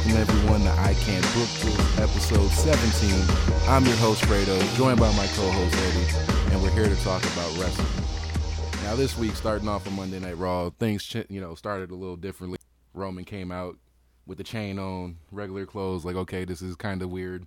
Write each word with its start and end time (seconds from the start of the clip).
welcome 0.00 0.16
everyone 0.16 0.62
to 0.62 0.70
I 0.80 0.94
Can't 0.94 1.22
Book 1.34 1.48
This, 1.60 1.98
episode 1.98 2.48
17. 2.48 3.68
I'm 3.68 3.84
your 3.84 3.96
host, 3.96 4.22
Fredo, 4.22 4.58
joined 4.74 4.98
by 4.98 5.14
my 5.14 5.26
co-host, 5.26 5.76
Eddie, 5.76 6.52
and 6.54 6.62
we're 6.62 6.70
here 6.70 6.88
to 6.88 6.96
talk 7.04 7.22
about 7.22 7.58
wrestling. 7.58 8.82
Now, 8.82 8.96
this 8.96 9.18
week, 9.18 9.36
starting 9.36 9.68
off 9.68 9.86
on 9.86 9.96
Monday 9.96 10.18
Night 10.18 10.38
Raw, 10.38 10.70
things, 10.70 11.14
you 11.28 11.40
know, 11.42 11.54
started 11.54 11.90
a 11.90 11.94
little 11.94 12.16
differently. 12.16 12.58
Roman 12.94 13.24
came 13.24 13.52
out 13.52 13.76
with 14.26 14.38
the 14.38 14.44
chain 14.44 14.78
on, 14.78 15.18
regular 15.32 15.66
clothes, 15.66 16.02
like, 16.02 16.16
okay, 16.16 16.46
this 16.46 16.62
is 16.62 16.76
kind 16.76 17.02
of 17.02 17.10
weird. 17.10 17.46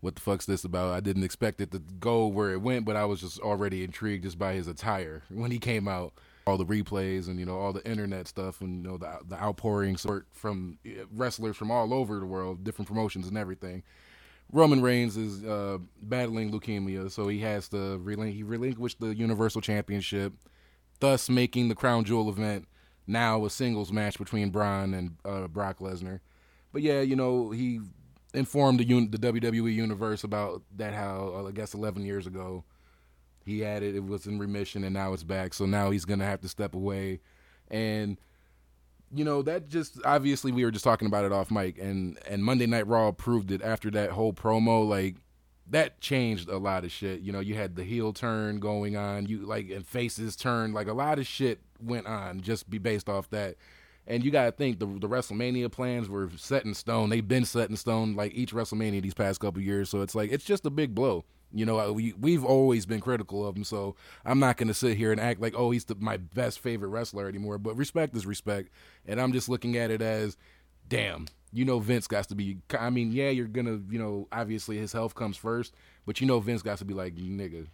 What 0.00 0.14
the 0.14 0.20
fuck's 0.20 0.46
this 0.46 0.62
about? 0.62 0.92
I 0.92 1.00
didn't 1.00 1.24
expect 1.24 1.60
it 1.60 1.72
to 1.72 1.80
go 1.80 2.28
where 2.28 2.52
it 2.52 2.62
went, 2.62 2.84
but 2.84 2.94
I 2.94 3.04
was 3.04 3.20
just 3.20 3.40
already 3.40 3.82
intrigued 3.82 4.22
just 4.22 4.38
by 4.38 4.52
his 4.52 4.68
attire 4.68 5.22
when 5.28 5.50
he 5.50 5.58
came 5.58 5.88
out 5.88 6.12
all 6.46 6.58
the 6.58 6.66
replays 6.66 7.28
and 7.28 7.38
you 7.38 7.46
know 7.46 7.58
all 7.58 7.72
the 7.72 7.86
internet 7.88 8.28
stuff 8.28 8.60
and 8.60 8.84
you 8.84 8.90
know 8.90 8.98
the 8.98 9.18
the 9.28 9.40
outpouring 9.42 9.96
sort 9.96 10.26
from 10.32 10.78
wrestlers 11.12 11.56
from 11.56 11.70
all 11.70 11.92
over 11.94 12.18
the 12.20 12.26
world, 12.26 12.64
different 12.64 12.88
promotions 12.88 13.26
and 13.28 13.38
everything. 13.38 13.82
Roman 14.52 14.82
Reigns 14.82 15.16
is 15.16 15.42
uh, 15.42 15.78
battling 16.02 16.52
leukemia, 16.52 17.10
so 17.10 17.28
he 17.28 17.40
has 17.40 17.68
to 17.70 17.76
relin- 17.76 18.32
he 18.32 18.42
relinquished 18.42 19.00
the 19.00 19.14
Universal 19.14 19.62
Championship, 19.62 20.34
thus 21.00 21.30
making 21.30 21.68
the 21.68 21.74
Crown 21.74 22.04
Jewel 22.04 22.28
event 22.28 22.68
now 23.06 23.44
a 23.44 23.50
singles 23.50 23.90
match 23.90 24.18
between 24.18 24.50
Braun 24.50 24.94
and 24.94 25.16
uh, 25.24 25.48
Brock 25.48 25.78
Lesnar. 25.78 26.20
But 26.72 26.82
yeah, 26.82 27.00
you 27.00 27.16
know 27.16 27.50
he 27.50 27.80
informed 28.34 28.80
the, 28.80 28.94
un- 28.94 29.10
the 29.10 29.18
WWE 29.18 29.72
universe 29.72 30.24
about 30.24 30.62
that 30.76 30.92
how 30.92 31.32
uh, 31.34 31.48
I 31.48 31.52
guess 31.52 31.72
11 31.72 32.04
years 32.04 32.26
ago 32.26 32.64
he 33.44 33.60
had 33.60 33.82
it. 33.82 33.94
It 33.94 34.04
was 34.04 34.26
in 34.26 34.38
remission, 34.38 34.84
and 34.84 34.94
now 34.94 35.12
it's 35.12 35.24
back. 35.24 35.54
So 35.54 35.66
now 35.66 35.90
he's 35.90 36.04
gonna 36.04 36.24
have 36.24 36.40
to 36.42 36.48
step 36.48 36.74
away, 36.74 37.20
and 37.68 38.18
you 39.14 39.24
know 39.24 39.42
that 39.42 39.68
just 39.68 39.98
obviously 40.04 40.52
we 40.52 40.64
were 40.64 40.70
just 40.70 40.84
talking 40.84 41.06
about 41.06 41.24
it 41.24 41.32
off 41.32 41.50
mic, 41.50 41.78
and 41.78 42.18
and 42.28 42.44
Monday 42.44 42.66
Night 42.66 42.86
Raw 42.86 43.12
proved 43.12 43.50
it 43.50 43.62
after 43.62 43.90
that 43.92 44.10
whole 44.10 44.32
promo. 44.32 44.86
Like 44.86 45.16
that 45.70 46.00
changed 46.00 46.48
a 46.48 46.58
lot 46.58 46.84
of 46.84 46.92
shit. 46.92 47.20
You 47.20 47.32
know, 47.32 47.40
you 47.40 47.54
had 47.54 47.76
the 47.76 47.84
heel 47.84 48.12
turn 48.12 48.60
going 48.60 48.96
on, 48.96 49.26
you 49.26 49.38
like 49.38 49.70
and 49.70 49.86
faces 49.86 50.36
turn, 50.36 50.72
like 50.72 50.88
a 50.88 50.92
lot 50.92 51.18
of 51.18 51.26
shit 51.26 51.60
went 51.80 52.06
on 52.06 52.40
just 52.40 52.68
be 52.70 52.78
based 52.78 53.08
off 53.08 53.30
that. 53.30 53.56
And 54.06 54.22
you 54.22 54.30
got 54.30 54.44
to 54.44 54.52
think 54.52 54.78
the 54.78 54.86
the 54.86 55.08
WrestleMania 55.08 55.72
plans 55.72 56.08
were 56.08 56.30
set 56.36 56.64
in 56.64 56.74
stone. 56.74 57.08
They've 57.08 57.26
been 57.26 57.46
set 57.46 57.70
in 57.70 57.76
stone 57.76 58.14
like 58.14 58.34
each 58.34 58.52
WrestleMania 58.52 59.00
these 59.00 59.14
past 59.14 59.40
couple 59.40 59.62
years. 59.62 59.88
So 59.88 60.02
it's 60.02 60.14
like 60.14 60.30
it's 60.30 60.44
just 60.44 60.66
a 60.66 60.70
big 60.70 60.94
blow. 60.94 61.24
You 61.54 61.64
know, 61.64 61.92
we 61.92 62.12
we've 62.14 62.44
always 62.44 62.84
been 62.84 63.00
critical 63.00 63.46
of 63.46 63.56
him, 63.56 63.64
so 63.64 63.94
I'm 64.24 64.40
not 64.40 64.56
going 64.56 64.68
to 64.68 64.74
sit 64.74 64.96
here 64.96 65.12
and 65.12 65.20
act 65.20 65.40
like 65.40 65.54
oh 65.56 65.70
he's 65.70 65.84
the, 65.84 65.94
my 65.94 66.16
best 66.16 66.58
favorite 66.58 66.88
wrestler 66.88 67.28
anymore. 67.28 67.58
But 67.58 67.76
respect 67.76 68.16
is 68.16 68.26
respect, 68.26 68.70
and 69.06 69.20
I'm 69.20 69.32
just 69.32 69.48
looking 69.48 69.76
at 69.76 69.90
it 69.90 70.02
as, 70.02 70.36
damn, 70.88 71.26
you 71.52 71.64
know 71.64 71.78
Vince 71.78 72.08
got 72.08 72.28
to 72.28 72.34
be. 72.34 72.58
I 72.78 72.90
mean, 72.90 73.12
yeah, 73.12 73.30
you're 73.30 73.46
gonna, 73.46 73.80
you 73.88 73.98
know, 73.98 74.26
obviously 74.32 74.76
his 74.78 74.92
health 74.92 75.14
comes 75.14 75.36
first, 75.36 75.74
but 76.04 76.20
you 76.20 76.26
know 76.26 76.40
Vince 76.40 76.62
got 76.62 76.78
to 76.78 76.84
be 76.84 76.94
like, 76.94 77.14
nigga, 77.14 77.68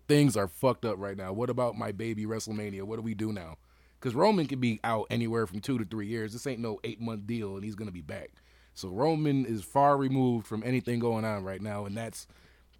things 0.08 0.36
are 0.36 0.48
fucked 0.48 0.84
up 0.84 0.96
right 0.98 1.16
now. 1.16 1.32
What 1.32 1.48
about 1.48 1.76
my 1.76 1.92
baby 1.92 2.26
WrestleMania? 2.26 2.82
What 2.82 2.96
do 2.96 3.02
we 3.02 3.14
do 3.14 3.32
now? 3.32 3.56
Because 3.98 4.14
Roman 4.14 4.46
could 4.46 4.60
be 4.60 4.78
out 4.84 5.06
anywhere 5.10 5.46
from 5.46 5.60
two 5.60 5.78
to 5.78 5.84
three 5.86 6.06
years. 6.06 6.32
This 6.34 6.46
ain't 6.46 6.60
no 6.60 6.80
eight 6.84 7.00
month 7.00 7.26
deal, 7.26 7.54
and 7.54 7.64
he's 7.64 7.76
gonna 7.76 7.90
be 7.90 8.02
back. 8.02 8.32
So 8.74 8.88
Roman 8.88 9.46
is 9.46 9.62
far 9.62 9.96
removed 9.96 10.46
from 10.46 10.62
anything 10.64 10.98
going 10.98 11.24
on 11.24 11.44
right 11.44 11.60
now, 11.60 11.86
and 11.86 11.96
that's 11.96 12.26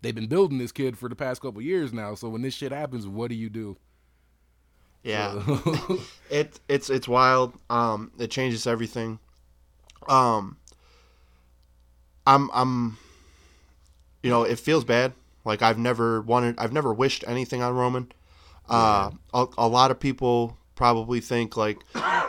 they've 0.03 0.15
been 0.15 0.27
building 0.27 0.59
this 0.59 0.73
kid 0.73 0.99
for 0.99 1.09
the 1.09 1.17
past 1.17 1.41
couple 1.41 1.63
years 1.63 1.93
now. 1.93 2.15
So 2.15 2.29
when 2.29 2.43
this 2.43 2.55
shit 2.55 2.73
happens, 2.73 3.07
what 3.07 3.31
do 3.31 3.37
you 3.37 3.49
do? 3.49 3.77
Yeah, 5.03 5.43
so. 5.45 6.01
it 6.31 6.61
it's 6.69 6.91
it's 6.91 7.09
wild. 7.09 7.55
Um, 7.71 8.13
it 8.19 8.31
changes 8.31 8.67
everything. 8.67 9.19
Um, 10.09 10.59
I'm 12.27 12.51
I'm, 12.53 12.99
you 14.23 14.31
know, 14.31 14.43
it 14.43 14.59
feels 14.59 14.85
bad. 14.85 15.13
Like 15.45 15.63
I've 15.63 15.79
never 15.79 16.21
wanted, 16.21 16.57
I've 16.59 16.73
never 16.73 16.93
wished 16.93 17.25
anything 17.27 17.63
on 17.63 17.75
Roman. 17.75 18.13
Uh, 18.69 19.11
a, 19.35 19.47
a 19.59 19.69
lot 19.69 19.91
of 19.91 19.99
people 19.99 20.57
probably 20.77 21.21
think 21.21 21.57
like 21.57 21.79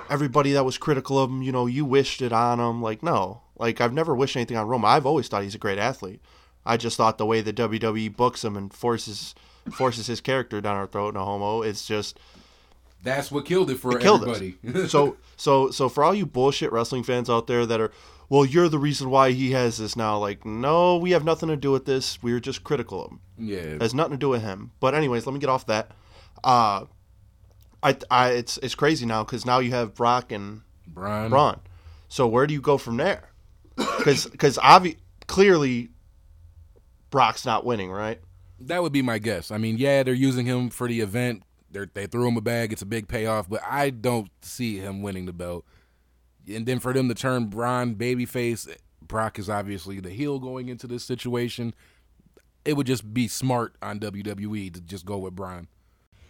everybody 0.10 0.54
that 0.54 0.66
was 0.66 0.80
critical 0.80 1.20
of 1.20 1.30
him, 1.30 1.44
you 1.44 1.52
know, 1.52 1.68
you 1.68 1.86
wished 1.86 2.24
it 2.24 2.34
on 2.34 2.60
him. 2.60 2.82
Like 2.82 3.04
no, 3.04 3.42
like 3.56 3.82
I've 3.82 3.94
never 3.94 4.16
wished 4.16 4.36
anything 4.36 4.58
on 4.58 4.68
Roman. 4.68 4.90
I've 4.90 5.06
always 5.06 5.28
thought 5.28 5.44
he's 5.44 5.56
a 5.56 5.60
great 5.60 5.78
athlete. 5.78 6.22
I 6.66 6.78
just 6.78 6.98
thought 6.98 7.18
the 7.18 7.26
way 7.26 7.42
the 7.42 7.54
WWE 7.54 8.16
books 8.16 8.44
him 8.44 8.56
and 8.56 8.74
forces 8.74 9.36
forces 9.72 10.08
his 10.08 10.22
character 10.22 10.62
down 10.62 10.76
our 10.76 10.88
throat, 10.88 11.10
in 11.10 11.16
a 11.16 11.24
homo, 11.24 11.62
it's 11.62 11.86
just 11.86 12.20
that's 13.02 13.32
what 13.32 13.46
killed 13.46 13.70
it 13.70 13.76
for 13.76 13.98
it 13.98 14.02
killed 14.02 14.28
everybody. 14.28 14.88
so 14.88 15.18
so 15.36 15.72
so 15.72 15.90
for 15.90 16.04
all 16.04 16.16
you 16.16 16.26
bullshit 16.26 16.72
wrestling 16.72 17.04
fans 17.04 17.30
out 17.30 17.48
there 17.48 17.66
that 17.66 17.82
are 17.82 17.92
well, 18.30 18.46
you're 18.46 18.70
the 18.70 18.80
reason 18.80 19.10
why 19.10 19.32
he 19.32 19.52
has 19.52 19.78
this 19.78 19.96
now. 19.96 20.18
Like, 20.18 20.44
no, 20.46 20.98
we 20.98 21.12
have 21.12 21.24
nothing 21.24 21.50
to 21.50 21.56
do 21.56 21.72
with 21.72 21.86
this. 21.86 22.24
We 22.24 22.34
were 22.34 22.40
just 22.40 22.64
critical 22.64 23.06
of 23.06 23.12
him. 23.12 23.20
Yeah, 23.38 23.58
it 23.58 23.82
has 23.82 23.94
nothing 23.94 24.14
to 24.14 24.18
do 24.18 24.30
with 24.30 24.42
him. 24.42 24.72
But 24.80 24.96
anyways, 24.96 25.26
let 25.28 25.34
me 25.34 25.40
get 25.40 25.50
off 25.50 25.68
that. 25.68 25.92
Uh, 26.44 26.86
I, 27.84 27.98
I, 28.10 28.30
it's 28.32 28.58
it's 28.64 28.76
crazy 28.76 29.06
now 29.06 29.24
because 29.24 29.46
now 29.46 29.60
you 29.60 29.72
have 29.72 29.94
Brock 29.94 30.32
and 30.32 30.62
Braun. 30.88 31.30
Braun. 31.30 31.60
So 32.08 32.26
where 32.28 32.48
do 32.48 32.54
you 32.54 32.62
go 32.62 32.78
from 32.78 32.98
there? 32.98 33.30
Because 33.76 34.26
because 34.26 34.58
obvi- 34.58 34.98
clearly 35.28 35.90
Brock's 37.14 37.46
not 37.46 37.64
winning, 37.64 37.92
right? 37.92 38.20
That 38.60 38.82
would 38.82 38.92
be 38.92 39.04
my 39.04 39.20
guess. 39.20 39.52
I 39.52 39.60
mean, 39.60 39.78
yeah, 39.78 40.02
they're 40.02 40.16
using 40.16 40.48
him 40.48 40.72
for 40.72 40.88
the 40.88 41.02
event. 41.02 41.44
They're, 41.70 41.88
they 41.94 42.08
threw 42.08 42.28
him 42.28 42.38
a 42.38 42.42
bag. 42.42 42.74
It's 42.74 42.82
a 42.82 42.88
big 42.88 43.08
payoff, 43.08 43.48
but 43.48 43.62
I 43.70 43.92
don't 43.92 44.32
see 44.42 44.80
him 44.80 45.04
winning 45.04 45.28
the 45.28 45.32
belt. 45.32 45.64
And 46.52 46.66
then 46.66 46.80
for 46.80 46.92
them 46.92 47.10
to 47.10 47.14
turn 47.14 47.46
Braun 47.46 47.94
babyface, 47.94 48.68
Brock 49.00 49.38
is 49.38 49.48
obviously 49.48 50.00
the 50.00 50.10
heel 50.10 50.40
going 50.40 50.70
into 50.70 50.88
this 50.88 51.04
situation. 51.04 51.76
It 52.66 52.78
would 52.78 52.88
just 52.88 53.14
be 53.14 53.28
smart 53.28 53.76
on 53.84 54.00
WWE 54.00 54.74
to 54.74 54.82
just 54.82 55.06
go 55.06 55.20
with 55.20 55.36
Braun. 55.36 55.68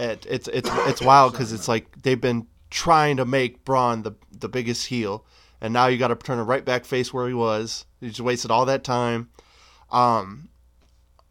It, 0.02 0.26
it's 0.30 0.50
it's 0.50 0.70
it's 0.74 1.02
wild 1.02 1.32
because 1.32 1.54
it's 1.54 1.70
like 1.70 2.02
they've 2.02 2.20
been 2.20 2.46
trying 2.70 3.16
to 3.18 3.26
make 3.26 3.64
Braun 3.64 4.02
the 4.02 4.12
the 4.38 4.50
biggest 4.50 4.88
heel, 4.88 5.26
and 5.62 5.72
now 5.72 5.88
you 5.88 5.98
got 5.98 6.10
to 6.10 6.16
turn 6.16 6.40
him 6.40 6.46
right 6.46 6.66
back 6.66 6.84
face 6.84 7.14
where 7.14 7.26
he 7.30 7.34
was. 7.34 7.86
You 8.02 8.10
just 8.10 8.20
wasted 8.20 8.52
all 8.52 8.66
that 8.66 8.84
time. 8.84 9.30
Um, 9.90 10.50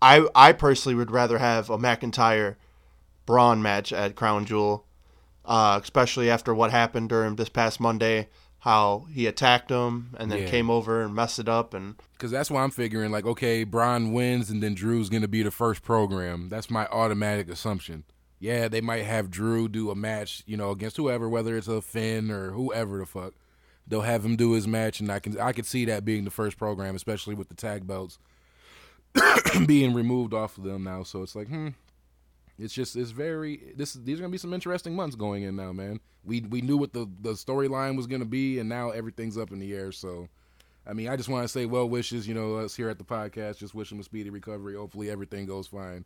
I 0.03 0.27
I 0.35 0.53
personally 0.53 0.97
would 0.97 1.13
rather 1.13 1.39
have 1.39 1.71
a 1.71 1.79
McIntyre 1.79 2.57
Braun 3.25 3.63
match 3.63 3.93
at 3.93 4.17
Crown 4.17 4.45
Jewel, 4.45 4.85
uh, 5.45 5.79
especially 5.83 6.29
after 6.29 6.53
what 6.53 6.73
happened 6.73 7.09
during 7.09 7.37
this 7.37 7.49
past 7.49 7.81
Monday. 7.81 8.29
How 8.59 9.07
he 9.12 9.27
attacked 9.27 9.73
him 9.73 10.15
and 10.19 10.31
then 10.31 10.43
yeah. 10.43 10.49
came 10.49 10.71
over 10.71 11.03
and 11.03 11.12
messed 11.12 11.41
it 11.41 11.49
up, 11.49 11.75
and 11.75 11.97
because 12.12 12.31
that's 12.31 12.49
why 12.49 12.62
I'm 12.62 12.71
figuring 12.71 13.11
like, 13.11 13.27
okay, 13.27 13.65
Braun 13.65 14.12
wins 14.12 14.51
and 14.51 14.62
then 14.62 14.75
Drew's 14.75 15.09
gonna 15.09 15.27
be 15.27 15.43
the 15.43 15.51
first 15.51 15.83
program. 15.83 16.49
That's 16.49 16.71
my 16.71 16.87
automatic 16.87 17.49
assumption. 17.49 18.05
Yeah, 18.39 18.69
they 18.69 18.81
might 18.81 19.05
have 19.05 19.31
Drew 19.31 19.69
do 19.69 19.91
a 19.91 19.97
match, 19.97 20.45
you 20.47 20.57
know, 20.57 20.71
against 20.71 20.97
whoever, 20.97 21.29
whether 21.29 21.57
it's 21.57 21.67
a 21.67 21.83
Finn 21.83 22.31
or 22.31 22.53
whoever 22.53 22.99
the 22.99 23.07
fuck. 23.07 23.35
They'll 23.85 24.03
have 24.03 24.25
him 24.25 24.37
do 24.37 24.53
his 24.53 24.69
match, 24.69 25.01
and 25.01 25.11
I 25.11 25.19
can 25.19 25.41
I 25.41 25.53
could 25.53 25.67
see 25.67 25.85
that 25.87 26.05
being 26.05 26.25
the 26.25 26.31
first 26.31 26.57
program, 26.57 26.95
especially 26.95 27.35
with 27.35 27.49
the 27.49 27.57
tag 27.57 27.85
belts 27.85 28.19
being 29.67 29.95
removed 29.95 30.34
off 30.34 30.59
of 30.59 30.65
them 30.65 30.84
now. 30.84 31.03
So 31.03 31.23
it's 31.23 31.34
like, 31.34 31.49
hmm, 31.49 31.69
it's 32.59 32.75
just 32.75 32.97
it's 32.97 33.11
very 33.11 33.73
this 33.77 33.95
these 33.95 34.19
are 34.19 34.23
gonna 34.23 34.33
be 34.33 34.39
some 34.39 34.55
interesting 34.55 34.95
months 34.95 35.17
going 35.17 35.43
in 35.43 35.56
now, 35.56 35.73
man. 35.73 36.00
We 36.25 36.41
we 36.43 36.61
knew 36.61 36.77
what 36.77 36.93
the 36.93 37.09
the 37.21 37.33
storyline 37.33 37.97
was 37.97 38.06
gonna 38.06 38.25
be, 38.25 38.59
and 38.59 38.69
now 38.69 38.91
everything's 38.91 39.39
up 39.39 39.53
in 39.53 39.59
the 39.59 39.75
air. 39.75 39.93
So, 39.93 40.28
I 40.87 40.93
mean, 40.93 41.09
I 41.09 41.17
just 41.17 41.28
want 41.28 41.45
to 41.45 41.49
say 41.49 41.67
well 41.67 41.89
wishes. 41.89 42.27
You 42.28 42.34
know, 42.34 42.56
us 42.56 42.77
here 42.77 42.89
at 42.89 42.99
the 42.99 43.05
podcast, 43.05 43.59
just 43.59 43.75
wish 43.75 43.93
a 43.93 44.03
speedy 44.03 44.31
recovery. 44.31 44.75
Hopefully, 44.75 45.11
everything 45.11 45.47
goes 45.47 45.67
fine. 45.67 46.05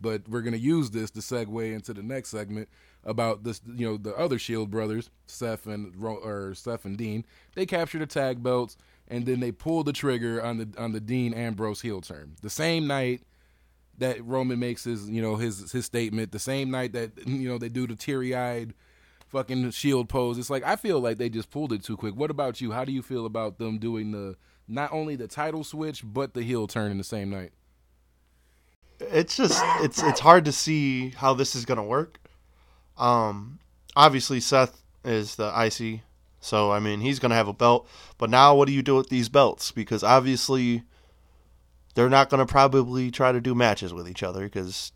But 0.00 0.28
we're 0.28 0.42
gonna 0.42 0.58
use 0.58 0.90
this 0.90 1.10
to 1.12 1.20
segue 1.20 1.74
into 1.74 1.94
the 1.94 2.02
next 2.02 2.28
segment 2.28 2.68
about 3.02 3.44
this. 3.44 3.60
You 3.66 3.86
know, 3.86 3.96
the 3.96 4.14
other 4.14 4.38
Shield 4.38 4.70
brothers, 4.70 5.10
Seth 5.26 5.66
and 5.66 5.94
or 6.04 6.54
Seth 6.54 6.84
and 6.84 6.96
Dean. 6.96 7.24
They 7.54 7.66
captured 7.66 8.00
the 8.00 8.06
tag 8.06 8.42
belts 8.42 8.76
and 9.08 9.26
then 9.26 9.40
they 9.40 9.52
pulled 9.52 9.86
the 9.86 9.92
trigger 9.92 10.42
on 10.42 10.58
the 10.58 10.68
on 10.78 10.92
the 10.92 11.00
Dean 11.00 11.34
Ambrose 11.34 11.80
heel 11.80 12.00
turn. 12.00 12.36
The 12.42 12.50
same 12.50 12.86
night 12.86 13.22
that 13.98 14.24
Roman 14.24 14.58
makes 14.58 14.84
his 14.84 15.08
you 15.08 15.22
know 15.22 15.36
his 15.36 15.72
his 15.72 15.86
statement, 15.86 16.32
the 16.32 16.38
same 16.38 16.70
night 16.70 16.92
that 16.92 17.26
you 17.26 17.48
know 17.48 17.58
they 17.58 17.68
do 17.68 17.86
the 17.86 17.96
teary 17.96 18.34
eyed 18.34 18.74
fucking 19.28 19.70
shield 19.70 20.08
pose. 20.08 20.38
It's 20.38 20.50
like 20.50 20.64
I 20.64 20.76
feel 20.76 21.00
like 21.00 21.18
they 21.18 21.28
just 21.28 21.50
pulled 21.50 21.72
it 21.72 21.82
too 21.84 21.96
quick. 21.96 22.14
What 22.14 22.30
about 22.30 22.60
you? 22.60 22.72
How 22.72 22.84
do 22.84 22.92
you 22.92 23.02
feel 23.02 23.26
about 23.26 23.58
them 23.58 23.78
doing 23.78 24.12
the 24.12 24.36
not 24.68 24.92
only 24.92 25.16
the 25.16 25.28
title 25.28 25.64
switch 25.64 26.02
but 26.04 26.34
the 26.34 26.42
heel 26.42 26.66
turn 26.66 26.90
in 26.90 26.98
the 26.98 27.04
same 27.04 27.30
night? 27.30 27.52
It's 28.98 29.36
just 29.36 29.62
it's 29.80 30.02
it's 30.02 30.20
hard 30.20 30.44
to 30.46 30.52
see 30.52 31.10
how 31.10 31.34
this 31.34 31.54
is 31.54 31.64
gonna 31.64 31.84
work. 31.84 32.18
Um, 32.96 33.58
obviously 33.94 34.40
Seth 34.40 34.82
is 35.04 35.36
the 35.36 35.52
IC 35.54 36.00
so 36.46 36.70
I 36.70 36.78
mean, 36.78 37.00
he's 37.00 37.18
going 37.18 37.30
to 37.30 37.36
have 37.36 37.48
a 37.48 37.52
belt. 37.52 37.88
But 38.18 38.30
now, 38.30 38.54
what 38.54 38.68
do 38.68 38.72
you 38.72 38.82
do 38.82 38.94
with 38.94 39.08
these 39.08 39.28
belts? 39.28 39.72
Because 39.72 40.04
obviously, 40.04 40.84
they're 41.94 42.08
not 42.08 42.30
going 42.30 42.38
to 42.38 42.50
probably 42.50 43.10
try 43.10 43.32
to 43.32 43.40
do 43.40 43.54
matches 43.54 43.92
with 43.92 44.08
each 44.08 44.22
other. 44.22 44.44
Because 44.44 44.92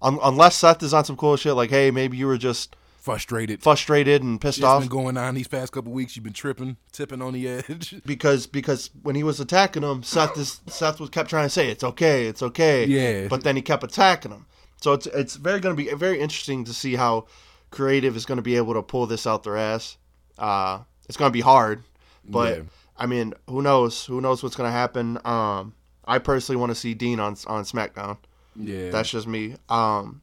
un- 0.00 0.20
unless 0.22 0.56
Seth 0.56 0.82
is 0.82 0.94
on 0.94 1.04
some 1.04 1.16
cool 1.16 1.36
shit, 1.36 1.54
like, 1.54 1.70
hey, 1.70 1.90
maybe 1.90 2.16
you 2.16 2.28
were 2.28 2.38
just 2.38 2.76
frustrated, 3.00 3.62
frustrated 3.64 4.22
and 4.22 4.40
pissed 4.40 4.58
Shit's 4.58 4.64
off. 4.64 4.82
Been 4.82 4.88
going 4.88 5.16
on 5.16 5.34
these 5.34 5.48
past 5.48 5.72
couple 5.72 5.90
weeks. 5.90 6.14
You've 6.14 6.22
been 6.22 6.32
tripping, 6.32 6.76
tipping 6.92 7.20
on 7.20 7.32
the 7.32 7.48
edge. 7.48 7.96
because 8.06 8.46
because 8.46 8.90
when 9.02 9.16
he 9.16 9.24
was 9.24 9.40
attacking 9.40 9.82
him, 9.82 10.04
Seth 10.04 10.38
is, 10.38 10.60
Seth 10.68 11.00
was 11.00 11.10
kept 11.10 11.30
trying 11.30 11.46
to 11.46 11.50
say 11.50 11.68
it's 11.68 11.82
okay, 11.82 12.26
it's 12.26 12.44
okay. 12.44 12.86
Yeah. 12.86 13.26
But 13.26 13.42
then 13.42 13.56
he 13.56 13.62
kept 13.62 13.82
attacking 13.82 14.30
him. 14.30 14.46
So 14.80 14.92
it's 14.92 15.06
it's 15.06 15.34
very 15.34 15.58
going 15.58 15.76
to 15.76 15.82
be 15.82 15.92
very 15.94 16.20
interesting 16.20 16.64
to 16.64 16.72
see 16.72 16.94
how 16.94 17.26
creative 17.72 18.16
is 18.16 18.24
going 18.24 18.36
to 18.36 18.42
be 18.42 18.56
able 18.56 18.74
to 18.74 18.82
pull 18.82 19.06
this 19.06 19.26
out 19.26 19.42
their 19.42 19.56
ass. 19.56 19.96
Uh, 20.40 20.80
it's 21.08 21.16
going 21.16 21.28
to 21.28 21.32
be 21.32 21.40
hard, 21.42 21.82
but 22.24 22.56
Yeah. 22.56 22.62
I 22.96 23.06
mean, 23.06 23.34
who 23.46 23.62
knows? 23.62 24.04
Who 24.06 24.20
knows 24.20 24.42
what's 24.42 24.56
going 24.56 24.68
to 24.68 24.72
happen? 24.72 25.18
Um, 25.24 25.74
I 26.04 26.18
personally 26.18 26.58
want 26.58 26.70
to 26.70 26.74
see 26.74 26.94
Dean 26.94 27.20
on 27.20 27.36
on 27.46 27.64
SmackDown. 27.64 28.18
yeah, 28.56 28.90
That's 28.90 29.10
just 29.10 29.26
me. 29.26 29.54
Um, 29.68 30.22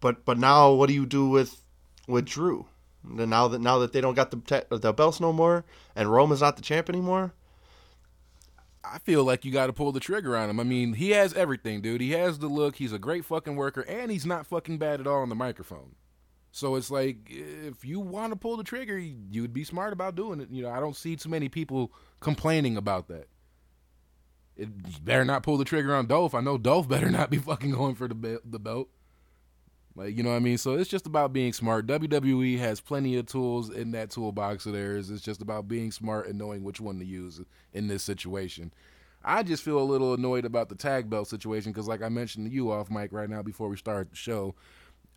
but 0.00 0.24
but 0.24 0.38
now 0.38 0.72
what 0.72 0.88
do 0.88 0.94
you 0.94 1.06
do 1.06 1.28
with 1.28 1.62
with 2.08 2.24
Drew? 2.26 2.66
Now 3.04 3.48
that 3.48 3.60
now 3.60 3.78
that 3.78 3.92
they 3.92 4.00
don't 4.00 4.14
got 4.14 4.30
the 4.30 4.38
te- 4.38 4.76
the 4.76 4.92
belts 4.92 5.20
no 5.20 5.32
more, 5.32 5.64
and 5.96 6.10
Roman's 6.12 6.40
not 6.40 6.56
the 6.56 6.62
champ 6.62 6.88
anymore. 6.88 7.32
I 8.84 8.98
feel 8.98 9.24
like 9.24 9.44
you 9.44 9.52
got 9.52 9.68
to 9.68 9.72
pull 9.72 9.92
the 9.92 10.00
trigger 10.00 10.36
on 10.36 10.50
him. 10.50 10.58
I 10.58 10.64
mean, 10.64 10.94
he 10.94 11.10
has 11.10 11.32
everything, 11.34 11.80
dude. 11.80 12.00
He 12.00 12.10
has 12.12 12.40
the 12.40 12.48
look. 12.48 12.76
He's 12.76 12.92
a 12.92 12.98
great 12.98 13.24
fucking 13.24 13.54
worker, 13.56 13.82
and 13.82 14.10
he's 14.10 14.26
not 14.26 14.46
fucking 14.46 14.78
bad 14.78 15.00
at 15.00 15.06
all 15.06 15.22
on 15.22 15.28
the 15.28 15.34
microphone. 15.36 15.94
So 16.54 16.76
it's 16.76 16.90
like, 16.90 17.16
if 17.28 17.82
you 17.82 17.98
want 17.98 18.32
to 18.32 18.36
pull 18.36 18.58
the 18.58 18.62
trigger, 18.62 18.98
you 18.98 19.40
would 19.40 19.54
be 19.54 19.64
smart 19.64 19.94
about 19.94 20.14
doing 20.14 20.38
it. 20.38 20.50
You 20.50 20.62
know, 20.62 20.70
I 20.70 20.80
don't 20.80 20.94
see 20.94 21.16
too 21.16 21.30
many 21.30 21.48
people 21.48 21.92
complaining 22.20 22.76
about 22.76 23.08
that. 23.08 23.28
It 24.54 25.02
better 25.02 25.24
not 25.24 25.42
pull 25.42 25.56
the 25.56 25.64
trigger 25.64 25.94
on 25.94 26.06
Dolph. 26.06 26.34
I 26.34 26.42
know 26.42 26.58
Dolph 26.58 26.88
better 26.90 27.10
not 27.10 27.30
be 27.30 27.38
fucking 27.38 27.70
going 27.70 27.94
for 27.94 28.06
the 28.06 28.40
the 28.44 28.58
belt. 28.58 28.88
Like 29.94 30.14
you 30.14 30.22
know 30.22 30.28
what 30.28 30.36
I 30.36 30.40
mean. 30.40 30.58
So 30.58 30.74
it's 30.74 30.90
just 30.90 31.06
about 31.06 31.32
being 31.32 31.54
smart. 31.54 31.86
WWE 31.86 32.58
has 32.58 32.82
plenty 32.82 33.16
of 33.16 33.24
tools 33.24 33.70
in 33.70 33.92
that 33.92 34.10
toolbox 34.10 34.66
of 34.66 34.74
theirs. 34.74 35.10
It's 35.10 35.22
just 35.22 35.40
about 35.40 35.68
being 35.68 35.90
smart 35.90 36.28
and 36.28 36.38
knowing 36.38 36.64
which 36.64 36.82
one 36.82 36.98
to 36.98 37.04
use 37.04 37.40
in 37.72 37.88
this 37.88 38.02
situation. 38.02 38.74
I 39.24 39.42
just 39.42 39.62
feel 39.62 39.78
a 39.78 39.80
little 39.84 40.12
annoyed 40.12 40.44
about 40.44 40.68
the 40.68 40.74
tag 40.74 41.08
belt 41.08 41.28
situation 41.28 41.72
because, 41.72 41.88
like 41.88 42.02
I 42.02 42.10
mentioned 42.10 42.46
to 42.46 42.52
you 42.52 42.70
off 42.70 42.90
mic 42.90 43.10
right 43.10 43.30
now 43.30 43.40
before 43.42 43.68
we 43.68 43.76
start 43.78 44.10
the 44.10 44.16
show, 44.16 44.54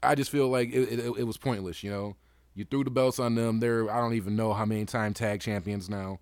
I 0.05 0.15
just 0.15 0.31
feel 0.31 0.47
like 0.49 0.69
it, 0.73 0.99
it, 0.99 0.99
it 1.19 1.23
was 1.23 1.37
pointless. 1.37 1.83
You 1.83 1.91
know, 1.91 2.15
you 2.53 2.65
threw 2.65 2.83
the 2.83 2.91
belts 2.91 3.19
on 3.19 3.35
them. 3.35 3.59
They're 3.59 3.89
I 3.91 3.99
don't 3.99 4.13
even 4.13 4.35
know 4.35 4.53
how 4.53 4.65
many 4.65 4.85
time 4.85 5.13
tag 5.13 5.41
champions 5.41 5.89
now. 5.89 6.19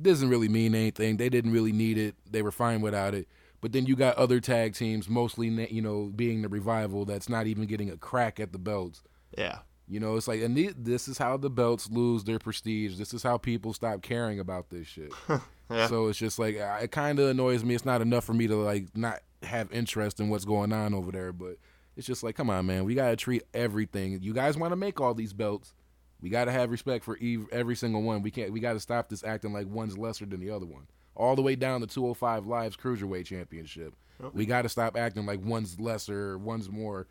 doesn't 0.00 0.28
really 0.28 0.48
mean 0.48 0.74
anything. 0.74 1.16
They 1.16 1.28
didn't 1.28 1.52
really 1.52 1.72
need 1.72 1.98
it. 1.98 2.14
They 2.30 2.42
were 2.42 2.52
fine 2.52 2.80
without 2.80 3.14
it. 3.14 3.28
But 3.60 3.72
then 3.72 3.86
you 3.86 3.96
got 3.96 4.16
other 4.16 4.40
tag 4.40 4.74
teams, 4.74 5.08
mostly 5.08 5.48
you 5.48 5.80
know 5.80 6.12
being 6.14 6.42
the 6.42 6.48
revival, 6.48 7.04
that's 7.06 7.28
not 7.30 7.46
even 7.46 7.64
getting 7.66 7.90
a 7.90 7.96
crack 7.96 8.38
at 8.38 8.52
the 8.52 8.58
belts. 8.58 9.02
Yeah. 9.38 9.60
You 9.86 10.00
know, 10.00 10.16
it's 10.16 10.26
like, 10.28 10.40
and 10.42 10.56
the- 10.56 10.74
this 10.76 11.08
is 11.08 11.18
how 11.18 11.36
the 11.36 11.50
belts 11.50 11.90
lose 11.90 12.24
their 12.24 12.38
prestige. 12.38 12.96
This 12.96 13.12
is 13.12 13.22
how 13.22 13.36
people 13.38 13.74
stop 13.74 14.00
caring 14.02 14.38
about 14.38 14.70
this 14.70 14.86
shit. 14.86 15.12
Yeah. 15.70 15.86
So 15.86 16.08
it's 16.08 16.18
just 16.18 16.38
like 16.38 16.56
it 16.56 16.90
kind 16.90 17.18
of 17.18 17.30
annoys 17.30 17.64
me. 17.64 17.74
It's 17.74 17.86
not 17.86 18.02
enough 18.02 18.24
for 18.24 18.34
me 18.34 18.46
to 18.48 18.54
like 18.54 18.94
not 18.94 19.20
have 19.42 19.72
interest 19.72 20.20
in 20.20 20.28
what's 20.28 20.44
going 20.44 20.74
on 20.74 20.92
over 20.92 21.10
there, 21.10 21.32
but 21.32 21.56
it's 21.96 22.06
just 22.06 22.22
like, 22.22 22.36
come 22.36 22.50
on, 22.50 22.66
man, 22.66 22.84
we 22.84 22.94
gotta 22.94 23.16
treat 23.16 23.44
everything. 23.52 24.18
You 24.22 24.32
guys 24.32 24.56
want 24.56 24.72
to 24.72 24.76
make 24.76 25.00
all 25.00 25.14
these 25.14 25.32
belts, 25.32 25.72
we 26.20 26.30
gotta 26.30 26.52
have 26.52 26.70
respect 26.70 27.04
for 27.04 27.18
every 27.52 27.76
single 27.76 28.02
one. 28.02 28.22
We 28.22 28.30
can't. 28.30 28.52
We 28.52 28.60
gotta 28.60 28.80
stop 28.80 29.08
this 29.08 29.24
acting 29.24 29.52
like 29.52 29.66
one's 29.66 29.98
lesser 29.98 30.26
than 30.26 30.40
the 30.40 30.50
other 30.50 30.66
one. 30.66 30.86
All 31.16 31.36
the 31.36 31.42
way 31.42 31.54
down 31.54 31.80
to 31.80 31.86
205 31.86 32.46
Live's 32.46 32.76
Cruiserweight 32.76 33.26
Championship. 33.26 33.94
We 34.32 34.46
got 34.46 34.62
to 34.62 34.68
stop 34.68 34.96
acting 34.96 35.26
like 35.26 35.44
one's 35.44 35.78
lesser, 35.80 36.38
one's 36.38 36.70
more. 36.70 37.06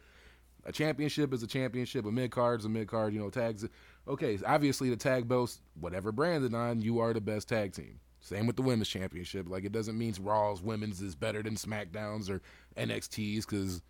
A 0.65 0.71
championship 0.71 1.33
is 1.33 1.44
a 1.44 1.47
championship. 1.47 2.06
A 2.06 2.12
mid 2.12 2.31
card 2.31 2.62
is 2.62 2.65
a 2.65 2.69
mid 2.69 2.88
card. 2.88 3.13
You 3.13 3.19
know, 3.19 3.30
tags. 3.30 3.65
Okay, 4.07 4.39
obviously 4.45 4.89
the 4.89 4.95
tag 4.95 5.27
belts, 5.27 5.59
whatever 5.80 6.12
branded 6.12 6.53
on, 6.53 6.81
you 6.81 7.00
are 7.00 7.13
the 7.13 7.21
best 7.21 7.50
tag 7.50 7.74
team. 7.74 8.00
Same 8.21 8.47
with 8.47 8.56
the 8.56 8.62
women's 8.62 8.88
championship. 8.88 9.50
Like 9.50 9.65
it 9.65 9.74
doesn't 9.74 9.97
mean 9.97 10.15
Raw's 10.21 10.62
women's 10.62 11.01
is 11.01 11.15
better 11.15 11.44
than 11.44 11.56
SmackDowns 11.56 12.30
or 12.30 12.41
NXT's 12.77 13.45
because 13.45 13.81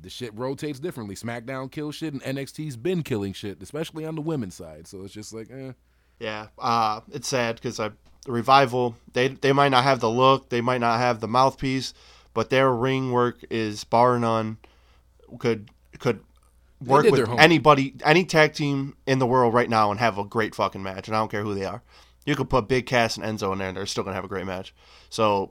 the 0.00 0.10
shit 0.10 0.32
rotates 0.34 0.78
differently. 0.78 1.14
SmackDown 1.14 1.70
kills 1.70 1.96
shit, 1.96 2.14
and 2.14 2.22
NXT's 2.22 2.76
been 2.76 3.02
killing 3.02 3.32
shit, 3.32 3.62
especially 3.62 4.04
on 4.04 4.14
the 4.14 4.20
women's 4.20 4.54
side. 4.54 4.86
So 4.86 5.02
it's 5.02 5.14
just 5.14 5.32
like, 5.32 5.50
eh. 5.50 5.72
Yeah, 6.18 6.48
uh, 6.58 7.00
it's 7.10 7.28
sad 7.28 7.56
because 7.56 7.80
I 7.80 7.90
the 8.24 8.32
revival 8.32 8.94
they 9.12 9.28
they 9.28 9.52
might 9.52 9.70
not 9.70 9.84
have 9.84 10.00
the 10.00 10.10
look, 10.10 10.48
they 10.48 10.60
might 10.60 10.80
not 10.80 10.98
have 10.98 11.20
the 11.20 11.28
mouthpiece, 11.28 11.94
but 12.34 12.50
their 12.50 12.72
ring 12.72 13.12
work 13.12 13.44
is 13.50 13.84
bar 13.84 14.18
none. 14.18 14.58
Could 15.38 15.70
could 15.98 16.20
work 16.80 17.06
with 17.06 17.28
anybody, 17.38 17.94
any 18.04 18.24
tag 18.24 18.54
team 18.54 18.96
in 19.06 19.18
the 19.18 19.26
world 19.26 19.54
right 19.54 19.68
now, 19.68 19.90
and 19.90 20.00
have 20.00 20.18
a 20.18 20.24
great 20.24 20.54
fucking 20.54 20.82
match. 20.82 21.08
And 21.08 21.16
I 21.16 21.20
don't 21.20 21.30
care 21.30 21.42
who 21.42 21.54
they 21.54 21.64
are. 21.64 21.82
You 22.24 22.36
could 22.36 22.50
put 22.50 22.68
Big 22.68 22.86
Cass 22.86 23.16
and 23.16 23.24
Enzo 23.24 23.52
in 23.52 23.58
there, 23.58 23.68
and 23.68 23.76
they're 23.76 23.86
still 23.86 24.04
gonna 24.04 24.14
have 24.14 24.24
a 24.24 24.28
great 24.28 24.46
match. 24.46 24.74
So, 25.10 25.50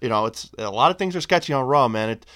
you 0.00 0.08
know, 0.08 0.26
it's 0.26 0.50
a 0.58 0.70
lot 0.70 0.90
of 0.90 0.98
things 0.98 1.14
are 1.14 1.20
sketchy 1.20 1.52
on 1.52 1.66
Raw, 1.66 1.88
man. 1.88 2.10
It 2.10 2.26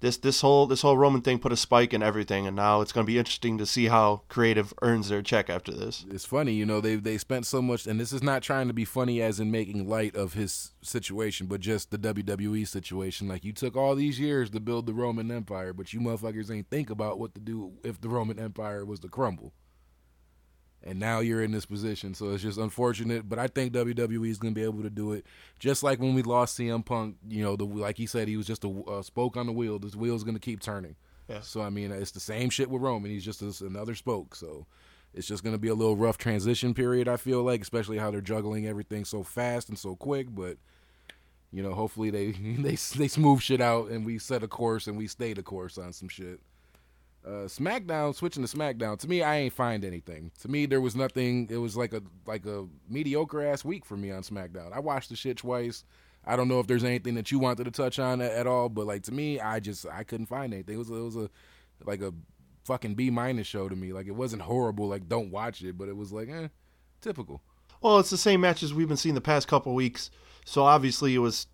this 0.00 0.16
this 0.16 0.40
whole 0.40 0.66
this 0.66 0.82
whole 0.82 0.96
Roman 0.96 1.20
thing 1.20 1.38
put 1.38 1.52
a 1.52 1.56
spike 1.56 1.92
in 1.92 2.02
everything, 2.02 2.46
and 2.46 2.56
now 2.56 2.80
it's 2.80 2.92
gonna 2.92 3.06
be 3.06 3.18
interesting 3.18 3.58
to 3.58 3.66
see 3.66 3.86
how 3.86 4.22
creative 4.28 4.72
earns 4.82 5.08
their 5.08 5.22
check 5.22 5.50
after 5.50 5.72
this. 5.72 6.04
it's 6.10 6.24
funny, 6.24 6.52
you 6.52 6.64
know, 6.66 6.80
they 6.80 6.96
they 6.96 7.18
spent 7.18 7.46
so 7.46 7.60
much, 7.60 7.86
and 7.86 7.98
this 7.98 8.12
is 8.12 8.22
not 8.22 8.42
trying 8.42 8.68
to 8.68 8.74
be 8.74 8.84
funny 8.84 9.20
as 9.20 9.40
in 9.40 9.50
making 9.50 9.88
light 9.88 10.14
of 10.14 10.34
his 10.34 10.72
situation, 10.82 11.46
but 11.46 11.60
just 11.60 11.90
the 11.90 11.98
WWE 11.98 12.66
situation. 12.66 13.28
Like 13.28 13.44
you 13.44 13.52
took 13.52 13.76
all 13.76 13.94
these 13.94 14.20
years 14.20 14.50
to 14.50 14.60
build 14.60 14.86
the 14.86 14.94
Roman 14.94 15.30
Empire, 15.30 15.72
but 15.72 15.92
you 15.92 16.00
motherfuckers 16.00 16.50
ain't 16.50 16.70
think 16.70 16.90
about 16.90 17.18
what 17.18 17.34
to 17.34 17.40
do 17.40 17.72
if 17.84 18.00
the 18.00 18.08
Roman 18.08 18.38
Empire 18.38 18.84
was 18.84 19.00
to 19.00 19.08
crumble. 19.08 19.52
And 20.84 21.00
now 21.00 21.18
you're 21.18 21.42
in 21.42 21.50
this 21.50 21.66
position, 21.66 22.14
so 22.14 22.30
it's 22.30 22.42
just 22.42 22.56
unfortunate. 22.56 23.28
But 23.28 23.38
I 23.38 23.48
think 23.48 23.72
WWE 23.72 24.30
is 24.30 24.38
going 24.38 24.54
to 24.54 24.58
be 24.58 24.64
able 24.64 24.82
to 24.82 24.90
do 24.90 25.12
it, 25.12 25.26
just 25.58 25.82
like 25.82 25.98
when 25.98 26.14
we 26.14 26.22
lost 26.22 26.56
CM 26.56 26.84
Punk. 26.84 27.16
You 27.28 27.42
know, 27.42 27.56
the 27.56 27.64
like 27.64 27.96
he 27.96 28.06
said, 28.06 28.28
he 28.28 28.36
was 28.36 28.46
just 28.46 28.64
a 28.64 28.70
uh, 28.88 29.02
spoke 29.02 29.36
on 29.36 29.46
the 29.46 29.52
wheel. 29.52 29.78
This 29.80 29.96
wheel's 29.96 30.22
going 30.22 30.36
to 30.36 30.40
keep 30.40 30.60
turning. 30.60 30.94
Yeah. 31.28 31.40
So 31.40 31.62
I 31.62 31.70
mean, 31.70 31.90
it's 31.90 32.12
the 32.12 32.20
same 32.20 32.48
shit 32.48 32.70
with 32.70 32.80
Roman. 32.80 33.10
He's 33.10 33.24
just 33.24 33.42
a, 33.42 33.66
another 33.66 33.96
spoke. 33.96 34.36
So 34.36 34.66
it's 35.14 35.26
just 35.26 35.42
going 35.42 35.54
to 35.54 35.58
be 35.58 35.68
a 35.68 35.74
little 35.74 35.96
rough 35.96 36.16
transition 36.18 36.74
period. 36.74 37.08
I 37.08 37.16
feel 37.16 37.42
like, 37.42 37.60
especially 37.60 37.98
how 37.98 38.10
they're 38.10 38.20
juggling 38.20 38.66
everything 38.66 39.04
so 39.04 39.22
fast 39.22 39.68
and 39.68 39.78
so 39.78 39.96
quick. 39.96 40.28
But 40.30 40.58
you 41.52 41.62
know, 41.62 41.74
hopefully 41.74 42.10
they 42.10 42.30
they 42.58 42.76
they 42.96 43.08
smooth 43.08 43.40
shit 43.40 43.60
out 43.60 43.90
and 43.90 44.06
we 44.06 44.18
set 44.18 44.42
a 44.42 44.48
course 44.48 44.86
and 44.86 44.96
we 44.96 45.06
stay 45.06 45.32
the 45.32 45.42
course 45.42 45.78
on 45.78 45.92
some 45.92 46.08
shit. 46.08 46.40
Uh, 47.28 47.46
SmackDown, 47.46 48.14
switching 48.14 48.42
to 48.46 48.56
SmackDown. 48.56 48.98
To 49.00 49.06
me, 49.06 49.20
I 49.22 49.36
ain't 49.36 49.52
find 49.52 49.84
anything. 49.84 50.30
To 50.40 50.48
me, 50.48 50.64
there 50.64 50.80
was 50.80 50.96
nothing. 50.96 51.46
It 51.50 51.58
was 51.58 51.76
like 51.76 51.92
a 51.92 52.02
like 52.26 52.46
a 52.46 52.66
mediocre 52.88 53.44
ass 53.44 53.66
week 53.66 53.84
for 53.84 53.98
me 53.98 54.10
on 54.10 54.22
SmackDown. 54.22 54.72
I 54.72 54.80
watched 54.80 55.10
the 55.10 55.16
shit 55.16 55.36
twice. 55.36 55.84
I 56.24 56.36
don't 56.36 56.48
know 56.48 56.58
if 56.58 56.66
there's 56.66 56.84
anything 56.84 57.14
that 57.16 57.30
you 57.30 57.38
wanted 57.38 57.64
to 57.64 57.70
touch 57.70 57.98
on 57.98 58.22
at, 58.22 58.32
at 58.32 58.46
all, 58.46 58.70
but 58.70 58.86
like 58.86 59.02
to 59.04 59.12
me, 59.12 59.40
I 59.40 59.60
just 59.60 59.84
I 59.86 60.04
couldn't 60.04 60.26
find 60.26 60.54
anything. 60.54 60.76
It 60.76 60.78
was 60.78 60.88
it 60.88 60.94
was 60.94 61.16
a 61.16 61.28
like 61.84 62.00
a 62.00 62.14
fucking 62.64 62.94
B 62.94 63.10
minus 63.10 63.46
show 63.46 63.68
to 63.68 63.76
me. 63.76 63.92
Like 63.92 64.06
it 64.06 64.14
wasn't 64.14 64.42
horrible. 64.42 64.88
Like 64.88 65.06
don't 65.06 65.30
watch 65.30 65.60
it, 65.60 65.76
but 65.76 65.88
it 65.88 65.96
was 65.98 66.12
like 66.12 66.30
eh, 66.30 66.48
typical. 67.02 67.42
Well, 67.82 67.98
it's 67.98 68.10
the 68.10 68.16
same 68.16 68.40
matches 68.40 68.72
we've 68.72 68.88
been 68.88 68.96
seeing 68.96 69.14
the 69.14 69.20
past 69.20 69.48
couple 69.48 69.74
weeks, 69.74 70.10
so 70.46 70.64
obviously 70.64 71.14
it 71.14 71.18
was 71.18 71.46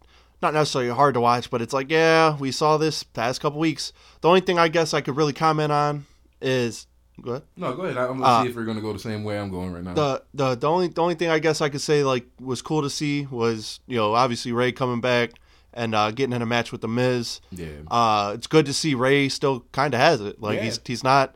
not 0.45 0.55
necessarily 0.55 0.91
hard 0.91 1.15
to 1.15 1.21
watch, 1.21 1.51
but 1.51 1.61
it's 1.63 1.73
like, 1.73 1.91
yeah, 1.91 2.37
we 2.37 2.53
saw 2.53 2.77
this 2.77 3.03
past 3.03 3.41
couple 3.41 3.59
weeks. 3.59 3.93
The 4.21 4.29
only 4.29 4.41
thing 4.41 4.59
I 4.59 4.69
guess 4.69 4.95
I 4.95 5.01
could 5.01 5.17
really 5.17 5.33
comment 5.33 5.73
on 5.73 6.07
is 6.41 6.87
go 7.21 7.31
ahead. 7.33 7.43
No, 7.57 7.75
go 7.75 7.83
ahead. 7.83 7.97
I'm 7.97 8.19
gonna 8.19 8.25
Uh, 8.25 8.43
see 8.43 8.51
if 8.51 8.57
we're 8.57 8.65
gonna 8.65 8.81
go 8.81 8.93
the 8.93 8.99
same 8.99 9.25
way 9.25 9.39
I'm 9.39 9.51
going 9.51 9.73
right 9.73 9.83
now. 9.83 9.95
The 9.95 10.23
the 10.35 10.55
the 10.57 10.69
only 10.69 10.89
the 10.89 11.01
only 11.03 11.15
thing 11.15 11.31
I 11.31 11.39
guess 11.39 11.61
I 11.61 11.69
could 11.69 11.81
say 11.81 12.05
like 12.05 12.27
was 12.41 12.61
cool 12.63 12.83
to 12.83 12.91
see 12.91 13.27
was 13.31 13.81
you 13.87 13.97
know 13.97 14.15
obviously 14.15 14.53
Ray 14.53 14.73
coming 14.73 15.01
back 15.01 15.31
and 15.73 15.95
uh, 15.95 16.11
getting 16.13 16.33
in 16.35 16.43
a 16.43 16.47
match 16.47 16.71
with 16.71 16.83
the 16.83 16.89
Miz. 16.89 17.41
yeah, 17.51 17.67
Uh, 17.91 18.33
it's 18.35 18.47
good 18.47 18.67
to 18.67 18.73
see 18.73 18.95
Ray 18.95 19.29
still 19.29 19.65
kind 19.73 19.93
of 19.95 19.99
has 20.01 20.21
it. 20.21 20.41
Like 20.41 20.57
Yeah. 20.59 20.65
he's 20.65 20.81
he's 20.85 21.03
not 21.05 21.35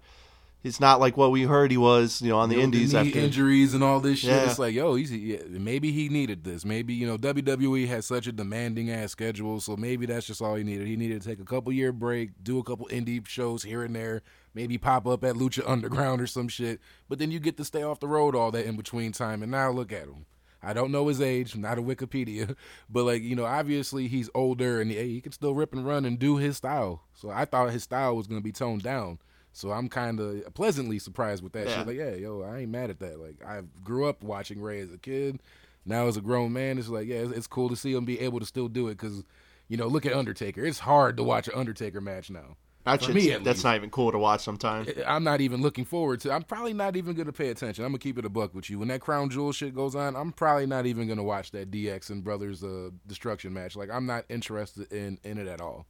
he's 0.62 0.81
not 0.81 1.00
like 1.00 1.17
what 1.17 1.31
we 1.31 1.43
heard 1.43 1.71
he 1.71 1.77
was 1.77 2.21
you 2.21 2.31
know 2.31 2.38
on 2.38 2.49
the 2.49 2.57
You 2.57 2.61
know, 2.61 2.65
Indies 2.65 2.93
knee 2.93 3.00
after 3.00 3.19
injuries 3.19 3.75
and 3.75 3.83
all 3.83 4.00
this 4.00 4.21
shit. 4.21 4.31
Yeah. 4.31 4.49
It's 4.49 4.59
like, 4.59 4.75
yo, 4.75 4.95
he's 4.95 5.12
yeah, 5.12 5.38
maybe 5.49 5.93
he 5.93 6.09
needed 6.09 6.45
this. 6.45 6.65
Maybe 6.65 6.95
you 6.95 7.07
know 7.07 7.17
WWE 7.17 7.87
has 7.88 8.07
such 8.07 8.27
a 8.27 8.33
demanding 8.33 8.91
ass 8.91 9.12
schedule, 9.12 9.61
so 9.61 9.77
maybe 9.77 10.07
that's 10.07 10.27
just 10.27 10.43
all 10.43 10.55
he 10.55 10.65
needed. 10.65 10.87
He 10.87 10.97
needed 10.97 11.23
to 11.23 11.29
take 11.29 11.41
a 11.41 11.45
couple 11.45 11.73
year 11.73 11.93
break, 11.93 12.31
do 12.43 12.59
a 12.59 12.65
couple 12.65 12.87
indie 12.88 13.27
shows 13.27 13.62
here 13.62 13.83
and 13.83 13.95
there, 13.95 14.23
maybe 14.55 14.79
pop 14.79 15.07
up 15.07 15.25
at 15.25 15.37
Lucha 15.37 15.62
Underground 15.67 16.21
or 16.21 16.27
some 16.27 16.49
shit. 16.49 16.81
But 17.09 17.19
then 17.19 17.31
you 17.31 17.38
get 17.38 17.57
to 17.59 17.65
stay 17.65 17.83
off 17.83 18.00
the 18.00 18.09
road 18.09 18.35
all 18.35 18.50
that 18.53 18.67
in 18.67 18.77
between 18.77 19.12
time. 19.12 19.43
And 19.43 19.53
now 19.53 19.71
look 19.71 19.93
at 19.93 20.05
him. 20.05 20.27
I 20.61 20.73
don't 20.73 20.91
know 20.91 21.07
his 21.07 21.21
age, 21.21 21.57
not 21.57 21.79
a 21.79 21.83
Wikipedia, 21.83 22.57
but 22.91 23.05
like 23.05 23.23
you 23.23 23.37
know, 23.37 23.45
obviously 23.45 24.09
he's 24.09 24.31
older 24.35 24.81
and 24.81 24.91
hey, 24.91 25.09
he 25.09 25.21
can 25.21 25.33
still 25.33 25.55
rip 25.55 25.73
and 25.73 25.87
run 25.87 26.05
and 26.05 26.19
do 26.19 26.37
his 26.37 26.57
style. 26.57 27.05
So 27.15 27.31
I 27.31 27.45
thought 27.45 27.71
his 27.71 27.85
style 27.85 28.17
was 28.17 28.27
gonna 28.27 28.41
be 28.41 28.53
toned 28.53 28.83
down. 28.83 29.19
So 29.59 29.73
I'm 29.73 29.88
kind 29.88 30.21
of 30.21 30.55
pleasantly 30.55 30.99
surprised 31.00 31.43
with 31.43 31.53
that 31.55 31.67
Yeah. 31.67 31.79
shit. 31.79 31.87
Like, 31.88 31.97
yeah, 31.97 32.15
yo, 32.15 32.43
I 32.43 32.59
ain't 32.61 32.71
mad 32.71 32.91
at 32.91 33.00
that. 33.00 33.19
Like, 33.19 33.45
I 33.45 33.62
grew 33.83 34.07
up 34.09 34.23
watching 34.23 34.61
Ray 34.61 34.81
as 34.81 34.93
a 34.93 34.99
kid. 34.99 35.41
Now 35.85 36.07
as 36.07 36.17
a 36.17 36.21
grown 36.21 36.53
man, 36.53 36.79
it's 36.79 36.88
like, 36.88 37.09
yeah, 37.09 37.17
it's, 37.17 37.33
it's 37.33 37.47
cool 37.49 37.69
to 37.69 37.75
see 37.77 37.93
him 37.93 38.05
be 38.05 38.21
able 38.21 38.38
to 38.38 38.47
still 38.47 38.69
do 38.69 38.87
it. 38.87 38.93
Because, 38.99 39.25
you 39.67 39.77
know, 39.77 39.88
look 39.88 40.07
at 40.07 40.12
Undertaker. 40.12 40.65
It's 40.65 40.79
hard 40.79 41.17
to 41.17 41.25
watch 41.25 41.49
an 41.49 41.55
Undertaker 41.57 42.00
match 42.00 42.31
now. 42.31 42.57
That 42.85 43.03
For 43.03 43.12
me, 43.12 43.33
at 43.33 43.43
that's 43.45 43.59
least. 43.59 43.65
not 43.65 43.75
even 43.77 43.91
cool 43.91 44.12
to 44.12 44.19
watch 44.19 44.41
sometimes. 44.43 44.88
I'm 45.07 45.25
not 45.25 45.41
even 45.41 45.61
looking 45.61 45.85
forward 45.85 46.21
to. 46.21 46.33
I'm 46.33 46.45
probably 46.45 46.73
not 46.73 46.95
even 46.97 47.15
gonna 47.15 47.33
pay 47.33 47.49
attention. 47.49 47.85
I'm 47.85 47.91
gonna 47.91 47.99
keep 47.99 48.17
it 48.19 48.25
a 48.25 48.31
buck 48.31 48.55
with 48.55 48.71
you. 48.71 48.79
When 48.79 48.88
that 48.88 49.00
Crown 49.00 49.29
Jewel 49.29 49.53
shit 49.53 49.75
goes 49.75 49.95
on, 49.95 50.15
I'm 50.17 50.33
probably 50.33 50.65
not 50.67 50.87
even 50.87 51.07
gonna 51.09 51.25
watch 51.25 51.50
that 51.50 51.71
DX 51.71 52.09
and 52.11 52.23
Brothers 52.25 52.62
uh, 52.65 52.91
Destruction 53.07 53.53
match. 53.53 53.75
Like 53.77 53.91
I'm 53.91 54.07
not 54.07 54.25
interested 54.31 54.91
in 54.93 55.19
in 55.25 55.37
it 55.37 55.49
at 55.49 55.61
all. 55.61 55.85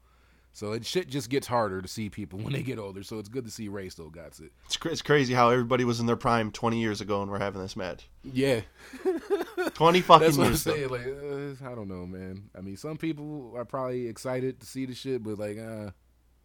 So 0.52 0.72
it 0.72 0.84
shit 0.84 1.08
just 1.08 1.30
gets 1.30 1.46
harder 1.46 1.80
to 1.80 1.86
see 1.88 2.10
people 2.10 2.38
when 2.42 2.52
they 2.52 2.62
get 2.62 2.78
older. 2.78 3.02
So 3.02 3.18
it's 3.18 3.28
good 3.28 3.44
to 3.44 3.50
see 3.50 3.68
Ray 3.68 3.88
still 3.90 4.10
got 4.10 4.38
it. 4.40 4.52
It's, 4.66 4.76
cra- 4.76 4.90
it's 4.90 5.02
crazy 5.02 5.32
how 5.34 5.50
everybody 5.50 5.84
was 5.84 6.00
in 6.00 6.06
their 6.06 6.16
prime 6.16 6.50
20 6.50 6.80
years 6.80 7.00
ago 7.00 7.22
and 7.22 7.30
we're 7.30 7.38
having 7.38 7.60
this 7.62 7.76
match. 7.76 8.08
Yeah, 8.24 8.62
20 9.74 10.00
fucking 10.00 10.24
that's 10.26 10.36
what 10.36 10.44
I'm 10.46 10.50
years 10.52 10.66
ago. 10.66 10.74
saying. 10.76 10.88
Like 10.88 11.62
uh, 11.62 11.70
I 11.70 11.74
don't 11.74 11.88
know, 11.88 12.06
man. 12.06 12.50
I 12.56 12.60
mean, 12.60 12.76
some 12.76 12.96
people 12.96 13.54
are 13.56 13.64
probably 13.64 14.06
excited 14.08 14.60
to 14.60 14.66
see 14.66 14.86
the 14.86 14.94
shit, 14.94 15.22
but 15.22 15.38
like, 15.38 15.58
uh, 15.58 15.90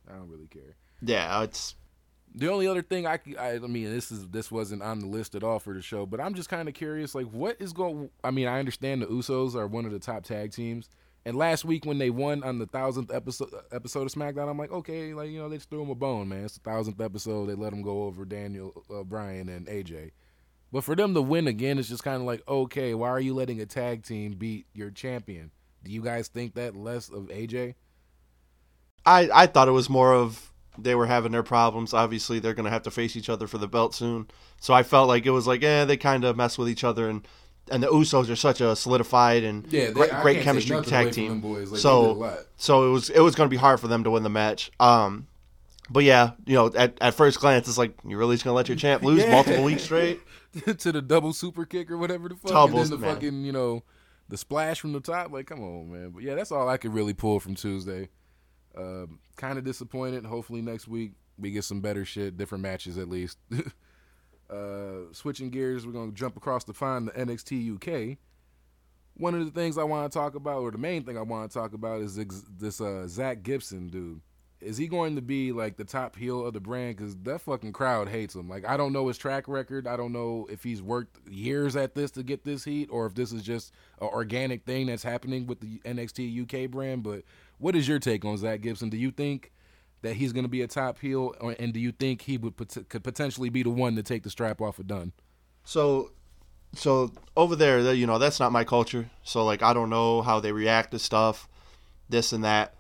I 0.10 0.16
don't 0.16 0.30
really 0.30 0.48
care. 0.48 0.76
Yeah, 1.02 1.44
it's 1.44 1.76
The 2.36 2.50
only 2.52 2.68
other 2.68 2.82
thing 2.82 3.06
I. 3.08 3.20
I 3.40 3.58
mean, 3.60 3.92
this 3.92 4.12
is 4.12 4.28
this 4.30 4.52
wasn't 4.52 4.82
on 4.84 5.00
the 5.00 5.08
list 5.08 5.36
at 5.36 5.44
all 5.44 5.60
for 5.60 5.74
the 5.74 5.82
show, 5.82 6.06
but 6.06 6.22
I'm 6.22 6.34
just 6.34 6.50
kind 6.50 6.68
of 6.70 6.76
curious, 6.76 7.14
like, 7.16 7.28
what 7.28 7.58
is 7.60 7.74
going? 7.74 8.10
I 8.24 8.32
mean, 8.32 8.48
I 8.48 8.60
understand 8.60 9.02
the 9.02 9.08
Usos 9.08 9.56
are 9.56 9.68
one 9.68 9.86
of 9.86 9.92
the 9.92 10.00
top 10.00 10.24
tag 10.24 10.52
teams, 10.52 10.90
and 11.26 11.38
last 11.38 11.64
week 11.64 11.86
when 11.86 11.98
they 11.98 12.10
won 12.10 12.44
on 12.44 12.60
the 12.60 12.66
thousandth 12.66 13.12
episode 13.14 13.50
episode 13.72 14.04
of 14.04 14.14
SmackDown, 14.14 14.50
I'm 14.50 14.58
like, 14.58 14.72
okay, 14.72 15.14
like 15.14 15.30
you 15.30 15.40
know, 15.40 15.50
they 15.50 15.58
just 15.58 15.70
threw 15.70 15.80
them 15.80 15.90
a 15.90 15.96
bone, 15.96 16.30
man. 16.30 16.46
It's 16.46 16.56
the 16.56 16.70
thousandth 16.70 17.00
episode, 17.00 17.48
they 17.48 17.56
let 17.56 17.72
them 17.72 17.82
go 17.82 18.04
over 18.04 18.26
Daniel, 18.26 18.84
uh, 18.94 19.04
Bryan, 19.04 19.50
and 19.50 19.68
AJ. 19.68 20.12
But 20.72 20.84
for 20.84 20.96
them 20.96 21.14
to 21.14 21.22
win 21.22 21.48
again, 21.48 21.78
it's 21.78 21.90
just 21.90 22.04
kind 22.04 22.18
of 22.18 22.24
like, 22.24 22.42
okay, 22.48 22.94
why 22.96 23.10
are 23.10 23.20
you 23.20 23.36
letting 23.36 23.62
a 23.62 23.66
tag 23.66 24.04
team 24.04 24.34
beat 24.34 24.66
your 24.74 24.90
champion? 24.90 25.52
Do 25.84 25.92
you 25.92 26.02
guys 26.02 26.28
think 26.28 26.56
that 26.56 26.76
less 26.76 27.10
of 27.10 27.28
AJ? 27.28 27.76
I 29.06 29.30
I 29.34 29.48
thought 29.48 29.68
it 29.68 29.72
was 29.72 29.90
more 29.90 30.14
of 30.14 30.52
they 30.78 30.96
were 30.96 31.06
having 31.06 31.32
their 31.32 31.44
problems. 31.44 31.94
Obviously, 31.94 32.40
they're 32.40 32.54
going 32.54 32.66
to 32.66 32.72
have 32.72 32.84
to 32.84 32.92
face 32.92 33.16
each 33.16 33.30
other 33.30 33.48
for 33.48 33.58
the 33.58 33.68
belt 33.68 33.94
soon. 33.94 34.28
So 34.60 34.74
I 34.74 34.84
felt 34.84 35.08
like 35.08 35.26
it 35.26 35.32
was 35.32 35.46
like, 35.46 35.64
eh, 35.64 35.86
they 35.86 35.98
kind 35.98 36.24
of 36.24 36.36
mess 36.36 36.58
with 36.58 36.70
each 36.70 36.84
other 36.84 37.08
and 37.10 37.28
and 37.72 37.82
the 37.84 37.88
Usos 37.88 38.30
are 38.30 38.36
such 38.36 38.62
a 38.62 38.76
solidified 38.76 39.44
and 39.44 39.66
Yeah, 39.72 39.88
they- 39.88 39.94
great, 39.94 40.12
great 40.22 40.42
chemistry 40.44 40.82
tag 40.84 41.12
team. 41.12 41.40
boys. 41.40 41.72
Like, 41.72 41.80
so 41.82 42.02
did 42.02 42.10
a 42.10 42.14
lot. 42.14 42.40
so 42.58 42.88
it 42.90 42.92
was 42.92 43.10
it 43.10 43.20
was 43.22 43.36
going 43.36 43.48
to 43.48 43.52
be 43.54 43.58
hard 43.60 43.80
for 43.80 43.88
them 43.88 44.04
to 44.04 44.12
win 44.12 44.24
the 44.24 44.30
match. 44.30 44.72
Um, 44.80 45.28
but 45.90 46.04
yeah, 46.04 46.32
you 46.46 46.56
know, 46.56 46.72
at, 46.76 46.98
at 47.02 47.14
first 47.14 47.40
glance, 47.40 47.68
it's 47.68 47.78
like 47.78 47.94
you're 48.08 48.18
really 48.20 48.36
just 48.36 48.44
going 48.46 48.54
to 48.54 48.56
let 48.56 48.68
your 48.70 48.78
champ 48.78 49.04
lose 49.04 49.22
Yeah. 49.24 49.32
multiple 49.32 49.64
weeks 49.64 49.84
straight. 49.84 50.20
to 50.78 50.92
the 50.92 51.02
double 51.02 51.34
super 51.34 51.66
kick 51.66 51.90
or 51.90 51.98
whatever 51.98 52.30
the 52.30 52.36
fuck, 52.36 52.52
Doubles, 52.52 52.92
and 52.92 52.92
then 52.94 53.00
the 53.02 53.06
man. 53.06 53.16
fucking 53.16 53.44
you 53.46 53.52
know 53.52 53.84
the 54.30 54.38
splash 54.38 54.80
from 54.80 54.94
the 54.94 55.00
top. 55.00 55.32
Like, 55.32 55.48
come 55.48 55.62
on, 55.62 55.92
man. 55.92 56.12
But 56.12 56.24
yeah, 56.24 56.36
that's 56.36 56.52
all 56.52 56.70
I 56.70 56.78
could 56.78 56.94
really 56.94 57.14
pull 57.14 57.40
from 57.40 57.56
Tuesday. 57.56 58.10
Um, 58.78 59.20
kind 59.36 59.58
of 59.58 59.64
disappointed. 59.64 60.26
Hopefully 60.26 60.62
next 60.62 60.88
week 60.88 61.14
we 61.38 61.52
get 61.52 61.64
some 61.64 61.82
better 61.82 62.06
shit, 62.06 62.38
different 62.38 62.62
matches 62.64 62.98
at 62.98 63.10
least. 63.10 63.38
uh, 64.54 65.14
switching 65.14 65.50
gears, 65.50 65.86
we're 65.86 65.94
gonna 65.94 66.12
jump 66.12 66.38
across 66.38 66.64
to 66.66 66.74
find 66.74 67.08
the 67.08 67.12
NXT 67.12 67.76
UK. 67.76 68.18
One 69.16 69.36
of 69.36 69.46
the 69.46 69.52
things 69.52 69.78
I 69.78 69.84
want 69.84 70.12
to 70.12 70.18
talk 70.18 70.36
about, 70.36 70.62
or 70.62 70.72
the 70.72 70.78
main 70.78 71.04
thing 71.04 71.18
I 71.18 71.22
want 71.22 71.50
to 71.50 71.58
talk 71.58 71.74
about, 71.74 72.02
is 72.02 72.16
this 72.16 72.82
uh, 72.82 73.08
Zack 73.08 73.44
Gibson 73.44 73.90
dude. 73.90 74.22
Is 74.60 74.78
he 74.78 74.88
going 74.88 75.16
to 75.18 75.22
be 75.22 75.52
like 75.52 75.76
the 75.76 75.84
top 75.84 76.16
heel 76.16 76.46
of 76.46 76.54
the 76.54 76.60
brand? 76.60 76.96
Because 76.96 77.16
that 77.18 77.42
fucking 77.42 77.74
crowd 77.74 78.08
hates 78.08 78.34
him. 78.34 78.48
Like 78.48 78.66
I 78.68 78.78
don't 78.78 78.94
know 78.94 79.08
his 79.08 79.18
track 79.18 79.48
record. 79.48 79.88
I 79.88 79.98
don't 79.98 80.14
know 80.14 80.48
if 80.50 80.64
he's 80.64 80.82
worked 80.82 81.18
years 81.30 81.76
at 81.76 81.96
this 81.96 82.12
to 82.12 82.24
get 82.24 82.44
this 82.44 82.64
heat, 82.64 82.90
or 82.92 83.06
if 83.06 83.14
this 83.14 83.32
is 83.32 83.44
just 83.44 83.74
an 84.02 84.08
organic 84.08 84.66
thing 84.66 84.88
that's 84.88 85.04
happening 85.04 85.48
with 85.48 85.60
the 85.60 85.80
NXT 85.80 86.66
UK 86.66 86.72
brand. 86.72 87.04
But 87.04 87.24
what 87.58 87.76
is 87.76 87.88
your 87.88 88.00
take 88.00 88.26
on 88.26 88.38
Zack 88.38 88.62
Gibson? 88.62 88.90
Do 88.90 88.98
you 88.98 89.12
think 89.12 89.52
that 90.04 90.16
he's 90.16 90.32
going 90.32 90.46
to 90.46 90.50
be 90.50 90.62
a 90.62 90.68
top 90.68 91.00
heel, 91.00 91.34
or, 91.42 91.56
and 91.58 91.74
do 91.74 91.80
you 91.80 91.92
think 91.92 92.22
he 92.22 92.38
would 92.38 92.56
pot- 92.56 92.88
could 92.90 93.04
potentially 93.04 93.50
be 93.50 93.64
the 93.64 93.70
one 93.72 93.96
to 93.96 94.04
take 94.04 94.24
the 94.24 94.30
strap 94.30 94.62
off 94.62 94.78
of 94.78 94.88
Dunne? 94.88 95.14
So, 95.64 96.12
so 96.76 97.12
over 97.36 97.56
there, 97.56 97.94
you 97.94 98.06
know, 98.06 98.20
that's 98.20 98.40
not 98.40 98.52
my 98.52 98.64
culture. 98.64 99.10
So 99.24 99.44
like, 99.44 99.64
I 99.64 99.74
don't 99.74 99.90
know 99.90 100.22
how 100.22 100.40
they 100.40 100.52
react 100.52 100.92
to 100.92 101.00
stuff, 101.00 101.48
this 102.10 102.32
and 102.32 102.44
that. 102.44 102.76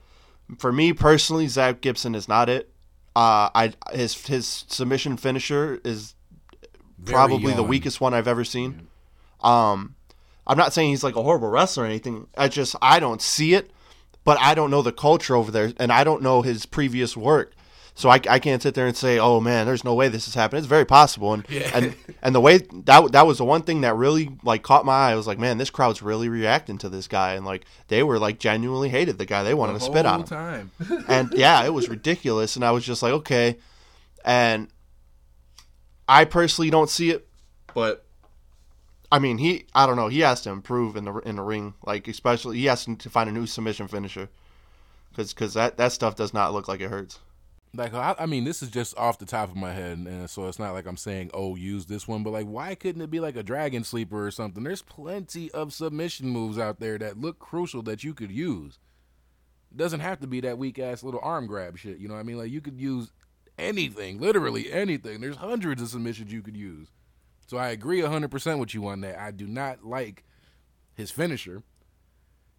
For 0.59 0.71
me 0.71 0.93
personally, 0.93 1.47
Zack 1.47 1.81
Gibson 1.81 2.13
is 2.13 2.27
not 2.27 2.49
it. 2.49 2.69
Uh, 3.15 3.49
I 3.53 3.73
his 3.91 4.25
his 4.25 4.65
submission 4.67 5.17
finisher 5.17 5.79
is 5.83 6.15
Very 6.97 7.13
probably 7.13 7.53
the 7.53 7.63
weakest 7.63 8.01
one 8.01 8.13
I've 8.13 8.27
ever 8.27 8.43
seen. 8.43 8.87
Um, 9.41 9.95
I'm 10.47 10.57
not 10.57 10.73
saying 10.73 10.89
he's 10.89 11.03
like 11.03 11.15
a 11.15 11.23
horrible 11.23 11.49
wrestler 11.49 11.83
or 11.83 11.87
anything. 11.87 12.27
I 12.35 12.47
just 12.47 12.75
I 12.81 12.99
don't 12.99 13.21
see 13.21 13.53
it, 13.53 13.71
but 14.23 14.37
I 14.39 14.53
don't 14.55 14.71
know 14.71 14.81
the 14.81 14.91
culture 14.91 15.35
over 15.35 15.51
there, 15.51 15.73
and 15.77 15.91
I 15.91 16.03
don't 16.03 16.21
know 16.21 16.41
his 16.41 16.65
previous 16.65 17.15
work. 17.17 17.53
So 17.95 18.09
I, 18.09 18.19
I 18.27 18.39
can't 18.39 18.59
sit 18.59 18.73
there 18.73 18.87
and 18.87 18.97
say, 18.97 19.19
oh 19.19 19.39
man, 19.39 19.67
there's 19.67 19.83
no 19.83 19.93
way 19.93 20.07
this 20.07 20.27
is 20.27 20.33
happening. 20.33 20.57
It's 20.57 20.67
very 20.67 20.85
possible, 20.85 21.31
and 21.31 21.45
Yeah. 21.47 21.69
and 21.75 21.95
and 22.23 22.33
the 22.33 22.41
way 22.41 22.57
that 22.57 23.11
that 23.11 23.27
was 23.27 23.37
the 23.37 23.45
one 23.45 23.61
thing 23.61 23.81
that 23.81 23.95
really 23.95 24.31
like 24.43 24.63
caught 24.63 24.83
my 24.83 24.93
eye. 24.93 25.11
I 25.11 25.15
was 25.15 25.27
like, 25.27 25.37
man, 25.37 25.59
this 25.59 25.69
crowd's 25.69 26.01
really 26.01 26.27
reacting 26.27 26.79
to 26.79 26.89
this 26.89 27.07
guy, 27.07 27.33
and 27.35 27.45
like 27.45 27.65
they 27.89 28.01
were 28.01 28.17
like 28.17 28.39
genuinely 28.39 28.89
hated 28.89 29.19
the 29.19 29.27
guy. 29.27 29.43
They 29.43 29.53
wanted 29.53 29.73
to 29.73 29.79
spit 29.79 30.07
on 30.07 30.21
him 30.21 30.25
time. 30.25 30.71
and 31.07 31.31
yeah, 31.35 31.63
it 31.65 31.73
was 31.73 31.87
ridiculous. 31.87 32.55
And 32.55 32.65
I 32.65 32.71
was 32.71 32.83
just 32.83 33.03
like, 33.03 33.13
okay. 33.13 33.57
And 34.25 34.69
I 36.07 36.25
personally 36.25 36.69
don't 36.71 36.89
see 36.89 37.11
it, 37.11 37.27
but 37.75 38.05
I 39.13 39.20
mean, 39.20 39.38
he, 39.38 39.67
I 39.75 39.86
don't 39.86 39.96
know, 39.96 40.08
he 40.08 40.22
has 40.22 40.41
to 40.41 40.50
improve 40.50 40.96
in 40.96 41.05
the 41.05 41.13
in 41.20 41.36
the 41.36 41.43
ring, 41.43 41.75
like 41.86 42.08
especially 42.08 42.58
he 42.58 42.65
has 42.65 42.86
to 42.86 43.10
find 43.12 43.29
a 43.29 43.32
new 43.32 43.46
submission 43.46 43.88
finisher, 43.88 44.27
because 45.12 45.34
cause 45.34 45.53
that 45.53 45.77
that 45.77 45.91
stuff 45.91 46.15
does 46.15 46.34
not 46.34 46.51
look 46.51 46.67
like 46.67 46.82
it 46.82 46.89
hurts. 46.89 47.20
Like 47.75 47.93
I, 47.93 48.15
I 48.17 48.25
mean, 48.25 48.43
this 48.43 48.63
is 48.63 48.70
just 48.70 48.98
off 48.98 49.20
the 49.20 49.27
top 49.27 49.51
of 49.51 49.55
my 49.55 49.72
head, 49.72 50.00
and 50.00 50.27
so 50.27 50.48
it's 50.48 50.58
not 50.58 50.74
like 50.74 50.88
I'm 50.88 50.98
saying, 50.98 51.29
"Oh, 51.32 51.55
use 51.55 51.86
this 51.86 52.08
one," 52.08 52.24
but 52.24 52.32
like, 52.32 52.48
why 52.48 52.74
couldn't 52.74 53.03
it 53.03 53.12
be 53.12 53.20
like 53.20 53.36
a 53.36 53.43
dragon 53.43 53.84
sleeper 53.84 54.25
or 54.25 54.32
something? 54.32 54.63
There's 54.63 54.82
plenty 54.82 55.51
of 55.51 55.74
submission 55.74 56.29
moves 56.29 56.58
out 56.58 56.79
there 56.79 56.98
that 56.98 57.22
look 57.22 57.38
crucial 57.38 57.84
that 57.84 58.03
you 58.03 58.15
could 58.15 58.32
use. 58.32 58.79
It 59.72 59.77
doesn't 59.77 60.00
have 60.00 60.22
to 60.22 60.27
be 60.27 60.41
that 60.41 60.58
weak 60.58 60.79
ass 60.79 61.03
little 61.03 61.22
arm 61.22 61.46
grab 61.46 61.77
shit. 61.77 62.00
You 62.00 62.08
know 62.08 62.15
what 62.15 62.20
I 62.20 62.24
mean? 62.24 62.39
Like 62.39 62.50
you 62.50 62.62
could 62.62 62.82
use 62.82 63.12
anything, 63.60 64.20
literally 64.20 64.74
anything. 64.74 65.22
There's 65.22 65.36
hundreds 65.36 65.84
of 65.84 65.89
submissions 65.89 66.34
you 66.34 66.41
could 66.41 66.58
use. 66.58 66.88
So 67.47 67.57
I 67.57 67.69
agree 67.69 68.01
100% 68.01 68.59
with 68.59 68.73
you 68.73 68.88
on 68.88 69.01
that. 69.01 69.19
I 69.19 69.31
do 69.31 69.47
not 69.47 69.85
like 69.85 70.23
his 70.93 71.12
finisher. 71.12 71.63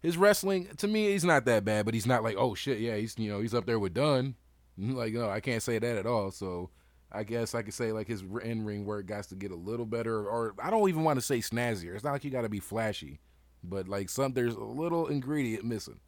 His 0.01 0.17
wrestling 0.17 0.67
to 0.77 0.87
me 0.87 1.11
he's 1.11 1.23
not 1.23 1.45
that 1.45 1.65
bad, 1.65 1.85
but 1.85 1.95
he's 1.95 2.05
not 2.05 2.21
like, 2.23 2.35
"Oh 2.37 2.53
shit, 2.53 2.79
yeah, 2.79 2.95
he's 2.95 3.17
you 3.17 3.31
know, 3.31 3.41
he's 3.41 3.55
up 3.55 3.65
there 3.65 3.79
with 3.79 3.93
Dunne." 3.95 4.35
Like, 4.77 5.13
no, 5.13 5.29
I 5.29 5.39
can't 5.39 5.63
say 5.63 5.79
that 5.79 5.97
at 5.97 6.05
all. 6.05 6.29
So 6.31 6.69
I 7.11 7.23
guess 7.23 7.55
I 7.55 7.61
could 7.61 7.73
say 7.73 7.91
like 7.91 8.07
his 8.07 8.23
in 8.43 8.65
ring 8.65 8.85
work 8.85 9.07
got 9.07 9.23
to 9.25 9.35
get 9.35 9.51
a 9.51 9.55
little 9.55 9.85
better, 9.85 10.27
or 10.27 10.53
I 10.61 10.69
don't 10.69 10.87
even 10.89 11.03
want 11.03 11.17
to 11.17 11.25
say 11.25 11.39
snazzier. 11.39 11.95
It's 11.95 12.03
not 12.03 12.11
like 12.11 12.23
you 12.23 12.29
got 12.29 12.41
to 12.41 12.49
be 12.49 12.59
flashy, 12.59 13.19
but 13.63 13.87
like 13.87 14.09
some 14.09 14.33
there's 14.33 14.55
a 14.55 14.63
little 14.63 15.07
ingredient 15.07 15.63
missing. 15.63 15.99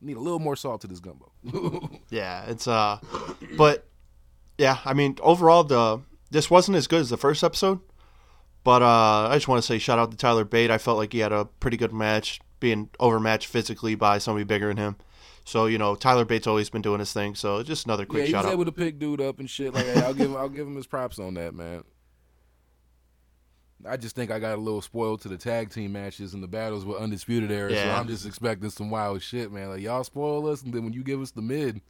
Need 0.00 0.16
a 0.16 0.20
little 0.20 0.40
more 0.40 0.56
salt 0.56 0.80
to 0.80 0.88
this 0.88 1.00
gumbo. 1.00 1.32
Yeah, 2.10 2.44
it's 2.46 2.66
uh, 2.68 2.98
but 3.56 3.86
yeah, 4.58 4.78
I 4.84 4.92
mean, 4.92 5.16
overall, 5.22 5.64
the 5.64 6.00
this 6.30 6.50
wasn't 6.50 6.76
as 6.76 6.86
good 6.86 7.00
as 7.00 7.10
the 7.10 7.16
first 7.16 7.42
episode, 7.44 7.80
but 8.64 8.82
uh, 8.82 9.28
I 9.28 9.34
just 9.34 9.48
want 9.48 9.62
to 9.62 9.66
say 9.66 9.78
shout 9.78 9.98
out 9.98 10.10
to 10.10 10.16
Tyler 10.16 10.44
Bate. 10.44 10.70
I 10.70 10.78
felt 10.78 10.98
like 10.98 11.12
he 11.12 11.20
had 11.20 11.32
a 11.32 11.44
pretty 11.44 11.76
good 11.76 11.92
match, 11.92 12.40
being 12.60 12.90
overmatched 13.00 13.48
physically 13.48 13.94
by 13.94 14.18
somebody 14.18 14.44
bigger 14.44 14.68
than 14.68 14.76
him. 14.76 14.96
So 15.44 15.66
you 15.66 15.78
know, 15.78 15.94
Tyler 15.94 16.24
Bate's 16.24 16.46
always 16.46 16.70
been 16.70 16.82
doing 16.82 17.00
his 17.00 17.12
thing. 17.12 17.34
So 17.34 17.62
just 17.62 17.86
another 17.86 18.04
yeah, 18.04 18.08
quick 18.08 18.24
he 18.26 18.30
shout 18.32 18.44
was 18.44 18.50
out. 18.50 18.54
able 18.54 18.64
to 18.66 18.72
pick 18.72 18.98
dude 18.98 19.20
up 19.20 19.40
and 19.40 19.50
shit. 19.50 19.74
Like, 19.74 19.86
hey, 19.86 20.02
I'll 20.02 20.14
give 20.14 20.30
him, 20.30 20.36
I'll 20.36 20.48
give 20.48 20.66
him 20.66 20.76
his 20.76 20.86
props 20.86 21.18
on 21.18 21.34
that, 21.34 21.54
man. 21.54 21.84
I 23.84 23.96
just 23.96 24.14
think 24.14 24.30
I 24.30 24.38
got 24.38 24.58
a 24.58 24.60
little 24.60 24.80
spoiled 24.80 25.22
to 25.22 25.28
the 25.28 25.36
tag 25.36 25.70
team 25.70 25.92
matches 25.92 26.34
and 26.34 26.42
the 26.42 26.48
battles 26.48 26.84
with 26.84 26.98
Undisputed 26.98 27.50
Era, 27.50 27.74
so 27.74 27.90
I'm 27.90 28.06
just 28.06 28.26
expecting 28.26 28.70
some 28.70 28.90
wild 28.90 29.22
shit, 29.22 29.50
man. 29.50 29.70
Like 29.70 29.80
y'all 29.80 30.04
spoil 30.04 30.48
us, 30.48 30.62
and 30.62 30.72
then 30.72 30.84
when 30.84 30.92
you 30.92 31.02
give 31.02 31.20
us 31.20 31.32
the 31.32 31.42
mid, 31.42 31.80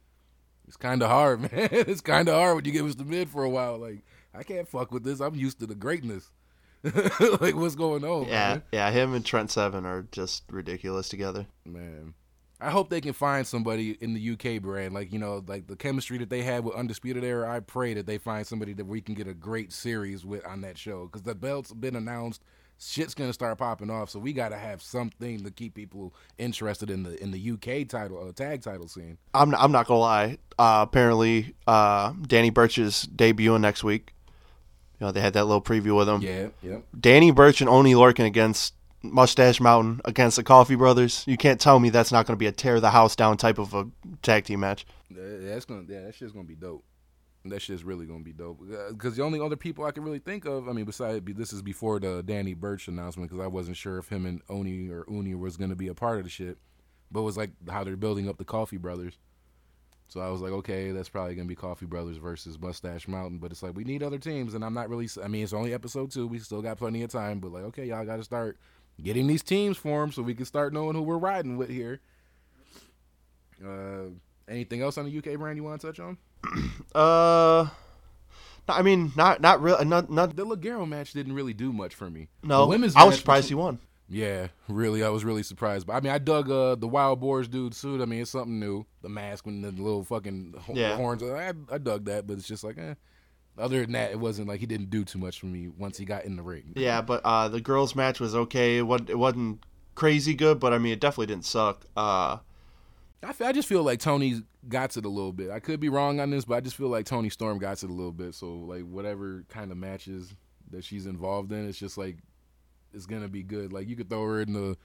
it's 0.67 0.77
kind 0.77 1.03
of 1.03 1.09
hard, 1.09 1.41
man. 1.51 1.69
it's 1.71 2.01
kind 2.01 2.27
of 2.27 2.35
hard 2.35 2.55
when 2.55 2.65
you 2.65 2.71
give 2.71 2.87
us 2.87 2.95
the 2.95 3.05
mid 3.05 3.29
for 3.29 3.43
a 3.43 3.49
while. 3.49 3.77
Like 3.77 3.99
I 4.33 4.41
can't 4.41 4.67
fuck 4.67 4.91
with 4.91 5.03
this. 5.03 5.19
I'm 5.19 5.35
used 5.35 5.59
to 5.59 5.67
the 5.67 5.75
greatness. 5.75 6.31
like 7.39 7.55
what's 7.55 7.75
going 7.75 8.03
on, 8.03 8.27
yeah, 8.27 8.49
man? 8.49 8.63
yeah, 8.71 8.91
him 8.91 9.13
and 9.13 9.25
Trent 9.25 9.49
Seven 9.51 9.85
are 9.85 10.05
just 10.11 10.43
ridiculous 10.49 11.07
together. 11.09 11.47
Man. 11.65 12.13
I 12.63 12.71
hope 12.71 12.89
they 12.89 13.01
can 13.01 13.13
find 13.13 13.45
somebody 13.45 13.97
in 13.99 14.13
the 14.13 14.31
UK 14.31 14.61
brand, 14.61 14.93
like 14.93 15.11
you 15.11 15.19
know, 15.19 15.43
like 15.47 15.67
the 15.67 15.75
chemistry 15.75 16.17
that 16.19 16.29
they 16.29 16.41
had 16.41 16.63
with 16.63 16.75
Undisputed 16.75 17.23
Era. 17.23 17.51
I 17.51 17.59
pray 17.59 17.93
that 17.93 18.05
they 18.05 18.17
find 18.17 18.47
somebody 18.47 18.73
that 18.73 18.85
we 18.85 19.01
can 19.01 19.15
get 19.15 19.27
a 19.27 19.33
great 19.33 19.73
series 19.73 20.25
with 20.25 20.45
on 20.45 20.61
that 20.61 20.77
show 20.77 21.05
because 21.05 21.23
the 21.23 21.35
belt's 21.35 21.73
been 21.73 21.95
announced. 21.95 22.41
Shit's 22.79 23.13
gonna 23.13 23.33
start 23.33 23.57
popping 23.57 23.89
off, 23.89 24.09
so 24.09 24.19
we 24.19 24.33
gotta 24.33 24.57
have 24.57 24.81
something 24.81 25.43
to 25.43 25.51
keep 25.51 25.73
people 25.73 26.13
interested 26.37 26.89
in 26.89 27.03
the 27.03 27.21
in 27.21 27.31
the 27.31 27.51
UK 27.51 27.87
title 27.87 28.25
uh, 28.27 28.31
tag 28.31 28.61
title 28.61 28.87
scene. 28.87 29.17
I'm 29.33 29.51
not, 29.51 29.61
I'm 29.61 29.71
not 29.71 29.87
gonna 29.87 29.99
lie. 29.99 30.37
Uh, 30.57 30.85
apparently, 30.87 31.55
uh, 31.67 32.13
Danny 32.27 32.49
Burch 32.49 32.77
is 32.77 33.07
debuting 33.13 33.61
next 33.61 33.83
week. 33.83 34.12
You 34.99 35.07
know, 35.07 35.11
they 35.11 35.21
had 35.21 35.33
that 35.33 35.45
little 35.45 35.61
preview 35.61 35.97
with 35.97 36.07
him. 36.07 36.21
Yeah, 36.21 36.47
yeah. 36.61 36.77
Danny 36.97 37.31
Burch 37.31 37.61
and 37.61 37.69
Oni 37.69 37.93
Lorcan 37.93 38.25
against 38.25 38.73
Mustache 39.01 39.59
Mountain 39.59 40.01
against 40.05 40.37
the 40.37 40.43
Coffey 40.43 40.75
Brothers. 40.75 41.23
You 41.27 41.37
can't 41.37 41.59
tell 41.59 41.79
me 41.79 41.89
that's 41.89 42.11
not 42.11 42.25
going 42.25 42.35
to 42.35 42.39
be 42.39 42.47
a 42.47 42.51
tear 42.51 42.79
the 42.79 42.91
house 42.91 43.15
down 43.15 43.37
type 43.37 43.57
of 43.57 43.73
a 43.73 43.87
tag 44.21 44.45
team 44.45 44.61
match. 44.61 44.85
That's 45.09 45.65
gonna 45.65 45.83
yeah, 45.87 46.01
that 46.03 46.15
shit's 46.15 46.31
gonna 46.31 46.45
be 46.45 46.55
dope. 46.55 46.83
That 47.45 47.61
shit's 47.61 47.83
really 47.83 48.05
gonna 48.05 48.23
be 48.23 48.31
dope. 48.31 48.61
Uh, 48.61 48.93
because 48.93 49.15
the 49.17 49.23
only 49.23 49.39
other 49.39 49.57
people 49.57 49.85
I 49.85 49.91
can 49.91 50.03
really 50.03 50.19
think 50.19 50.45
of, 50.45 50.69
I 50.69 50.71
mean, 50.71 50.85
besides 50.85 51.23
this 51.35 51.51
is 51.53 51.61
before 51.61 51.99
the 51.99 52.23
Danny 52.23 52.53
Burch 52.53 52.87
announcement, 52.87 53.29
because 53.29 53.43
I 53.43 53.47
wasn't 53.47 53.77
sure 53.77 53.97
if 53.97 54.09
him 54.09 54.25
and 54.25 54.41
Oni 54.49 54.89
or 54.89 55.05
Uni 55.09 55.35
was 55.35 55.57
gonna 55.57 55.75
be 55.75 55.89
a 55.89 55.93
part 55.93 56.17
of 56.17 56.23
the 56.23 56.29
shit. 56.29 56.57
But 57.11 57.19
it 57.19 57.23
was 57.23 57.37
like 57.37 57.51
how 57.69 57.83
they're 57.83 57.97
building 57.97 58.27
up 58.27 58.37
the 58.37 58.45
Coffey 58.45 58.77
Brothers. 58.77 59.17
So 60.13 60.19
I 60.19 60.29
was 60.29 60.41
like, 60.41 60.51
okay, 60.51 60.91
that's 60.91 61.09
probably 61.09 61.33
gonna 61.33 61.47
be 61.47 61.55
Coffey 61.55 61.87
Brothers 61.87 62.17
versus 62.17 62.59
Mustache 62.59 63.07
Mountain. 63.07 63.39
But 63.39 63.49
it's 63.49 63.63
like 63.63 63.75
we 63.75 63.83
need 63.83 64.03
other 64.03 64.19
teams, 64.19 64.53
and 64.53 64.63
I'm 64.63 64.75
not 64.75 64.87
really. 64.87 65.09
I 65.23 65.27
mean, 65.27 65.43
it's 65.43 65.53
only 65.53 65.73
episode 65.73 66.11
two. 66.11 66.27
We 66.27 66.37
still 66.37 66.61
got 66.61 66.77
plenty 66.77 67.01
of 67.01 67.09
time. 67.09 67.39
But 67.39 67.51
like, 67.51 67.63
okay, 67.63 67.85
y'all 67.85 68.05
got 68.05 68.17
to 68.17 68.23
start 68.23 68.59
getting 69.01 69.25
these 69.25 69.41
teams 69.41 69.75
formed 69.75 70.13
so 70.13 70.21
we 70.21 70.35
can 70.35 70.45
start 70.45 70.71
knowing 70.71 70.93
who 70.93 71.01
we're 71.01 71.17
riding 71.17 71.57
with 71.57 71.69
here. 71.69 71.99
Uh, 73.65 74.11
anything 74.47 74.83
else 74.83 74.99
on 74.99 75.05
the 75.05 75.17
UK 75.17 75.39
brand 75.39 75.57
you 75.57 75.63
want 75.63 75.81
to 75.81 75.87
touch 75.87 75.99
on? 75.99 76.17
Uh, 76.93 77.69
I 78.69 78.83
mean, 78.83 79.13
not 79.15 79.41
not 79.41 79.63
real. 79.63 79.83
Not 79.83 80.11
not 80.11 80.35
the 80.35 80.45
Ligero 80.45 80.87
match 80.87 81.13
didn't 81.13 81.33
really 81.33 81.55
do 81.55 81.73
much 81.73 81.95
for 81.95 82.07
me. 82.07 82.27
No, 82.43 82.61
the 82.61 82.67
women's 82.67 82.95
I 82.95 83.03
was 83.05 83.17
surprised 83.17 83.49
he 83.49 83.55
won. 83.55 83.79
Yeah, 84.09 84.47
really, 84.67 85.03
I 85.03 85.09
was 85.09 85.23
really 85.23 85.43
surprised. 85.43 85.87
But 85.87 85.93
I 85.93 85.99
mean, 86.01 86.11
I 86.11 86.17
dug 86.17 86.51
uh, 86.51 86.75
the 86.75 86.87
Wild 86.87 87.19
Boars 87.19 87.47
dude 87.47 87.73
suit. 87.73 88.01
I 88.01 88.05
mean, 88.05 88.21
it's 88.21 88.31
something 88.31 88.59
new. 88.59 88.85
The 89.01 89.09
mask 89.09 89.45
and 89.47 89.63
the 89.63 89.71
little 89.71 90.03
fucking 90.03 90.55
yeah. 90.73 90.95
horns. 90.97 91.23
I, 91.23 91.53
I 91.71 91.77
dug 91.77 92.05
that, 92.05 92.27
but 92.27 92.37
it's 92.37 92.47
just 92.47 92.63
like, 92.63 92.77
eh. 92.77 92.95
Other 93.57 93.81
than 93.81 93.91
that, 93.91 94.11
it 94.11 94.19
wasn't 94.19 94.47
like 94.47 94.59
he 94.59 94.65
didn't 94.65 94.89
do 94.89 95.05
too 95.05 95.19
much 95.19 95.39
for 95.39 95.45
me 95.45 95.67
once 95.67 95.97
he 95.97 96.05
got 96.05 96.25
in 96.25 96.35
the 96.35 96.41
ring. 96.41 96.73
Yeah, 96.75 97.01
but 97.01 97.21
uh, 97.23 97.49
the 97.49 97.61
girls' 97.61 97.95
match 97.95 98.19
was 98.19 98.35
okay. 98.35 98.79
It 98.79 98.81
wasn't, 98.81 99.11
it 99.11 99.17
wasn't 99.17 99.63
crazy 99.95 100.33
good, 100.33 100.59
but 100.59 100.73
I 100.73 100.79
mean, 100.79 100.93
it 100.93 100.99
definitely 100.99 101.27
didn't 101.27 101.45
suck. 101.45 101.85
Uh, 101.95 102.37
I, 103.23 103.33
I 103.41 103.51
just 103.51 103.67
feel 103.67 103.83
like 103.83 103.99
Toni 103.99 104.41
got 104.67 104.97
it 104.97 105.05
a 105.05 105.09
little 105.09 105.33
bit. 105.33 105.51
I 105.51 105.59
could 105.59 105.79
be 105.79 105.89
wrong 105.89 106.19
on 106.19 106.29
this, 106.29 106.45
but 106.45 106.55
I 106.55 106.61
just 106.61 106.75
feel 106.75 106.89
like 106.89 107.05
Toni 107.05 107.29
Storm 107.29 107.59
got 107.59 107.83
it 107.83 107.89
a 107.89 107.93
little 107.93 108.11
bit. 108.11 108.33
So 108.35 108.47
like 108.53 108.83
whatever 108.83 109.45
kind 109.49 109.71
of 109.71 109.77
matches 109.77 110.33
that 110.71 110.83
she's 110.83 111.05
involved 111.05 111.51
in, 111.51 111.67
it's 111.67 111.77
just 111.77 111.97
like 111.97 112.17
it's 112.93 113.05
gonna 113.05 113.27
be 113.27 113.43
good. 113.43 113.73
Like 113.73 113.87
you 113.87 113.95
could 113.95 114.09
throw 114.09 114.25
her 114.25 114.41
in 114.41 114.53
the 114.53 114.77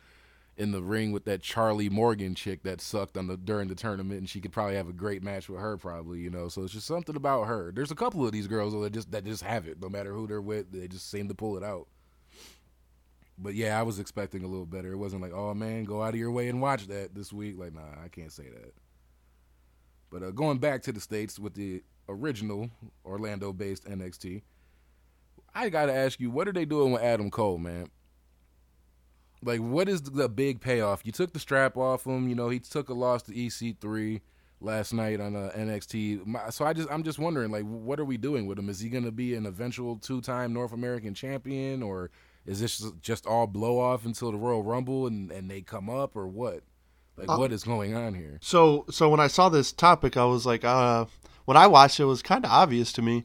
in 0.59 0.73
the 0.73 0.83
ring 0.83 1.12
with 1.12 1.25
that 1.25 1.41
Charlie 1.41 1.88
Morgan 1.88 2.35
chick 2.35 2.65
that 2.65 2.81
sucked 2.81 3.17
on 3.17 3.29
the 3.29 3.37
during 3.37 3.69
the 3.69 3.77
tournament, 3.77 4.19
and 4.19 4.29
she 4.29 4.41
could 4.41 4.53
probably 4.53 4.75
have 4.75 4.88
a 4.88 4.93
great 4.93 5.23
match 5.23 5.49
with 5.49 5.61
her, 5.61 5.77
probably. 5.77 6.19
You 6.19 6.31
know, 6.31 6.49
so 6.49 6.62
it's 6.62 6.73
just 6.73 6.87
something 6.87 7.17
about 7.17 7.45
her. 7.45 7.73
There's 7.73 7.93
a 7.93 7.97
couple 7.97 8.27
of 8.27 8.33
these 8.33 8.49
girls 8.49 8.73
that 8.73 8.93
just 8.93 9.12
that 9.12 9.25
just 9.25 9.45
have 9.45 9.67
it, 9.67 9.81
no 9.81 9.88
matter 9.88 10.12
who 10.12 10.27
they're 10.27 10.43
with, 10.43 10.73
they 10.73 10.88
just 10.88 11.11
seem 11.11 11.29
to 11.29 11.35
pull 11.35 11.57
it 11.57 11.62
out. 11.62 11.87
But 13.38 13.55
yeah, 13.55 13.79
I 13.79 13.85
was 13.85 14.00
expecting 14.00 14.43
a 14.43 14.49
little 14.49 14.67
better. 14.67 14.93
It 14.93 14.97
wasn't 14.97 15.23
like, 15.23 15.33
oh 15.33 15.55
man, 15.55 15.85
go 15.85 16.03
out 16.03 16.15
of 16.15 16.21
your 16.21 16.33
way 16.33 16.49
and 16.49 16.61
watch 16.61 16.88
that 16.88 17.15
this 17.15 17.33
week. 17.33 17.57
Like, 17.57 17.73
nah, 17.73 18.03
I 18.05 18.09
can't 18.09 18.33
say 18.33 18.49
that. 18.49 18.75
But 20.11 20.23
uh, 20.23 20.31
going 20.33 20.59
back 20.59 20.83
to 20.83 20.93
the 20.93 21.00
states 21.00 21.38
with 21.38 21.55
the 21.55 21.85
original 22.09 22.71
Orlando-based 23.05 23.85
NXT, 23.85 24.43
I 25.55 25.69
gotta 25.69 25.95
ask 25.95 26.19
you, 26.19 26.31
what 26.31 26.49
are 26.49 26.53
they 26.53 26.65
doing 26.65 26.93
with 26.93 27.03
Adam 27.03 27.31
Cole, 27.31 27.59
man? 27.59 27.88
Like, 29.42 29.61
what 29.61 29.88
is 29.88 30.02
the 30.02 30.28
big 30.28 30.61
payoff? 30.61 31.02
You 31.04 31.12
took 31.12 31.33
the 31.33 31.38
strap 31.38 31.76
off 31.76 32.07
him. 32.07 32.28
You 32.28 32.35
know, 32.35 32.49
he 32.49 32.59
took 32.59 32.88
a 32.88 32.95
loss 32.95 33.23
to 33.25 33.33
EC3 33.33 34.21
last 34.61 34.92
night 34.92 35.21
on 35.21 35.37
uh, 35.37 35.52
NXT. 35.57 36.52
So 36.52 36.64
I 36.64 36.73
just, 36.73 36.90
I'm 36.90 37.02
just 37.02 37.18
wondering, 37.18 37.50
like, 37.50 37.64
what 37.64 38.00
are 38.00 38.04
we 38.04 38.16
doing 38.16 38.47
with 38.47 38.59
him? 38.59 38.68
Is 38.68 38.80
he 38.80 38.88
gonna 38.88 39.12
be 39.12 39.35
an 39.35 39.47
eventual 39.47 39.97
two-time 39.97 40.52
North 40.52 40.73
American 40.73 41.14
champion, 41.14 41.83
or 41.83 42.11
is 42.47 42.61
this 42.61 42.85
just 43.00 43.26
all 43.26 43.47
blow 43.47 43.78
off 43.78 44.04
until 44.04 44.33
the 44.33 44.38
Royal 44.38 44.62
Rumble 44.62 45.07
and, 45.07 45.30
and 45.30 45.50
they 45.50 45.61
come 45.61 45.88
up, 45.88 46.16
or 46.16 46.26
what? 46.26 46.62
Like, 47.16 47.28
uh, 47.28 47.37
what 47.37 47.52
is 47.52 47.64
going 47.64 47.95
on 47.95 48.14
here? 48.14 48.38
So, 48.40 48.85
so 48.90 49.09
when 49.09 49.21
I 49.21 49.26
saw 49.26 49.49
this 49.49 49.73
topic, 49.73 50.16
I 50.16 50.25
was 50.25 50.47
like, 50.47 50.64
uh, 50.64 51.07
when 51.44 51.57
I 51.57 51.66
watched 51.66 52.01
it, 52.01 52.05
it 52.05 52.07
was 52.07 52.22
kind 52.22 52.44
of 52.44 52.51
obvious 52.51 52.92
to 52.94 53.03
me. 53.03 53.24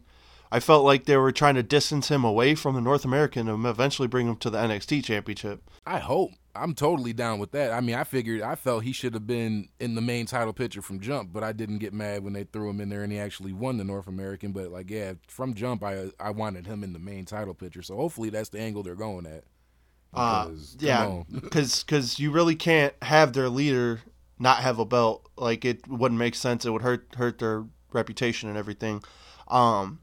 I 0.54 0.60
felt 0.60 0.86
like 0.86 1.06
they 1.06 1.18
were 1.18 1.32
trying 1.32 1.56
to 1.56 1.64
distance 1.64 2.10
him 2.10 2.24
away 2.24 2.54
from 2.54 2.76
the 2.76 2.82
North 2.82 3.06
American 3.06 3.48
and 3.48 3.66
eventually 3.66 4.08
bring 4.08 4.28
him 4.28 4.36
to 4.36 4.52
the 4.52 4.60
NXT 4.60 5.04
Championship. 5.04 5.68
I 5.84 5.98
hope. 5.98 6.30
I'm 6.54 6.76
totally 6.76 7.12
down 7.12 7.40
with 7.40 7.54
that. 7.54 7.72
I 7.72 7.82
mean, 7.82 7.96
I 7.96 8.04
figured 8.04 8.44
I 8.44 8.54
felt 8.54 8.84
he 8.84 8.92
should 8.92 9.16
have 9.16 9.26
been 9.26 9.70
in 9.80 9.96
the 9.96 10.02
main 10.02 10.28
title 10.28 10.54
picture 10.54 10.84
from 10.84 11.00
jump, 11.00 11.34
but 11.34 11.44
I 11.44 11.54
didn't 11.54 11.80
get 11.80 11.92
mad 11.92 12.24
when 12.24 12.34
they 12.34 12.44
threw 12.44 12.70
him 12.70 12.82
in 12.82 12.90
there 12.90 13.02
and 13.02 13.12
he 13.12 13.18
actually 13.18 13.52
won 13.52 13.78
the 13.78 13.84
North 13.84 14.06
American. 14.06 14.52
But 14.52 14.70
like, 14.72 14.92
yeah, 14.92 15.14
from 15.28 15.56
jump, 15.56 15.84
I 15.84 16.12
I 16.20 16.30
wanted 16.30 16.68
him 16.68 16.84
in 16.84 16.94
the 16.94 17.00
main 17.00 17.26
title 17.26 17.56
picture. 17.56 17.82
So 17.82 17.96
hopefully 17.96 18.30
that's 18.30 18.50
the 18.50 18.60
angle 18.60 18.84
they're 18.84 18.94
going 18.94 19.26
at. 19.26 19.46
Uh, 20.14 20.50
because, 20.50 20.76
uh, 20.76 20.78
yeah, 20.82 21.24
because 21.32 21.84
because 21.88 22.20
you 22.20 22.30
really 22.30 22.56
can't 22.56 22.94
have 23.02 23.34
their 23.34 23.50
leader 23.50 24.02
not 24.38 24.60
have 24.60 24.78
a 24.78 24.86
belt. 24.86 25.28
Like 25.36 25.66
it 25.66 25.88
wouldn't 25.88 26.20
make 26.20 26.36
sense. 26.36 26.64
It 26.64 26.70
would 26.70 26.84
hurt 26.84 27.08
hurt 27.16 27.40
their 27.40 27.66
reputation 27.92 28.50
and 28.50 28.58
everything. 28.60 29.02
Um, 29.48 30.00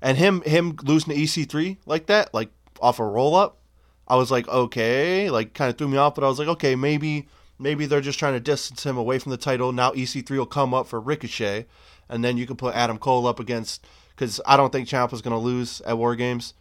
and 0.00 0.16
him 0.16 0.42
him 0.42 0.76
losing 0.82 1.14
to 1.14 1.20
EC3 1.20 1.78
like 1.86 2.06
that, 2.06 2.32
like 2.32 2.50
off 2.80 2.98
a 2.98 3.04
roll 3.04 3.34
up, 3.34 3.58
I 4.06 4.16
was 4.16 4.30
like, 4.30 4.48
okay, 4.48 5.30
like 5.30 5.54
kind 5.54 5.70
of 5.70 5.76
threw 5.76 5.88
me 5.88 5.98
off, 5.98 6.14
but 6.14 6.24
I 6.24 6.28
was 6.28 6.38
like, 6.38 6.48
okay, 6.48 6.74
maybe 6.74 7.28
maybe 7.58 7.86
they're 7.86 8.00
just 8.00 8.18
trying 8.18 8.34
to 8.34 8.40
distance 8.40 8.84
him 8.84 8.96
away 8.96 9.18
from 9.18 9.30
the 9.30 9.36
title. 9.36 9.72
Now 9.72 9.92
EC3 9.92 10.30
will 10.30 10.46
come 10.46 10.72
up 10.72 10.86
for 10.86 11.00
Ricochet, 11.00 11.66
and 12.08 12.24
then 12.24 12.36
you 12.36 12.46
can 12.46 12.56
put 12.56 12.74
Adam 12.74 12.98
Cole 12.98 13.26
up 13.26 13.40
against 13.40 13.86
because 14.10 14.40
I 14.46 14.56
don't 14.56 14.72
think 14.72 14.88
Ciampa 14.88 15.12
is 15.12 15.22
going 15.22 15.32
to 15.32 15.38
lose 15.38 15.80
at 15.82 15.98
War 15.98 16.16
Games. 16.16 16.54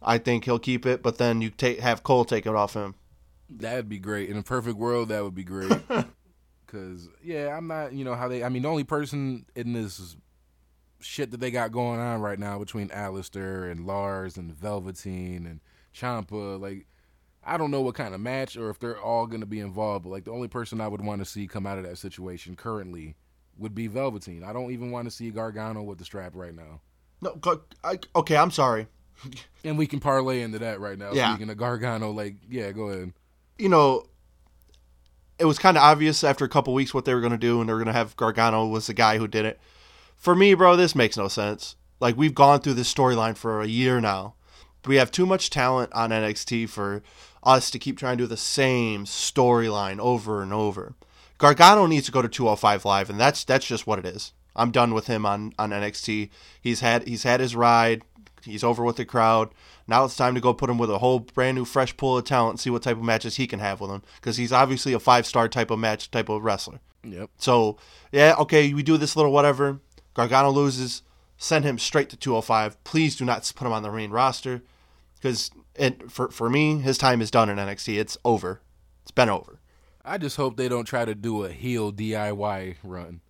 I 0.00 0.18
think 0.18 0.44
he'll 0.44 0.58
keep 0.58 0.86
it, 0.86 1.02
but 1.02 1.18
then 1.18 1.40
you 1.40 1.50
take 1.50 1.80
have 1.80 2.02
Cole 2.02 2.24
take 2.24 2.46
it 2.46 2.54
off 2.54 2.74
him. 2.74 2.94
That'd 3.50 3.88
be 3.88 3.98
great. 3.98 4.28
In 4.28 4.36
a 4.36 4.42
perfect 4.42 4.76
world, 4.76 5.08
that 5.08 5.24
would 5.24 5.34
be 5.34 5.44
great. 5.44 5.72
Cause 6.66 7.08
yeah, 7.22 7.56
I'm 7.56 7.66
not. 7.66 7.94
You 7.94 8.04
know 8.04 8.14
how 8.14 8.28
they. 8.28 8.44
I 8.44 8.50
mean, 8.50 8.62
the 8.62 8.68
only 8.68 8.84
person 8.84 9.46
in 9.56 9.72
this 9.72 10.16
shit 11.00 11.30
that 11.30 11.38
they 11.38 11.50
got 11.50 11.72
going 11.72 12.00
on 12.00 12.20
right 12.20 12.38
now 12.38 12.58
between 12.58 12.88
Aleister 12.88 13.70
and 13.70 13.86
Lars 13.86 14.36
and 14.36 14.52
Velveteen 14.52 15.46
and 15.46 15.60
Ciampa, 15.94 16.60
like 16.60 16.86
I 17.44 17.56
don't 17.56 17.70
know 17.70 17.80
what 17.80 17.94
kind 17.94 18.14
of 18.14 18.20
match 18.20 18.56
or 18.56 18.70
if 18.70 18.78
they're 18.78 19.00
all 19.00 19.26
going 19.26 19.40
to 19.40 19.46
be 19.46 19.60
involved, 19.60 20.04
but 20.04 20.10
like 20.10 20.24
the 20.24 20.32
only 20.32 20.48
person 20.48 20.80
I 20.80 20.88
would 20.88 21.04
want 21.04 21.20
to 21.20 21.24
see 21.24 21.46
come 21.46 21.66
out 21.66 21.78
of 21.78 21.84
that 21.84 21.98
situation 21.98 22.56
currently 22.56 23.16
would 23.56 23.74
be 23.74 23.86
Velveteen. 23.86 24.44
I 24.44 24.52
don't 24.52 24.70
even 24.70 24.90
want 24.90 25.06
to 25.06 25.10
see 25.10 25.30
Gargano 25.30 25.82
with 25.82 25.98
the 25.98 26.04
strap 26.04 26.32
right 26.34 26.54
now. 26.54 26.80
No, 27.20 27.40
I, 27.82 27.98
okay, 28.14 28.36
I'm 28.36 28.50
sorry. 28.50 28.86
and 29.64 29.76
we 29.76 29.86
can 29.86 30.00
parlay 30.00 30.42
into 30.42 30.58
that 30.60 30.80
right 30.80 30.98
now. 30.98 31.12
Yeah. 31.12 31.34
Speaking 31.34 31.50
of 31.50 31.56
Gargano, 31.56 32.10
like, 32.10 32.36
yeah, 32.48 32.70
go 32.72 32.88
ahead. 32.88 33.12
You 33.58 33.68
know, 33.68 34.04
it 35.38 35.44
was 35.44 35.58
kind 35.58 35.76
of 35.76 35.82
obvious 35.82 36.22
after 36.22 36.44
a 36.44 36.48
couple 36.48 36.74
weeks 36.74 36.94
what 36.94 37.04
they 37.04 37.14
were 37.14 37.20
going 37.20 37.32
to 37.32 37.38
do, 37.38 37.60
and 37.60 37.68
they 37.68 37.72
were 37.72 37.78
going 37.78 37.86
to 37.86 37.92
have 37.92 38.16
Gargano 38.16 38.66
was 38.66 38.86
the 38.86 38.94
guy 38.94 39.18
who 39.18 39.26
did 39.26 39.44
it. 39.44 39.58
For 40.18 40.34
me, 40.34 40.54
bro, 40.54 40.76
this 40.76 40.94
makes 40.94 41.16
no 41.16 41.28
sense. 41.28 41.76
Like, 42.00 42.16
we've 42.16 42.34
gone 42.34 42.60
through 42.60 42.74
this 42.74 42.92
storyline 42.92 43.36
for 43.36 43.62
a 43.62 43.66
year 43.66 44.00
now 44.00 44.34
we 44.88 44.96
have 44.96 45.10
too 45.10 45.26
much 45.26 45.50
talent 45.50 45.92
on 45.92 46.10
NXT 46.10 46.68
for 46.68 47.02
us 47.42 47.70
to 47.70 47.78
keep 47.78 47.98
trying 47.98 48.18
to 48.18 48.24
do 48.24 48.28
the 48.28 48.36
same 48.36 49.04
storyline 49.04 49.98
over 49.98 50.42
and 50.42 50.52
over. 50.52 50.94
Gargano 51.36 51.86
needs 51.86 52.06
to 52.06 52.12
go 52.12 52.22
to 52.22 52.28
205 52.28 52.84
Live, 52.84 53.10
and 53.10 53.20
that's 53.20 53.44
that's 53.44 53.66
just 53.66 53.86
what 53.86 53.98
it 53.98 54.06
is. 54.06 54.32
I'm 54.56 54.72
done 54.72 54.92
with 54.92 55.06
him 55.06 55.24
on, 55.24 55.52
on 55.56 55.70
NXT. 55.70 56.30
He's 56.60 56.80
had 56.80 57.06
he's 57.06 57.22
had 57.22 57.38
his 57.38 57.54
ride. 57.54 58.02
He's 58.42 58.64
over 58.64 58.82
with 58.82 58.96
the 58.96 59.04
crowd. 59.04 59.50
Now 59.86 60.04
it's 60.04 60.16
time 60.16 60.34
to 60.34 60.40
go 60.40 60.54
put 60.54 60.70
him 60.70 60.78
with 60.78 60.90
a 60.90 60.98
whole 60.98 61.20
brand 61.20 61.56
new, 61.56 61.64
fresh 61.64 61.96
pool 61.96 62.18
of 62.18 62.24
talent 62.24 62.54
and 62.54 62.60
see 62.60 62.70
what 62.70 62.82
type 62.82 62.96
of 62.96 63.02
matches 63.02 63.36
he 63.36 63.46
can 63.46 63.60
have 63.60 63.80
with 63.80 63.90
him. 63.90 64.02
Because 64.16 64.36
he's 64.36 64.52
obviously 64.52 64.92
a 64.92 65.00
five 65.00 65.26
star 65.26 65.48
type 65.48 65.70
of 65.70 65.78
match 65.78 66.10
type 66.10 66.28
of 66.28 66.42
wrestler. 66.42 66.80
Yep. 67.04 67.30
So 67.38 67.78
yeah, 68.10 68.34
okay, 68.38 68.72
we 68.74 68.82
do 68.82 68.96
this 68.96 69.14
little 69.14 69.32
whatever. 69.32 69.80
Gargano 70.18 70.50
loses. 70.50 71.02
Send 71.36 71.64
him 71.64 71.78
straight 71.78 72.08
to 72.10 72.16
205. 72.16 72.82
Please 72.82 73.14
do 73.14 73.24
not 73.24 73.52
put 73.54 73.64
him 73.64 73.72
on 73.72 73.84
the 73.84 73.92
main 73.92 74.10
roster 74.10 74.62
because 75.14 75.52
it 75.76 76.10
for 76.10 76.28
for 76.28 76.50
me, 76.50 76.80
his 76.80 76.98
time 76.98 77.22
is 77.22 77.30
done 77.30 77.48
in 77.48 77.56
NXT. 77.56 77.96
It's 78.00 78.18
over. 78.24 78.60
It's 79.02 79.12
been 79.12 79.28
over. 79.28 79.60
I 80.04 80.18
just 80.18 80.36
hope 80.36 80.56
they 80.56 80.68
don't 80.68 80.86
try 80.86 81.04
to 81.04 81.14
do 81.14 81.44
a 81.44 81.52
heel 81.52 81.92
DIY 81.92 82.78
run. 82.82 83.20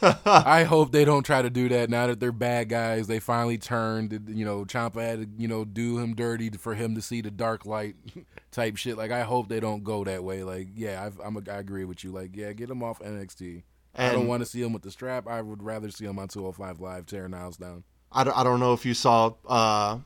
I 0.24 0.64
hope 0.64 0.92
they 0.92 1.04
don't 1.04 1.24
try 1.24 1.42
to 1.42 1.50
do 1.50 1.68
that 1.68 1.90
now 1.90 2.06
that 2.06 2.20
they're 2.20 2.32
bad 2.32 2.70
guys. 2.70 3.06
They 3.06 3.20
finally 3.20 3.58
turned. 3.58 4.12
You 4.28 4.46
know, 4.46 4.64
Ciampa 4.64 5.02
had 5.02 5.20
to 5.20 5.28
you 5.36 5.46
know 5.46 5.66
do 5.66 5.98
him 5.98 6.14
dirty 6.14 6.48
for 6.48 6.74
him 6.74 6.94
to 6.94 7.02
see 7.02 7.20
the 7.20 7.30
dark 7.30 7.66
light 7.66 7.96
type 8.50 8.78
shit. 8.78 8.96
Like 8.96 9.10
I 9.10 9.24
hope 9.24 9.50
they 9.50 9.60
don't 9.60 9.84
go 9.84 10.04
that 10.04 10.24
way. 10.24 10.42
Like 10.42 10.68
yeah, 10.74 11.04
I've, 11.04 11.20
I'm 11.20 11.36
a, 11.36 11.42
I 11.50 11.58
agree 11.58 11.84
with 11.84 12.02
you. 12.02 12.12
Like 12.12 12.34
yeah, 12.34 12.54
get 12.54 12.70
him 12.70 12.82
off 12.82 13.00
NXT. 13.00 13.64
And 13.98 14.12
I 14.12 14.14
don't 14.14 14.28
want 14.28 14.42
to 14.42 14.46
see 14.46 14.62
him 14.62 14.72
with 14.72 14.82
the 14.82 14.92
strap. 14.92 15.26
I 15.26 15.42
would 15.42 15.60
rather 15.60 15.90
see 15.90 16.04
him 16.04 16.20
on 16.20 16.28
205 16.28 16.80
Live 16.80 17.06
tearing 17.06 17.32
the 17.32 17.36
house 17.36 17.56
down. 17.56 17.82
I 18.12 18.22
don't, 18.22 18.36
I 18.38 18.44
don't 18.44 18.60
know 18.60 18.72
if 18.72 18.86
you 18.86 18.94
saw 18.94 19.34
uh, 19.46 19.98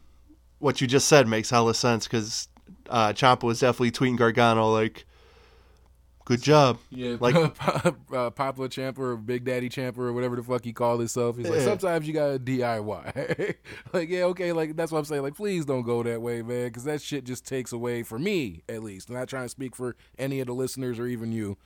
what 0.59 0.81
you 0.81 0.87
just 0.87 1.09
said 1.09 1.28
makes 1.28 1.50
hella 1.50 1.74
sense 1.74 2.09
because 2.09 2.48
uh, 2.88 3.12
Ciampa 3.12 3.42
was 3.42 3.61
definitely 3.61 3.90
tweeting 3.90 4.16
Gargano 4.16 4.72
like, 4.72 5.05
"Good 6.24 6.40
job." 6.40 6.78
Yeah, 6.90 7.16
like 7.20 7.35
uh, 7.35 8.31
Papa 8.31 8.68
Ciampa 8.68 8.98
or 8.98 9.16
Big 9.16 9.44
Daddy 9.44 9.68
Ciampa 9.68 9.98
or 9.98 10.12
whatever 10.14 10.37
the 10.37 10.42
fuck 10.42 10.64
he 10.64 10.72
called 10.72 11.00
himself. 11.00 11.37
He's 11.37 11.50
like, 11.50 11.61
sometimes 11.61 12.09
you 12.09 12.14
gotta 12.14 12.38
DIY. 12.38 13.57
like, 13.92 14.09
yeah, 14.09 14.24
okay, 14.24 14.52
like 14.52 14.74
that's 14.74 14.90
what 14.90 15.00
I'm 15.00 15.05
saying. 15.05 15.22
Like, 15.22 15.37
please 15.37 15.66
don't 15.66 15.83
go 15.83 16.02
that 16.02 16.22
way, 16.22 16.40
man, 16.40 16.68
because 16.68 16.85
that 16.85 17.02
shit 17.02 17.24
just 17.24 17.46
takes 17.46 17.72
away 17.72 18.02
for 18.02 18.18
me 18.18 18.62
at 18.70 18.83
least. 18.83 19.11
I'm 19.11 19.16
not 19.16 19.28
trying 19.28 19.44
to 19.44 19.50
speak 19.50 19.76
for 19.76 19.96
any 20.18 20.40
of 20.40 20.46
the 20.46 20.55
listeners 20.55 20.98
or 20.98 21.07
even 21.07 21.31
you 21.31 21.59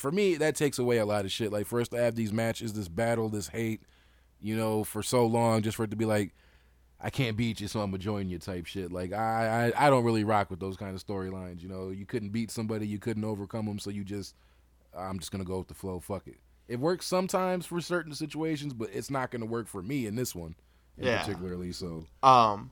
for 0.00 0.10
me, 0.10 0.34
that 0.36 0.56
takes 0.56 0.78
away 0.78 0.98
a 0.98 1.06
lot 1.06 1.24
of 1.24 1.30
shit. 1.32 1.52
Like 1.52 1.66
for 1.66 1.80
us 1.80 1.88
to 1.88 1.96
have 1.98 2.14
these 2.16 2.32
matches, 2.32 2.72
this 2.72 2.88
battle, 2.88 3.28
this 3.28 3.48
hate, 3.48 3.82
you 4.40 4.56
know, 4.56 4.82
for 4.84 5.02
so 5.02 5.26
long, 5.26 5.62
just 5.62 5.76
for 5.76 5.84
it 5.84 5.90
to 5.90 5.96
be 5.96 6.04
like, 6.06 6.34
I 7.02 7.08
can't 7.10 7.36
beat 7.36 7.60
you, 7.60 7.68
so 7.68 7.80
I'm 7.80 7.90
gonna 7.90 7.98
join 7.98 8.28
you 8.28 8.38
type 8.38 8.66
shit. 8.66 8.92
Like 8.92 9.12
I, 9.12 9.72
I, 9.76 9.86
I 9.86 9.90
don't 9.90 10.04
really 10.04 10.24
rock 10.24 10.50
with 10.50 10.60
those 10.60 10.76
kind 10.76 10.94
of 10.94 11.04
storylines. 11.04 11.62
You 11.62 11.68
know, 11.68 11.88
you 11.90 12.04
couldn't 12.06 12.30
beat 12.30 12.50
somebody, 12.50 12.86
you 12.86 12.98
couldn't 12.98 13.24
overcome 13.24 13.66
them, 13.66 13.78
so 13.78 13.90
you 13.90 14.04
just, 14.04 14.34
I'm 14.96 15.18
just 15.18 15.30
gonna 15.32 15.44
go 15.44 15.58
with 15.58 15.68
the 15.68 15.74
flow. 15.74 16.00
Fuck 16.00 16.26
it. 16.26 16.36
It 16.68 16.78
works 16.78 17.06
sometimes 17.06 17.66
for 17.66 17.80
certain 17.80 18.14
situations, 18.14 18.74
but 18.74 18.90
it's 18.92 19.10
not 19.10 19.30
gonna 19.30 19.46
work 19.46 19.66
for 19.66 19.82
me 19.82 20.06
in 20.06 20.14
this 20.14 20.34
one, 20.34 20.54
in 20.98 21.06
Yeah. 21.06 21.18
particularly. 21.20 21.72
So 21.72 22.04
Um, 22.22 22.70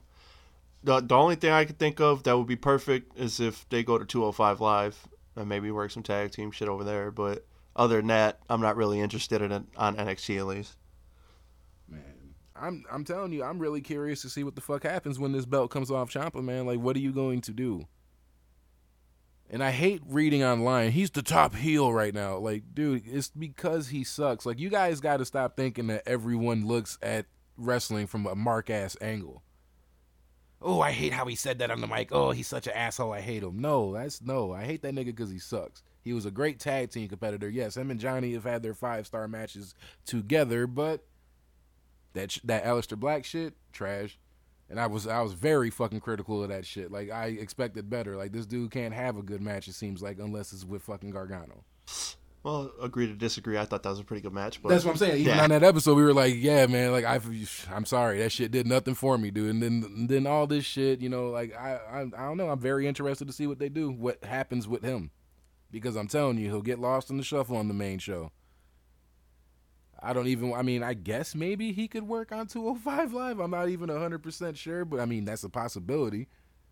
the 0.83 0.99
the 1.01 1.15
only 1.15 1.35
thing 1.35 1.51
I 1.51 1.65
could 1.65 1.79
think 1.79 1.99
of 1.99 2.23
that 2.23 2.37
would 2.37 2.47
be 2.47 2.55
perfect 2.55 3.17
is 3.17 3.39
if 3.39 3.67
they 3.69 3.83
go 3.83 3.97
to 3.97 4.05
205 4.05 4.61
Live 4.61 5.07
and 5.39 5.49
maybe 5.49 5.71
work 5.71 5.91
some 5.91 6.03
tag 6.03 6.31
team 6.31 6.51
shit 6.51 6.67
over 6.67 6.83
there. 6.83 7.11
But 7.11 7.45
other 7.75 7.97
than 7.97 8.07
that, 8.07 8.39
I'm 8.49 8.61
not 8.61 8.75
really 8.75 8.99
interested 8.99 9.41
in 9.41 9.51
on 9.51 9.95
NXT 9.95 10.37
at 10.37 10.47
least. 10.47 10.77
Man, 11.87 12.35
I'm 12.55 12.85
I'm 12.91 13.03
telling 13.03 13.31
you, 13.31 13.43
I'm 13.43 13.59
really 13.59 13.81
curious 13.81 14.21
to 14.23 14.29
see 14.29 14.43
what 14.43 14.55
the 14.55 14.61
fuck 14.61 14.83
happens 14.83 15.19
when 15.19 15.31
this 15.31 15.45
belt 15.45 15.71
comes 15.71 15.91
off 15.91 16.11
Ciampa, 16.11 16.43
man. 16.43 16.65
Like, 16.65 16.79
what 16.79 16.95
are 16.95 16.99
you 16.99 17.11
going 17.11 17.41
to 17.41 17.51
do? 17.51 17.87
And 19.51 19.63
I 19.63 19.71
hate 19.71 20.03
reading 20.05 20.43
online. 20.43 20.91
He's 20.91 21.09
the 21.09 21.23
top 21.23 21.55
heel 21.55 21.91
right 21.91 22.13
now. 22.13 22.37
Like, 22.37 22.63
dude, 22.75 23.03
it's 23.07 23.29
because 23.29 23.87
he 23.87 24.03
sucks. 24.03 24.45
Like, 24.45 24.59
you 24.59 24.69
guys 24.69 24.99
got 25.01 25.17
to 25.17 25.25
stop 25.25 25.57
thinking 25.57 25.87
that 25.87 26.03
everyone 26.05 26.67
looks 26.67 26.99
at 27.01 27.25
wrestling 27.57 28.05
from 28.05 28.27
a 28.27 28.35
mark 28.35 28.69
ass 28.69 28.95
angle. 29.01 29.41
Oh, 30.61 30.81
I 30.81 30.91
hate 30.91 31.13
how 31.13 31.25
he 31.25 31.35
said 31.35 31.59
that 31.59 31.71
on 31.71 31.79
the 31.79 31.87
mic. 31.87 32.09
Oh, 32.11 32.31
he's 32.31 32.47
such 32.47 32.67
an 32.67 32.73
asshole. 32.73 33.13
I 33.13 33.21
hate 33.21 33.43
him. 33.43 33.59
No, 33.59 33.93
that's 33.93 34.21
no. 34.21 34.51
I 34.51 34.65
hate 34.65 34.81
that 34.81 34.93
nigga 34.93 35.05
because 35.05 35.31
he 35.31 35.39
sucks. 35.39 35.83
He 36.01 36.11
was 36.11 36.25
a 36.25 36.31
great 36.31 36.59
tag 36.59 36.91
team 36.91 37.07
competitor. 37.07 37.49
Yes, 37.49 37.77
him 37.77 37.91
and 37.91 37.99
Johnny 37.99 38.33
have 38.33 38.43
had 38.43 38.61
their 38.61 38.73
five 38.73 39.07
star 39.07 39.27
matches 39.27 39.73
together, 40.05 40.67
but 40.67 41.05
that 42.13 42.37
that 42.43 42.65
Aleister 42.65 42.97
Black 42.97 43.23
shit, 43.23 43.53
trash. 43.71 44.19
And 44.69 44.79
I 44.79 44.87
was 44.87 45.07
I 45.07 45.21
was 45.21 45.33
very 45.33 45.69
fucking 45.69 46.01
critical 46.01 46.43
of 46.43 46.49
that 46.49 46.65
shit. 46.65 46.91
Like 46.91 47.09
I 47.09 47.27
expected 47.27 47.89
better. 47.89 48.17
Like 48.17 48.33
this 48.33 48.45
dude 48.45 48.71
can't 48.71 48.93
have 48.93 49.17
a 49.17 49.23
good 49.23 49.41
match. 49.41 49.67
It 49.67 49.73
seems 49.73 50.01
like 50.01 50.19
unless 50.19 50.53
it's 50.53 50.65
with 50.65 50.83
fucking 50.83 51.11
Gargano. 51.11 51.63
Well, 52.49 52.71
agree 52.81 53.05
to 53.05 53.13
disagree. 53.13 53.59
I 53.59 53.65
thought 53.65 53.83
that 53.83 53.89
was 53.89 53.99
a 53.99 54.03
pretty 54.03 54.21
good 54.21 54.33
match. 54.33 54.59
But 54.59 54.69
That's 54.69 54.83
what 54.83 54.91
I'm 54.91 54.97
saying. 54.97 55.21
Even 55.21 55.35
yeah. 55.35 55.43
on 55.43 55.51
that 55.51 55.61
episode, 55.61 55.93
we 55.93 56.01
were 56.01 56.15
like, 56.15 56.33
"Yeah, 56.35 56.65
man. 56.65 56.91
Like 56.91 57.05
I, 57.05 57.19
I'm 57.71 57.85
sorry. 57.85 58.17
That 58.17 58.31
shit 58.31 58.49
did 58.49 58.65
nothing 58.65 58.95
for 58.95 59.19
me, 59.19 59.29
dude." 59.29 59.51
And 59.51 59.61
then 59.61 59.83
and 59.85 60.09
then 60.09 60.25
all 60.25 60.47
this 60.47 60.65
shit, 60.65 60.99
you 60.99 61.09
know, 61.09 61.29
like 61.29 61.55
I, 61.55 61.75
I 61.75 62.01
I 62.01 62.25
don't 62.25 62.37
know. 62.37 62.49
I'm 62.49 62.59
very 62.59 62.87
interested 62.87 63.27
to 63.27 63.33
see 63.33 63.45
what 63.45 63.59
they 63.59 63.69
do. 63.69 63.91
What 63.91 64.23
happens 64.23 64.67
with 64.67 64.81
him? 64.81 65.11
Because 65.69 65.95
I'm 65.95 66.07
telling 66.07 66.39
you, 66.39 66.49
he'll 66.49 66.63
get 66.63 66.79
lost 66.79 67.11
in 67.11 67.17
the 67.17 67.23
shuffle 67.23 67.55
on 67.55 67.67
the 67.67 67.75
main 67.75 67.99
show. 67.99 68.31
I 70.01 70.13
don't 70.13 70.27
even. 70.27 70.51
I 70.53 70.63
mean, 70.63 70.81
I 70.81 70.95
guess 70.95 71.35
maybe 71.35 71.71
he 71.71 71.87
could 71.87 72.07
work 72.07 72.31
on 72.31 72.47
205 72.47 73.13
Live. 73.13 73.39
I'm 73.39 73.51
not 73.51 73.69
even 73.69 73.91
100 73.91 74.23
percent 74.23 74.57
sure, 74.57 74.85
but 74.85 74.99
I 74.99 75.05
mean 75.05 75.23
that's 75.23 75.43
a 75.43 75.49
possibility. 75.49 76.29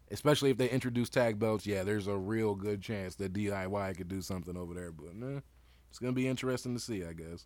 Especially 0.09 0.49
if 0.49 0.57
they 0.57 0.69
introduce 0.69 1.09
tag 1.09 1.37
belts, 1.37 1.67
yeah, 1.67 1.83
there's 1.83 2.07
a 2.07 2.17
real 2.17 2.55
good 2.55 2.81
chance 2.81 3.13
that 3.15 3.33
DIY 3.33 3.97
could 3.97 4.07
do 4.07 4.23
something 4.23 4.57
over 4.57 4.73
there. 4.73 4.91
But 4.91 5.15
nah, 5.15 5.41
it's 5.89 5.99
gonna 5.99 6.13
be 6.13 6.27
interesting 6.27 6.73
to 6.73 6.79
see, 6.79 7.03
I 7.03 7.13
guess. 7.13 7.45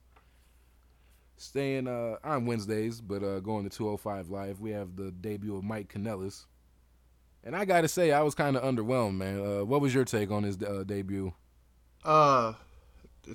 Staying 1.37 1.87
uh, 1.87 2.17
on 2.23 2.45
Wednesdays, 2.45 3.01
but 3.01 3.23
uh, 3.23 3.39
going 3.39 3.67
to 3.67 3.75
205 3.75 4.29
Live, 4.29 4.59
we 4.59 4.71
have 4.71 4.95
the 4.95 5.11
debut 5.11 5.55
of 5.55 5.63
Mike 5.63 5.91
Kanellis. 5.91 6.45
And 7.43 7.55
I 7.55 7.65
gotta 7.65 7.87
say, 7.87 8.11
I 8.11 8.21
was 8.21 8.35
kind 8.35 8.55
of 8.55 8.63
underwhelmed, 8.63 9.15
man. 9.15 9.39
Uh, 9.39 9.65
what 9.65 9.81
was 9.81 9.93
your 9.93 10.05
take 10.05 10.29
on 10.29 10.43
his 10.43 10.61
uh, 10.61 10.83
debut? 10.85 11.33
Uh, 12.05 12.53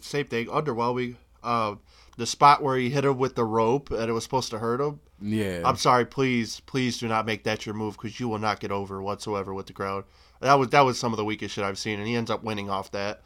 same 0.01 0.27
thing. 0.27 0.47
Underwhelming. 0.47 1.17
Uh, 1.43 1.77
the 2.17 2.27
spot 2.27 2.63
where 2.63 2.77
he 2.77 2.91
hit 2.91 3.05
him 3.05 3.19
with 3.19 3.35
the 3.35 3.45
rope 3.45 3.91
and 3.91 4.09
it 4.09 4.13
was 4.13 4.25
supposed 4.25 4.51
to 4.51 4.59
hurt 4.59 4.81
him. 4.81 5.01
Yeah, 5.21 5.63
I'm 5.65 5.77
sorry. 5.77 6.05
Please, 6.05 6.61
please 6.61 6.99
do 6.99 7.09
not 7.09 7.27
make 7.27 7.45
that 7.45 7.65
your 7.65 7.75
move 7.75 7.95
because 7.95 8.21
you 8.21 8.29
will 8.29 8.39
not 8.39 8.61
get 8.61 8.71
over 8.71 9.01
whatsoever 9.03 9.55
with 9.55 9.67
the 9.67 9.73
crowd. 9.73 10.05
That 10.41 10.55
was 10.55 10.69
that 10.71 10.83
was 10.83 10.99
some 10.99 11.13
of 11.13 11.17
the 11.17 11.25
weakest 11.25 11.55
shit 11.55 11.65
I've 11.65 11.79
seen, 11.79 11.99
and 11.99 12.07
he 12.07 12.15
ends 12.15 12.31
up 12.31 12.45
winning 12.45 12.69
off 12.69 12.91
that. 12.93 13.23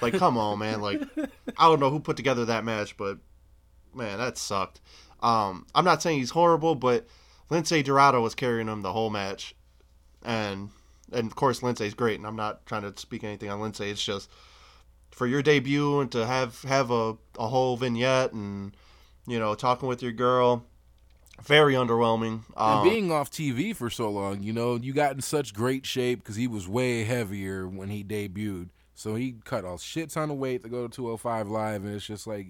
Like, 0.00 0.14
come 0.14 0.38
on, 0.38 0.58
man. 0.58 0.80
Like, 0.80 1.02
I 1.58 1.68
don't 1.68 1.80
know 1.80 1.90
who 1.90 2.00
put 2.00 2.16
together 2.16 2.44
that 2.46 2.64
match, 2.64 2.96
but 2.96 3.18
man, 3.94 4.18
that 4.18 4.38
sucked. 4.38 4.80
Um, 5.22 5.66
I'm 5.74 5.84
not 5.84 6.02
saying 6.02 6.18
he's 6.18 6.30
horrible, 6.30 6.74
but 6.74 7.06
Lince 7.50 7.84
Dorado 7.84 8.20
was 8.20 8.34
carrying 8.34 8.68
him 8.68 8.82
the 8.82 8.92
whole 8.92 9.10
match, 9.10 9.54
and 10.24 10.70
and 11.12 11.26
of 11.26 11.36
course 11.36 11.62
Lince's 11.62 11.94
great, 11.94 12.18
and 12.18 12.26
I'm 12.26 12.36
not 12.36 12.66
trying 12.66 12.82
to 12.82 12.98
speak 12.98 13.22
anything 13.24 13.50
on 13.50 13.60
Lindsay. 13.60 13.90
It's 13.90 14.04
just 14.04 14.30
for 15.10 15.26
your 15.26 15.42
debut 15.42 16.00
and 16.00 16.10
to 16.12 16.26
have 16.26 16.62
have 16.62 16.90
a, 16.90 17.16
a 17.38 17.48
whole 17.48 17.76
vignette 17.76 18.32
and 18.32 18.74
you 19.26 19.38
know 19.38 19.54
talking 19.54 19.88
with 19.88 20.02
your 20.02 20.12
girl, 20.12 20.64
very 21.42 21.74
underwhelming. 21.74 22.42
Um, 22.56 22.80
and 22.80 22.90
being 22.90 23.12
off 23.12 23.30
TV 23.30 23.76
for 23.76 23.90
so 23.90 24.10
long, 24.10 24.42
you 24.42 24.52
know, 24.52 24.76
you 24.76 24.92
got 24.92 25.12
in 25.12 25.20
such 25.20 25.54
great 25.54 25.86
shape 25.86 26.20
because 26.20 26.36
he 26.36 26.48
was 26.48 26.66
way 26.66 27.04
heavier 27.04 27.68
when 27.68 27.90
he 27.90 28.02
debuted. 28.02 28.70
So 29.02 29.16
he 29.16 29.34
cut 29.44 29.64
a 29.64 29.76
shit 29.80 30.10
ton 30.10 30.30
of 30.30 30.36
weight 30.36 30.62
to 30.62 30.68
go 30.68 30.86
to 30.86 30.94
205 30.94 31.48
Live, 31.48 31.84
and 31.84 31.92
it's 31.92 32.06
just 32.06 32.28
like, 32.28 32.46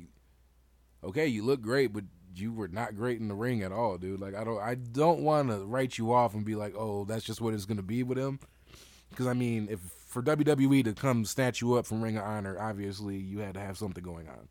okay, 1.02 1.26
you 1.26 1.42
look 1.42 1.62
great, 1.62 1.94
but 1.94 2.04
you 2.34 2.52
were 2.52 2.68
not 2.68 2.94
great 2.94 3.20
in 3.20 3.28
the 3.28 3.34
ring 3.34 3.62
at 3.62 3.72
all, 3.72 3.96
dude. 3.96 4.20
Like 4.20 4.34
I 4.34 4.44
don't, 4.44 4.60
I 4.60 4.74
don't 4.74 5.20
want 5.20 5.48
to 5.48 5.64
write 5.64 5.96
you 5.96 6.12
off 6.12 6.34
and 6.34 6.44
be 6.44 6.54
like, 6.54 6.74
oh, 6.76 7.06
that's 7.06 7.24
just 7.24 7.40
what 7.40 7.54
it's 7.54 7.64
gonna 7.64 7.80
be 7.80 8.02
with 8.02 8.18
him. 8.18 8.38
Because 9.08 9.28
I 9.28 9.32
mean, 9.32 9.66
if 9.70 9.80
for 9.80 10.22
WWE 10.22 10.84
to 10.84 10.92
come 10.92 11.24
snatch 11.24 11.62
you 11.62 11.72
up 11.72 11.86
from 11.86 12.02
Ring 12.02 12.18
of 12.18 12.24
Honor, 12.24 12.60
obviously 12.60 13.16
you 13.16 13.38
had 13.38 13.54
to 13.54 13.60
have 13.60 13.78
something 13.78 14.04
going 14.04 14.28
on. 14.28 14.48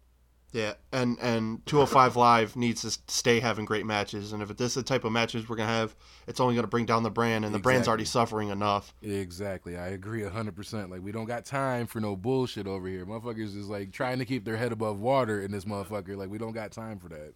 Yeah, 0.54 0.74
and 0.92 1.18
and 1.22 1.66
205 1.66 2.18
Live 2.18 2.56
needs 2.58 2.82
to 2.82 2.92
stay 3.08 3.40
having 3.40 3.64
great 3.64 3.86
matches, 3.86 4.34
and 4.34 4.44
if 4.44 4.50
this 4.58 4.72
is 4.72 4.74
the 4.76 4.84
type 4.84 5.06
of 5.06 5.14
matches 5.14 5.48
we're 5.48 5.56
gonna 5.56 5.70
have, 5.70 5.96
it's 6.28 6.42
only 6.42 6.56
gonna 6.56 6.68
bring 6.68 6.86
down 6.86 7.04
the 7.04 7.10
brand, 7.10 7.46
and 7.46 7.56
the 7.56 7.60
brand's 7.60 7.88
already 7.88 8.04
suffering 8.04 8.50
enough. 8.50 8.94
Exactly. 9.02 9.78
I 9.78 9.88
agree 9.90 10.24
100%. 10.24 10.90
Like, 10.90 11.02
we 11.04 11.14
don't 11.14 11.26
got 11.26 11.46
time 11.46 11.88
for 11.88 12.02
no 12.02 12.18
bullshit 12.18 12.68
over 12.68 12.88
here. 12.88 13.06
Motherfuckers 13.06 13.56
is 13.56 13.70
like 13.70 13.94
trying 13.94 14.20
to 14.20 14.26
keep 14.26 14.44
their 14.44 14.58
head 14.58 14.74
above 14.74 15.00
water 15.00 15.42
in 15.42 15.52
this 15.52 15.64
motherfucker. 15.64 16.18
Like, 16.18 16.30
we 16.30 16.38
don't 16.38 16.52
got 16.52 16.72
time 16.72 17.00
for 17.00 17.08
that. 17.10 17.34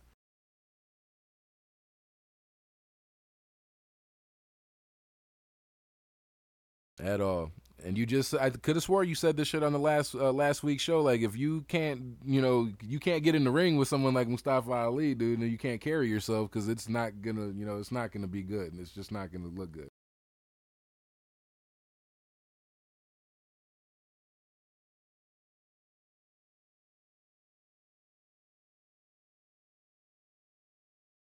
At 6.99 7.21
all. 7.21 7.51
And 7.85 7.97
you 7.97 8.07
just, 8.07 8.35
I 8.35 8.51
could 8.51 8.77
have 8.77 8.83
swore 8.83 9.05
you 9.05 9.15
said 9.15 9.37
this 9.37 9.49
shit 9.49 9.63
on 9.63 9.73
the 9.73 9.79
last 9.79 10.15
uh, 10.15 10.33
last 10.33 10.63
week's 10.63 10.83
show. 10.83 11.01
Like, 11.01 11.21
if 11.21 11.37
you 11.37 11.63
can't, 11.69 12.17
you 12.25 12.41
know, 12.41 12.71
you 12.83 12.99
can't 12.99 13.23
get 13.23 13.35
in 13.35 13.45
the 13.45 13.51
ring 13.51 13.77
with 13.77 13.87
someone 13.89 14.15
like 14.15 14.27
Mustafa 14.29 14.71
Ali, 14.73 15.15
dude, 15.15 15.39
and 15.39 15.51
you 15.51 15.59
can't 15.59 15.81
carry 15.81 16.09
yourself 16.09 16.51
because 16.51 16.69
it's 16.69 16.89
not 16.89 17.21
gonna, 17.23 17.49
you 17.49 17.65
know, 17.65 17.77
it's 17.79 17.93
not 17.93 18.11
gonna 18.11 18.27
be 18.27 18.43
good, 18.43 18.73
and 18.73 18.81
it's 18.81 18.91
just 18.93 19.13
not 19.13 19.31
gonna 19.33 19.49
look 19.49 19.71
good. 19.73 19.91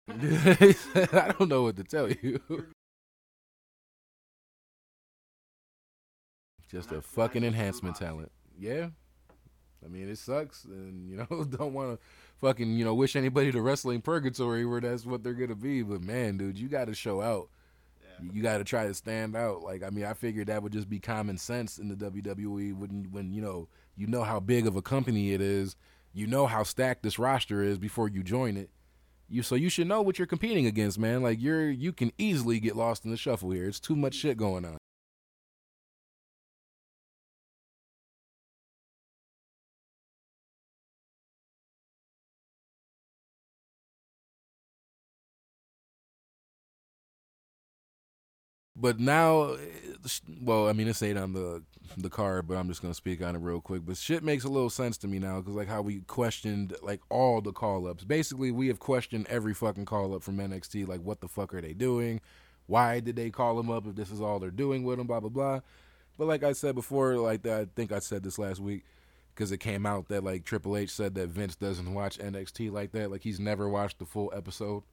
I 1.13 1.33
don't 1.37 1.49
know 1.49 1.63
what 1.63 1.75
to 1.77 1.83
tell 1.83 2.09
you. 2.11 2.39
Just 6.73 6.91
a 6.91 7.01
fucking 7.01 7.43
enhancement 7.43 7.95
talent. 7.95 8.31
Yeah. 8.59 8.87
I 9.85 9.89
mean, 9.89 10.09
it 10.09 10.17
sucks, 10.17 10.63
and 10.65 11.07
you 11.07 11.17
know, 11.17 11.43
don't 11.57 11.73
want 11.73 11.91
to 11.91 12.05
fucking 12.39 12.77
you 12.77 12.83
know 12.83 12.95
wish 12.95 13.15
anybody 13.15 13.51
to 13.51 13.61
wrestling 13.61 14.01
purgatory 14.01 14.65
where 14.65 14.81
that's 14.81 15.05
what 15.05 15.23
they're 15.23 15.33
gonna 15.33 15.55
be. 15.55 15.83
But 15.83 16.01
man, 16.01 16.37
dude, 16.37 16.57
you 16.57 16.67
got 16.67 16.85
to 16.85 16.95
show 16.95 17.21
out. 17.21 17.49
You 18.31 18.41
got 18.41 18.59
to 18.59 18.63
try 18.63 18.85
to 18.85 18.93
stand 18.93 19.35
out. 19.35 19.63
Like, 19.63 19.83
I 19.83 19.89
mean, 19.89 20.05
I 20.05 20.13
figured 20.13 20.47
that 20.47 20.63
would 20.63 20.71
just 20.71 20.89
be 20.89 20.99
common 20.99 21.37
sense 21.37 21.77
in 21.77 21.89
the 21.89 21.95
WWE 21.95 22.75
when 22.77 23.07
when 23.11 23.33
you 23.33 23.41
know 23.41 23.67
you 23.95 24.07
know 24.07 24.23
how 24.23 24.39
big 24.39 24.65
of 24.65 24.75
a 24.75 24.81
company 24.81 25.33
it 25.33 25.41
is, 25.41 25.75
you 26.13 26.27
know 26.27 26.47
how 26.47 26.63
stacked 26.63 27.03
this 27.03 27.19
roster 27.19 27.61
is 27.61 27.77
before 27.77 28.07
you 28.07 28.23
join 28.23 28.55
it. 28.55 28.69
You 29.29 29.43
so 29.43 29.55
you 29.55 29.69
should 29.69 29.87
know 29.87 30.01
what 30.01 30.17
you're 30.17 30.27
competing 30.27 30.65
against, 30.65 30.97
man. 30.97 31.21
Like 31.21 31.41
you're 31.41 31.69
you 31.69 31.91
can 31.91 32.11
easily 32.17 32.59
get 32.59 32.75
lost 32.75 33.03
in 33.03 33.11
the 33.11 33.17
shuffle 33.17 33.51
here. 33.51 33.67
It's 33.67 33.79
too 33.79 33.95
much 33.95 34.15
shit 34.15 34.37
going 34.37 34.63
on. 34.65 34.77
But 48.83 48.99
now, 48.99 49.55
well, 50.43 50.67
I 50.67 50.73
mean, 50.73 50.89
it's 50.89 51.01
ain't 51.01 51.17
on 51.17 51.31
the 51.31 51.63
the 51.95 52.09
card, 52.09 52.47
but 52.47 52.57
I'm 52.57 52.67
just 52.67 52.81
gonna 52.81 52.93
speak 52.93 53.23
on 53.23 53.35
it 53.35 53.39
real 53.39 53.61
quick. 53.61 53.83
But 53.85 53.95
shit 53.97 54.23
makes 54.23 54.43
a 54.43 54.49
little 54.49 54.69
sense 54.69 54.97
to 54.97 55.07
me 55.07 55.19
now 55.19 55.39
because 55.39 55.55
like 55.55 55.69
how 55.69 55.81
we 55.81 56.01
questioned 56.01 56.75
like 56.83 56.99
all 57.09 57.39
the 57.39 57.53
call 57.53 57.87
ups. 57.87 58.03
Basically, 58.03 58.51
we 58.51 58.67
have 58.67 58.79
questioned 58.79 59.25
every 59.29 59.53
fucking 59.53 59.85
call 59.85 60.13
up 60.13 60.21
from 60.23 60.37
NXT. 60.37 60.85
Like, 60.87 61.01
what 61.01 61.21
the 61.21 61.29
fuck 61.29 61.53
are 61.53 61.61
they 61.61 61.73
doing? 61.73 62.19
Why 62.67 62.99
did 62.99 63.15
they 63.15 63.29
call 63.29 63.55
them 63.55 63.71
up 63.71 63.87
if 63.87 63.95
this 63.95 64.11
is 64.11 64.21
all 64.21 64.39
they're 64.39 64.51
doing 64.51 64.83
with 64.83 64.97
them? 64.97 65.07
Blah 65.07 65.21
blah 65.21 65.29
blah. 65.29 65.59
But 66.17 66.27
like 66.27 66.43
I 66.43 66.53
said 66.53 66.75
before, 66.75 67.15
like 67.17 67.47
I 67.47 67.67
think 67.75 67.93
I 67.93 67.99
said 67.99 68.23
this 68.23 68.37
last 68.39 68.59
week. 68.59 68.83
because 69.35 69.51
it 69.51 69.59
came 69.59 69.85
out 69.85 70.09
that 70.09 70.23
like 70.23 70.45
Triple 70.45 70.77
H 70.77 70.91
said 70.91 71.15
that 71.15 71.29
Vince 71.29 71.55
doesn't 71.55 71.93
watch 71.93 72.17
NXT 72.19 72.71
like 72.71 72.91
that. 72.93 73.11
Like 73.11 73.23
he's 73.23 73.39
never 73.39 73.69
watched 73.69 73.99
the 73.99 74.05
full 74.05 74.31
episode. 74.35 74.83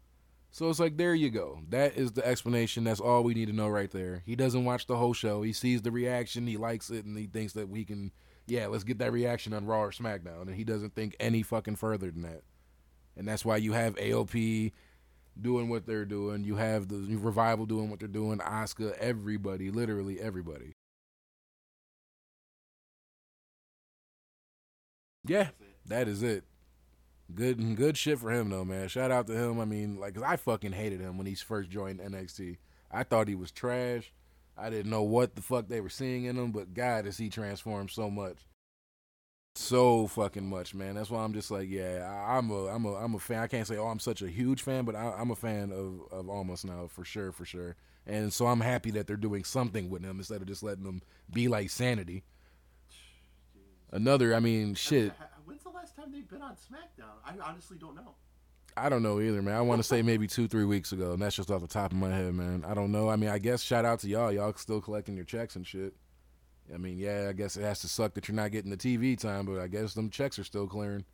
So 0.52 0.68
it's 0.68 0.80
like 0.80 0.96
there 0.96 1.14
you 1.14 1.30
go. 1.30 1.60
That 1.68 1.96
is 1.96 2.12
the 2.12 2.26
explanation. 2.26 2.84
That's 2.84 3.00
all 3.00 3.22
we 3.22 3.34
need 3.34 3.46
to 3.46 3.52
know 3.52 3.68
right 3.68 3.90
there. 3.90 4.22
He 4.26 4.34
doesn't 4.34 4.64
watch 4.64 4.86
the 4.86 4.96
whole 4.96 5.12
show. 5.12 5.42
He 5.42 5.52
sees 5.52 5.82
the 5.82 5.92
reaction, 5.92 6.46
he 6.46 6.56
likes 6.56 6.90
it, 6.90 7.04
and 7.04 7.16
he 7.16 7.26
thinks 7.26 7.52
that 7.52 7.68
we 7.68 7.84
can 7.84 8.10
yeah, 8.46 8.66
let's 8.66 8.84
get 8.84 8.98
that 8.98 9.12
reaction 9.12 9.52
on 9.52 9.64
Raw 9.64 9.84
or 9.84 9.90
SmackDown. 9.92 10.42
And 10.42 10.54
he 10.54 10.64
doesn't 10.64 10.94
think 10.94 11.14
any 11.20 11.42
fucking 11.42 11.76
further 11.76 12.10
than 12.10 12.22
that. 12.22 12.42
And 13.16 13.26
that's 13.26 13.44
why 13.44 13.58
you 13.58 13.72
have 13.72 13.94
AOP 13.94 14.72
doing 15.40 15.68
what 15.68 15.86
they're 15.86 16.04
doing. 16.04 16.44
You 16.44 16.56
have 16.56 16.88
the 16.88 17.16
revival 17.16 17.66
doing 17.66 17.90
what 17.90 18.00
they're 18.00 18.08
doing. 18.08 18.38
Asuka, 18.38 18.96
everybody, 18.98 19.70
literally 19.70 20.20
everybody. 20.20 20.72
Yeah, 25.24 25.50
that 25.86 26.08
is 26.08 26.22
it. 26.22 26.44
Good, 27.34 27.76
good 27.76 27.96
shit 27.96 28.18
for 28.18 28.30
him 28.30 28.50
though, 28.50 28.64
man. 28.64 28.88
Shout 28.88 29.10
out 29.10 29.26
to 29.26 29.34
him. 29.34 29.60
I 29.60 29.64
mean, 29.64 29.98
like, 29.98 30.14
cause 30.14 30.22
I 30.22 30.36
fucking 30.36 30.72
hated 30.72 31.00
him 31.00 31.16
when 31.18 31.26
he 31.26 31.34
first 31.34 31.70
joined 31.70 32.00
NXT. 32.00 32.58
I 32.90 33.02
thought 33.04 33.28
he 33.28 33.34
was 33.34 33.52
trash. 33.52 34.12
I 34.56 34.68
didn't 34.68 34.90
know 34.90 35.02
what 35.02 35.36
the 35.36 35.42
fuck 35.42 35.68
they 35.68 35.80
were 35.80 35.88
seeing 35.88 36.24
in 36.24 36.36
him, 36.36 36.52
but 36.52 36.74
God, 36.74 37.06
has 37.06 37.16
he 37.16 37.28
transformed 37.30 37.90
so 37.90 38.10
much, 38.10 38.36
so 39.54 40.06
fucking 40.06 40.48
much, 40.48 40.74
man. 40.74 40.96
That's 40.96 41.10
why 41.10 41.22
I'm 41.22 41.32
just 41.32 41.50
like, 41.50 41.68
yeah, 41.70 42.26
I, 42.28 42.36
am 42.36 42.50
a, 42.50 42.66
I'm 42.66 42.84
a, 42.84 42.94
I'm 42.94 43.14
a 43.14 43.18
fan. 43.18 43.42
I 43.42 43.46
can't 43.46 43.66
say, 43.66 43.78
oh, 43.78 43.86
I'm 43.86 44.00
such 44.00 44.22
a 44.22 44.28
huge 44.28 44.62
fan, 44.62 44.84
but 44.84 44.94
I, 44.94 45.20
am 45.20 45.30
a 45.30 45.36
fan 45.36 45.72
of 45.72 46.00
of 46.12 46.26
Omos 46.26 46.64
now 46.64 46.88
for 46.88 47.04
sure, 47.04 47.32
for 47.32 47.44
sure. 47.44 47.76
And 48.06 48.32
so 48.32 48.46
I'm 48.46 48.60
happy 48.60 48.90
that 48.92 49.06
they're 49.06 49.16
doing 49.16 49.44
something 49.44 49.88
with 49.88 50.02
him 50.02 50.18
instead 50.18 50.40
of 50.40 50.48
just 50.48 50.62
letting 50.62 50.84
him 50.84 51.02
be 51.32 51.48
like 51.48 51.70
Sanity. 51.70 52.24
Another, 53.92 54.34
I 54.34 54.40
mean, 54.40 54.74
shit. 54.74 55.12
When's 55.50 55.64
the 55.64 55.70
last 55.70 55.96
time 55.96 56.12
they've 56.12 56.28
been 56.28 56.42
on 56.42 56.52
SmackDown? 56.52 57.18
I 57.26 57.34
honestly 57.44 57.76
don't 57.76 57.96
know. 57.96 58.14
I 58.76 58.88
don't 58.88 59.02
know 59.02 59.20
either, 59.20 59.42
man. 59.42 59.56
I 59.56 59.60
want 59.62 59.80
to 59.80 59.82
say 59.82 60.00
maybe 60.00 60.28
two, 60.28 60.46
three 60.46 60.64
weeks 60.64 60.92
ago, 60.92 61.14
and 61.14 61.20
that's 61.20 61.34
just 61.34 61.50
off 61.50 61.60
the 61.60 61.66
top 61.66 61.90
of 61.90 61.98
my 61.98 62.08
head, 62.08 62.32
man. 62.34 62.64
I 62.64 62.72
don't 62.72 62.92
know. 62.92 63.10
I 63.10 63.16
mean, 63.16 63.30
I 63.30 63.38
guess 63.38 63.60
shout 63.60 63.84
out 63.84 63.98
to 64.00 64.08
y'all. 64.08 64.30
Y'all 64.30 64.54
still 64.54 64.80
collecting 64.80 65.16
your 65.16 65.24
checks 65.24 65.56
and 65.56 65.66
shit. 65.66 65.92
I 66.72 66.76
mean, 66.76 66.98
yeah, 66.98 67.26
I 67.28 67.32
guess 67.32 67.56
it 67.56 67.62
has 67.62 67.80
to 67.80 67.88
suck 67.88 68.14
that 68.14 68.28
you're 68.28 68.36
not 68.36 68.52
getting 68.52 68.70
the 68.70 68.76
TV 68.76 69.18
time, 69.18 69.44
but 69.44 69.58
I 69.58 69.66
guess 69.66 69.92
them 69.94 70.08
checks 70.08 70.38
are 70.38 70.44
still 70.44 70.68
clearing. 70.68 71.04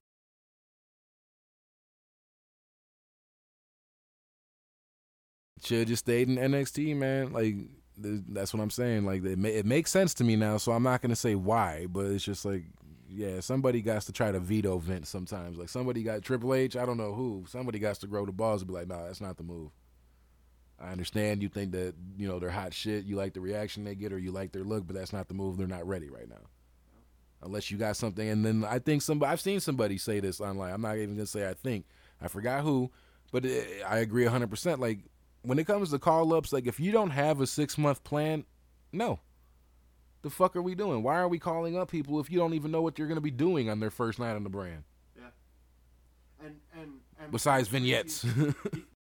Should 5.65 5.89
just 5.89 6.05
stayed 6.05 6.29
in 6.29 6.37
NXT, 6.37 6.95
man. 6.95 7.33
Like 7.33 7.55
that's 7.97 8.53
what 8.53 8.63
I'm 8.63 8.69
saying. 8.69 9.07
Like 9.07 9.25
it, 9.25 9.65
makes 9.65 9.91
sense 9.91 10.13
to 10.15 10.25
me 10.25 10.37
now, 10.37 10.59
so 10.59 10.73
I'm 10.73 10.83
not 10.83 11.01
gonna 11.01 11.17
say 11.17 11.35
why, 11.35 11.87
but 11.89 12.05
it's 12.05 12.23
just 12.23 12.45
like 12.45 12.65
yeah, 13.09 13.41
somebody 13.41 13.81
got 13.83 14.03
to 14.03 14.13
try 14.13 14.33
to 14.33 14.41
veto 14.41 14.79
Vince 14.79 15.09
sometimes. 15.09 15.59
Like 15.59 15.69
somebody 15.69 16.03
got 16.03 16.23
Triple 16.23 16.55
H, 16.55 16.77
I 16.77 16.87
don't 16.87 16.97
know 16.97 17.13
who. 17.13 17.45
Somebody 17.49 17.79
got 17.79 17.97
to 17.97 18.07
grow 18.07 18.27
the 18.27 18.33
balls 18.33 18.63
and 18.63 18.69
be 18.69 18.75
like, 18.75 18.89
nah, 18.89 19.05
that's 19.05 19.21
not 19.21 19.37
the 19.37 19.43
move. 19.43 19.71
I 20.79 20.91
understand 20.93 21.43
you 21.43 21.49
think 21.49 21.73
that 21.73 21.95
you 22.19 22.29
know 22.29 22.39
they're 22.39 22.51
hot 22.51 22.75
shit. 22.75 23.05
You 23.05 23.17
like 23.17 23.33
the 23.33 23.41
reaction 23.41 23.85
they 23.85 23.95
get, 23.95 24.13
or 24.13 24.19
you 24.19 24.31
like 24.31 24.53
their 24.53 24.65
look, 24.65 24.87
but 24.87 24.95
that's 24.95 25.13
not 25.13 25.29
the 25.29 25.35
move. 25.35 25.57
They're 25.57 25.67
not 25.67 25.87
ready 25.87 26.11
right 26.11 26.29
now, 26.29 26.45
unless 27.43 27.71
you 27.71 27.79
got 27.79 27.97
something. 27.97 28.29
And 28.29 28.45
then 28.45 28.65
I 28.65 28.79
think 28.79 29.01
somebody 29.03 29.33
I've 29.33 29.41
seen 29.41 29.61
somebody 29.61 29.97
say 29.97 30.21
this 30.21 30.41
online. 30.41 30.75
I'm 30.75 30.83
not 30.83 30.97
even 30.97 31.15
gonna 31.15 31.27
say 31.27 31.49
I 31.49 31.55
think. 31.55 31.87
I 32.21 32.29
forgot 32.29 32.63
who, 32.63 32.91
but 33.33 33.47
it, 33.47 33.83
I 33.89 33.99
agree 33.99 34.25
100. 34.25 34.51
percent 34.51 34.81
Like 34.81 35.01
when 35.43 35.59
it 35.59 35.67
comes 35.67 35.91
to 35.93 35.99
call 35.99 36.35
ups, 36.35 36.53
like 36.53 36.67
if 36.67 36.79
you 36.79 36.93
don't 36.93 37.11
have 37.11 37.41
a 37.41 37.47
six 37.47 37.79
month 37.79 38.05
plan, 38.05 38.45
no, 38.93 39.21
the 40.27 40.31
fuck 40.31 40.57
are 40.57 40.63
we 40.63 40.75
doing? 40.75 41.05
Why 41.05 41.15
are 41.19 41.29
we 41.29 41.39
calling 41.39 41.79
up 41.79 41.89
people 41.89 42.19
if 42.19 42.29
you 42.33 42.37
don't 42.37 42.53
even 42.53 42.73
know 42.73 42.83
what 42.83 42.99
you're 42.99 43.07
going 43.07 43.17
to 43.17 43.21
be 43.23 43.31
doing 43.31 43.71
on 43.71 43.79
their 43.79 43.93
first 43.93 44.19
night 44.19 44.35
on 44.35 44.43
the 44.43 44.51
brand? 44.51 44.83
Yeah. 45.17 45.29
And 46.45 46.57
and, 46.75 46.91
and 47.21 47.31
besides 47.31 47.69
vignettes. 47.69 48.27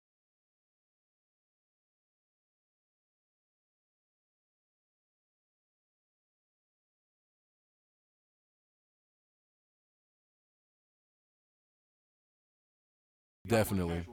Definitely. 13.47 14.05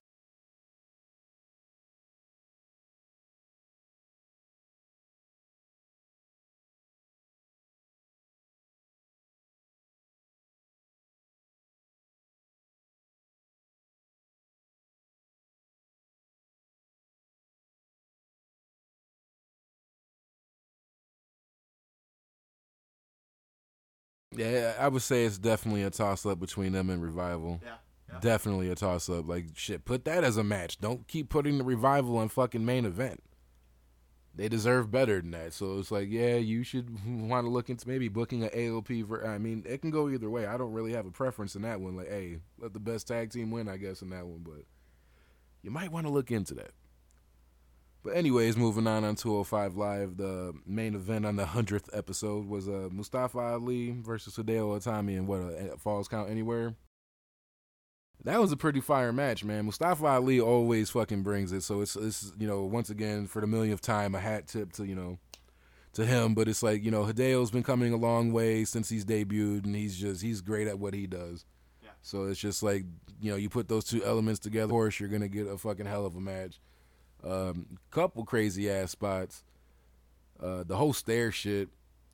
Yeah, 24.36 24.76
I 24.80 24.88
would 24.88 25.02
say 25.02 25.26
it's 25.26 25.38
definitely 25.38 25.84
a 25.84 25.90
toss 25.90 26.26
up 26.26 26.40
between 26.40 26.72
them 26.72 26.90
and 26.90 27.04
Revival. 27.04 27.60
Yeah. 27.64 27.74
yeah. 28.10 28.20
Definitely 28.20 28.70
a 28.70 28.76
toss 28.76 29.10
up. 29.10 29.28
Like 29.28 29.48
shit, 29.56 29.86
put 29.86 30.06
that 30.06 30.24
as 30.24 30.38
a 30.38 30.44
match. 30.44 30.80
Don't 30.80 31.08
keep 31.08 31.30
putting 31.30 31.58
the 31.58 31.64
Revival 31.64 32.18
on 32.18 32.30
fucking 32.30 32.66
main 32.66 32.86
event. 32.86 33.22
They 34.34 34.48
deserve 34.48 34.90
better 34.90 35.20
than 35.20 35.32
that. 35.32 35.52
So 35.52 35.80
it's 35.80 35.92
like, 35.92 36.08
yeah, 36.10 36.36
you 36.36 36.64
should 36.64 36.90
want 37.30 37.46
to 37.46 37.52
look 37.52 37.70
into 37.70 37.88
maybe 37.88 38.08
booking 38.08 38.44
an 38.44 38.50
AOP. 38.50 39.08
For, 39.08 39.28
I 39.28 39.38
mean, 39.38 39.64
it 39.68 39.82
can 39.82 39.92
go 39.92 40.10
either 40.10 40.30
way. 40.30 40.46
I 40.46 40.58
don't 40.58 40.72
really 40.72 40.94
have 40.94 41.06
a 41.06 41.12
preference 41.12 41.56
in 41.56 41.64
that 41.64 41.82
one. 41.82 41.98
Like, 41.98 42.10
hey, 42.10 42.38
let 42.58 42.74
the 42.74 42.80
best 42.80 43.08
tag 43.08 43.32
team 43.32 43.52
win, 43.52 43.68
I 43.68 43.78
guess, 43.78 44.02
in 44.02 44.10
that 44.12 44.26
one. 44.26 44.40
But 44.44 44.64
you 45.62 45.72
might 45.72 45.92
want 45.92 46.08
to 46.08 46.12
look 46.14 46.32
into 46.32 46.54
that. 46.56 46.72
But 48.04 48.16
anyways, 48.16 48.58
moving 48.58 48.88
on 48.88 49.04
on 49.04 49.16
205 49.16 49.76
Live, 49.76 50.18
the 50.18 50.54
main 50.66 50.96
event 50.96 51.26
on 51.26 51.36
the 51.36 51.46
hundredth 51.46 51.90
episode 51.94 52.48
was 52.48 52.68
uh, 52.68 52.90
Mustafa 52.92 53.38
Ali 53.38 53.96
versus 54.02 54.36
Hideo 54.36 54.80
Itami 54.80 55.18
and 55.18 55.28
what 55.28 55.42
a 55.42 55.78
Falls 55.78 56.08
Count 56.08 56.30
Anywhere. 56.30 56.76
That 58.24 58.40
was 58.40 58.52
a 58.52 58.58
pretty 58.58 58.82
fire 58.82 59.12
match, 59.12 59.44
man. 59.44 59.66
Mustafa 59.66 60.06
Ali 60.06 60.40
always 60.40 60.90
fucking 60.90 61.24
brings 61.24 61.52
it, 61.52 61.62
so 61.62 61.82
it's 61.82 61.96
it's 61.96 62.32
you 62.40 62.48
know 62.48 62.64
once 62.64 62.90
again 62.90 63.28
for 63.28 63.42
the 63.42 63.48
millionth 63.48 63.82
time 63.82 64.14
a 64.16 64.20
hat 64.20 64.48
tip 64.48 64.74
to 64.74 64.86
you 64.86 64.96
know 64.96 65.18
to 65.94 66.06
him. 66.06 66.34
But 66.36 66.48
it's 66.48 66.62
like 66.62 66.84
you 66.84 66.92
know 66.92 67.04
Hideo's 67.04 67.52
been 67.52 67.64
coming 67.64 67.94
a 67.94 67.98
long 67.98 68.32
way 68.32 68.64
since 68.64 68.90
he's 68.90 69.06
debuted, 69.06 69.66
and 69.66 69.76
he's 69.76 69.98
just 69.98 70.22
he's 70.22 70.42
great 70.42 70.68
at 70.68 70.80
what 70.80 70.94
he 70.94 71.08
does. 71.08 71.46
Yeah. 71.84 71.90
So 72.02 72.26
it's 72.26 72.40
just 72.40 72.62
like 72.62 72.86
you 73.20 73.32
know 73.32 73.38
you 73.38 73.50
put 73.50 73.68
those 73.68 73.86
two 73.86 74.04
elements 74.04 74.40
together, 74.40 74.66
of 74.66 74.72
course 74.72 75.00
you're 75.00 75.10
gonna 75.10 75.28
get 75.28 75.48
a 75.48 75.58
fucking 75.58 75.88
hell 75.88 76.06
of 76.06 76.16
a 76.16 76.22
match. 76.22 76.60
Um, 77.24 77.78
couple 77.92 78.26
crazy 78.26 78.70
ass 78.70 78.92
spots. 78.92 79.44
Uh, 80.42 80.64
the 80.64 80.76
whole 80.76 80.94
stair 80.94 81.32
shit, 81.32 81.70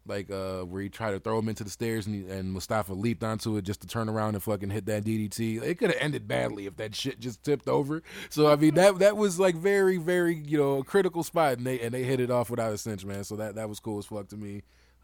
like 0.05 0.29
uh, 0.29 0.61
where 0.61 0.81
he 0.81 0.89
tried 0.89 1.11
to 1.11 1.19
throw 1.19 1.39
him 1.39 1.49
into 1.49 1.63
the 1.63 1.69
stairs 1.69 2.07
and, 2.07 2.15
he, 2.15 2.31
and 2.31 2.51
Mustafa 2.51 2.93
leaped 2.93 3.23
onto 3.23 3.55
it 3.57 3.63
just 3.63 3.81
to 3.81 3.87
turn 3.87 4.09
around 4.09 4.35
and 4.35 4.43
fucking 4.43 4.69
hit 4.69 4.85
that 4.85 5.03
DDT. 5.03 5.61
It 5.61 5.77
could 5.77 5.91
have 5.91 6.01
ended 6.01 6.27
badly 6.27 6.65
if 6.65 6.77
that 6.77 6.95
shit 6.95 7.19
just 7.19 7.43
tipped 7.43 7.67
over. 7.67 8.03
So 8.29 8.51
I 8.51 8.55
mean 8.55 8.75
that 8.75 8.99
that 8.99 9.17
was 9.17 9.39
like 9.39 9.55
very 9.55 9.97
very 9.97 10.35
you 10.35 10.57
know 10.57 10.79
a 10.79 10.83
critical 10.83 11.23
spot 11.23 11.57
and 11.57 11.65
they 11.65 11.79
and 11.79 11.93
they 11.93 12.03
hit 12.03 12.19
it 12.19 12.31
off 12.31 12.49
without 12.49 12.73
a 12.73 12.77
cinch, 12.77 13.05
man. 13.05 13.23
So 13.23 13.35
that 13.37 13.55
that 13.55 13.69
was 13.69 13.79
cool 13.79 13.99
as 13.99 14.05
fuck 14.05 14.27
to 14.29 14.37
me. 14.37 14.63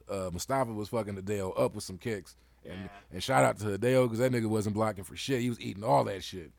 Uh, 0.09 0.29
Mustafa 0.33 0.73
was 0.73 0.89
fucking 0.89 1.15
Hideo 1.15 1.57
up 1.59 1.75
with 1.75 1.83
some 1.83 1.97
kicks. 1.97 2.35
And, 2.65 2.79
yeah. 2.81 2.87
and 3.11 3.23
shout 3.23 3.43
out 3.43 3.57
to 3.59 3.65
Hideo 3.77 4.05
because 4.05 4.19
that 4.19 4.31
nigga 4.31 4.47
wasn't 4.47 4.75
blocking 4.75 5.03
for 5.03 5.15
shit. 5.15 5.41
He 5.41 5.49
was 5.49 5.59
eating 5.59 5.83
all 5.83 6.03
that 6.05 6.23
shit 6.23 6.51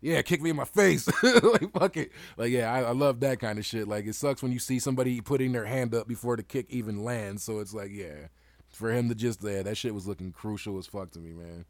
yeah, 0.00 0.22
kick 0.22 0.40
me 0.40 0.50
in 0.50 0.56
my 0.56 0.64
face. 0.64 1.08
like 1.22 1.72
fuck 1.72 1.96
it. 1.96 2.12
Like 2.36 2.50
yeah, 2.50 2.72
I, 2.72 2.82
I, 2.82 2.92
love 2.92 3.20
that 3.20 3.40
kind 3.40 3.58
of 3.58 3.66
shit. 3.66 3.88
Like 3.88 4.06
it 4.06 4.14
sucks 4.14 4.42
when 4.42 4.52
you 4.52 4.58
see 4.58 4.78
somebody 4.78 5.20
putting 5.20 5.52
their 5.52 5.64
hand 5.64 5.94
up 5.94 6.06
before 6.06 6.36
the 6.36 6.42
kick 6.42 6.66
even 6.68 7.02
lands. 7.02 7.42
So 7.42 7.58
it's 7.58 7.74
like 7.74 7.90
yeah, 7.92 8.28
for 8.70 8.92
him 8.92 9.08
to 9.08 9.14
just 9.14 9.42
yeah, 9.42 9.62
that 9.62 9.76
shit 9.76 9.94
was 9.94 10.06
looking 10.06 10.32
crucial 10.32 10.78
as 10.78 10.86
fuck 10.86 11.10
to 11.12 11.18
me, 11.18 11.32
man. 11.32 11.64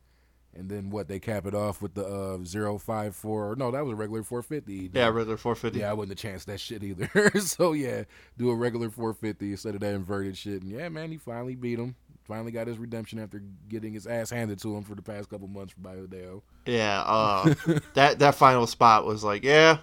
And 0.55 0.69
then 0.69 0.91
what 0.91 1.09
they 1.09 1.21
cap 1.21 1.47
it 1.47 1.55
off 1.55 1.81
with 1.81 1.95
the 1.95 2.05
uh 2.05 2.79
054 2.79 3.57
no 3.57 3.71
that 3.71 3.85
was 3.85 3.93
a 3.93 3.97
regular 3.97 4.23
450 4.23 4.91
yeah 4.99 5.07
regular 5.07 5.37
450 5.37 5.79
yeah 5.79 5.91
I 5.91 5.93
wouldn't 5.93 6.19
have 6.19 6.31
chanced 6.31 6.47
that 6.47 6.59
shit 6.59 6.83
either 6.83 7.31
so 7.41 7.75
yeah 7.75 8.05
do 8.39 8.51
a 8.51 8.55
regular 8.55 8.91
450 8.91 9.53
instead 9.53 9.75
of 9.75 9.83
that 9.83 9.95
inverted 9.95 10.37
shit 10.37 10.63
and 10.63 10.73
yeah 10.73 10.89
man 10.89 11.13
he 11.13 11.19
finally 11.19 11.55
beat 11.55 11.79
him 11.79 11.95
Finally 12.29 12.53
got 12.53 12.67
his 12.67 12.77
redemption 12.77 13.19
after 13.19 13.43
getting 13.71 13.95
his 13.95 14.07
ass 14.07 14.29
handed 14.29 14.61
to 14.61 14.77
him 14.77 14.85
for 14.85 14.95
the 14.95 15.01
past 15.01 15.31
couple 15.31 15.49
months 15.49 15.73
by 15.79 15.93
Odell. 15.93 16.45
Yeah, 16.67 17.01
uh, 17.01 17.55
that 17.95 18.19
that 18.19 18.35
final 18.35 18.67
spot 18.67 19.07
was 19.07 19.25
like, 19.25 19.43
yeah, 19.43 19.79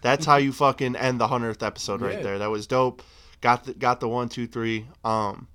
that's 0.00 0.24
how 0.24 0.36
you 0.36 0.50
fucking 0.50 0.96
end 0.96 1.20
the 1.20 1.28
hundredth 1.28 1.62
episode 1.62 2.00
right 2.00 2.14
yeah. 2.14 2.22
there. 2.22 2.38
That 2.38 2.50
was 2.50 2.66
dope. 2.66 3.02
Got 3.42 3.64
the 3.64 3.74
got 3.74 4.00
the 4.00 4.08
one 4.08 4.30
two 4.30 4.46
three. 4.46 4.86
Um, 5.04 5.46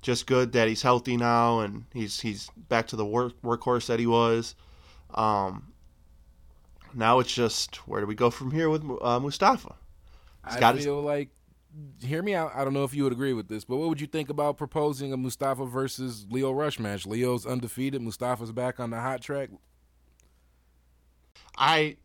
just 0.00 0.26
good 0.26 0.52
that 0.52 0.68
he's 0.68 0.80
healthy 0.80 1.18
now 1.18 1.60
and 1.60 1.84
he's 1.92 2.20
he's 2.20 2.50
back 2.68 2.86
to 2.88 2.96
the 2.96 3.04
work 3.04 3.34
workhorse 3.42 3.86
that 3.86 4.00
he 4.00 4.06
was. 4.06 4.54
Um, 5.14 5.74
now 6.94 7.18
it's 7.18 7.32
just 7.32 7.76
where 7.86 8.00
do 8.00 8.06
we 8.06 8.14
go 8.14 8.30
from 8.30 8.50
here 8.50 8.70
with 8.70 8.84
uh, 9.02 9.20
Mustafa? 9.20 9.74
He's 10.48 10.56
I 10.56 10.72
feel 10.78 10.96
his... 10.96 11.04
like 11.04 11.28
hear 12.02 12.22
me 12.22 12.34
out. 12.34 12.52
I 12.54 12.64
don't 12.64 12.74
know 12.74 12.84
if 12.84 12.94
you 12.94 13.04
would 13.04 13.12
agree 13.12 13.32
with 13.32 13.48
this, 13.48 13.64
but 13.64 13.76
what 13.76 13.88
would 13.88 14.00
you 14.00 14.06
think 14.06 14.28
about 14.28 14.56
proposing 14.56 15.12
a 15.12 15.16
Mustafa 15.16 15.66
versus 15.66 16.26
Lio 16.30 16.52
Rush 16.52 16.78
match? 16.78 17.06
Lio's 17.06 17.46
undefeated. 17.46 18.02
Mustafa's 18.02 18.52
back 18.52 18.80
on 18.80 18.90
the 18.90 19.00
hot 19.00 19.20
track. 19.20 19.50
I 21.56 21.96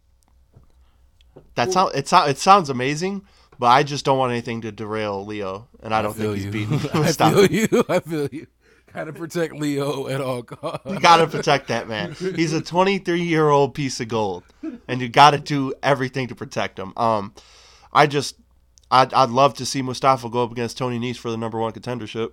that 1.56 1.72
sound 1.72 1.96
it 1.96 2.08
sound 2.08 2.30
it 2.30 2.38
sounds 2.38 2.70
amazing, 2.70 3.24
but 3.58 3.68
I 3.68 3.84
just 3.84 4.06
don't 4.06 4.18
want 4.18 4.32
anything 4.32 4.62
to 4.62 4.72
derail 4.72 5.26
Lio, 5.26 5.68
and 5.82 5.94
I 5.94 6.02
don't 6.02 6.14
think 6.14 6.36
he's 6.36 6.46
you. 6.46 6.52
beating 6.52 6.80
I 6.94 7.12
feel 7.12 7.46
you. 7.46 7.68
I 7.90 8.00
feel 8.00 8.28
you. 8.32 8.48
Gotta 8.94 9.14
protect 9.14 9.54
Lio 9.54 10.08
at 10.08 10.20
all 10.20 10.42
costs. 10.44 10.90
You 10.90 11.00
gotta 11.00 11.28
protect 11.28 11.68
that 11.68 11.88
man. 11.88 12.14
He's 12.14 12.54
a 12.54 12.62
23 12.62 13.22
year 13.22 13.50
old 13.50 13.76
piece 13.76 14.00
of 14.00 14.08
gold, 14.08 14.44
and 14.88 15.02
you 15.02 15.10
gotta 15.10 15.38
do 15.38 15.74
everything 15.84 16.28
to 16.28 16.36
protect 16.36 16.80
him. 16.80 16.94
Um, 16.98 17.34
I 17.94 18.08
just, 18.08 18.36
I'd, 18.92 19.14
I'd 19.14 19.30
love 19.30 19.54
to 19.56 19.66
see 19.66 19.82
Mustafa 19.82 20.30
go 20.30 20.44
up 20.44 20.52
against 20.52 20.78
Tony 20.78 21.00
Nese 21.00 21.18
for 21.18 21.30
the 21.30 21.38
number 21.38 21.60
one 21.60 21.72
contendership. 21.72 22.32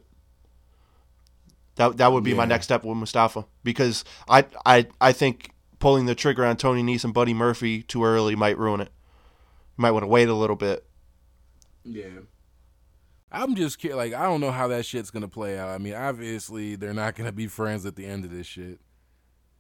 That 1.77 1.99
that 1.99 2.13
would 2.13 2.25
be 2.25 2.33
my 2.33 2.47
next 2.47 2.65
step 2.65 2.85
with 2.85 2.97
Mustafa 2.97 3.45
because 3.63 4.03
I 4.29 4.47
I 4.65 4.87
I 4.99 5.13
think 5.13 5.51
pulling 5.79 6.07
the 6.07 6.15
trigger 6.15 6.45
on 6.45 6.57
Tony 6.57 6.83
Nese 6.83 7.05
and 7.05 7.13
Buddy 7.13 7.35
Murphy 7.35 7.83
too 7.83 8.03
early 8.03 8.35
might 8.35 8.57
ruin 8.57 8.81
it. 8.81 8.91
You 9.77 9.83
might 9.83 9.91
want 9.91 10.05
to 10.05 10.09
wait 10.09 10.29
a 10.29 10.35
little 10.35 10.57
bit. 10.57 10.87
Yeah. 11.85 12.21
I'm 13.31 13.55
just 13.55 13.79
ki- 13.79 13.93
like 13.93 14.15
I 14.15 14.23
don't 14.23 14.41
know 14.41 14.53
how 14.53 14.69
that 14.69 14.87
shit's 14.87 15.11
gonna 15.11 15.29
play 15.29 15.59
out. 15.59 15.69
I 15.69 15.77
mean, 15.77 15.93
obviously 15.93 16.77
they're 16.77 16.95
not 16.95 17.15
gonna 17.15 17.33
be 17.33 17.47
friends 17.47 17.85
at 17.85 17.95
the 17.97 18.07
end 18.07 18.25
of 18.25 18.31
this 18.31 18.47
shit. 18.47 18.81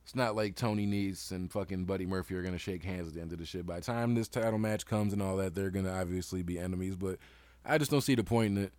It's 0.06 0.14
not 0.14 0.36
like 0.36 0.54
Tony 0.54 0.86
Nese 0.86 1.32
and 1.32 1.50
fucking 1.50 1.84
Buddy 1.84 2.06
Murphy 2.06 2.36
are 2.36 2.42
gonna 2.44 2.58
shake 2.58 2.84
hands 2.84 3.08
at 3.08 3.14
the 3.14 3.20
end 3.20 3.32
of 3.32 3.38
the 3.38 3.44
shit. 3.44 3.66
By 3.66 3.80
the 3.80 3.86
time 3.86 4.14
this 4.14 4.28
title 4.28 4.56
match 4.56 4.86
comes 4.86 5.12
and 5.12 5.20
all 5.20 5.36
that, 5.38 5.56
they're 5.56 5.68
gonna 5.68 5.92
obviously 5.92 6.44
be 6.44 6.60
enemies. 6.60 6.94
But 6.94 7.18
I 7.64 7.76
just 7.76 7.90
don't 7.90 8.02
see 8.02 8.14
the 8.14 8.22
point 8.22 8.56
in 8.56 8.64
it. 8.66 8.72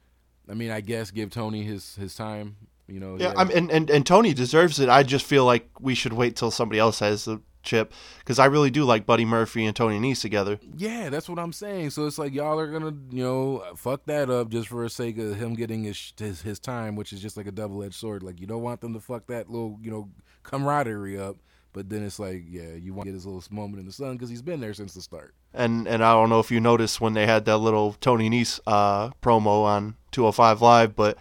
I 0.49 0.53
mean, 0.53 0.71
I 0.71 0.79
guess 0.79 1.11
give 1.11 1.29
Tony 1.29 1.63
his 1.63 1.97
his 1.97 2.15
time. 2.15 2.55
You 2.87 3.01
know. 3.01 3.17
Yeah, 3.19 3.33
I'm, 3.35 3.49
and, 3.51 3.69
and 3.69 3.89
and 3.89 4.05
Tony 4.05 4.33
deserves 4.33 4.79
it. 4.79 4.87
I 4.87 5.03
just 5.03 5.25
feel 5.25 5.43
like 5.43 5.69
we 5.81 5.95
should 5.95 6.13
wait 6.13 6.37
till 6.37 6.49
somebody 6.49 6.79
else 6.79 6.99
has 6.99 7.25
the 7.25 7.41
chip 7.61 7.91
because 8.19 8.39
I 8.39 8.45
really 8.45 8.71
do 8.71 8.85
like 8.85 9.05
Buddy 9.05 9.25
Murphy 9.25 9.65
and 9.65 9.75
Tony 9.75 9.99
Nese 9.99 10.21
together. 10.21 10.61
Yeah, 10.77 11.09
that's 11.09 11.27
what 11.27 11.39
I'm 11.39 11.51
saying. 11.51 11.89
So 11.89 12.05
it's 12.05 12.17
like 12.17 12.33
y'all 12.33 12.57
are 12.57 12.71
gonna, 12.71 12.95
you 13.11 13.21
know, 13.21 13.65
fuck 13.75 14.05
that 14.05 14.29
up 14.29 14.47
just 14.47 14.69
for 14.69 14.81
the 14.81 14.89
sake 14.89 15.17
of 15.17 15.35
him 15.35 15.55
getting 15.55 15.83
his 15.83 16.13
his, 16.17 16.41
his 16.41 16.57
time, 16.57 16.95
which 16.95 17.11
is 17.11 17.19
just 17.19 17.35
like 17.35 17.47
a 17.47 17.51
double 17.51 17.83
edged 17.83 17.95
sword. 17.95 18.23
Like 18.23 18.39
you 18.39 18.47
don't 18.47 18.61
want 18.61 18.79
them 18.79 18.93
to 18.93 19.01
fuck 19.01 19.27
that 19.27 19.49
little, 19.49 19.77
you 19.81 19.91
know, 19.91 20.09
camaraderie 20.47 21.19
up, 21.19 21.37
but 21.73 21.89
then 21.89 22.03
it's 22.03 22.17
like, 22.17 22.43
yeah, 22.47 22.73
you 22.73 22.93
want 22.93 23.05
to 23.05 23.11
get 23.11 23.15
his 23.15 23.25
little 23.25 23.43
moment 23.51 23.79
in 23.79 23.85
the 23.85 23.91
sun 23.91 24.13
because 24.13 24.29
he's 24.29 24.41
been 24.41 24.59
there 24.59 24.73
since 24.73 24.93
the 24.93 25.01
start. 25.01 25.35
And 25.53 25.87
and 25.87 26.03
I 26.03 26.13
don't 26.13 26.29
know 26.29 26.39
if 26.39 26.49
you 26.49 26.59
noticed 26.59 26.99
when 26.99 27.13
they 27.13 27.27
had 27.27 27.45
that 27.45 27.57
little 27.57 27.93
Tony 28.01 28.29
Nese 28.29 28.59
uh, 28.65 29.09
promo 29.21 29.63
on 29.63 29.95
205 30.11 30.61
Live, 30.61 30.95
but 30.95 31.17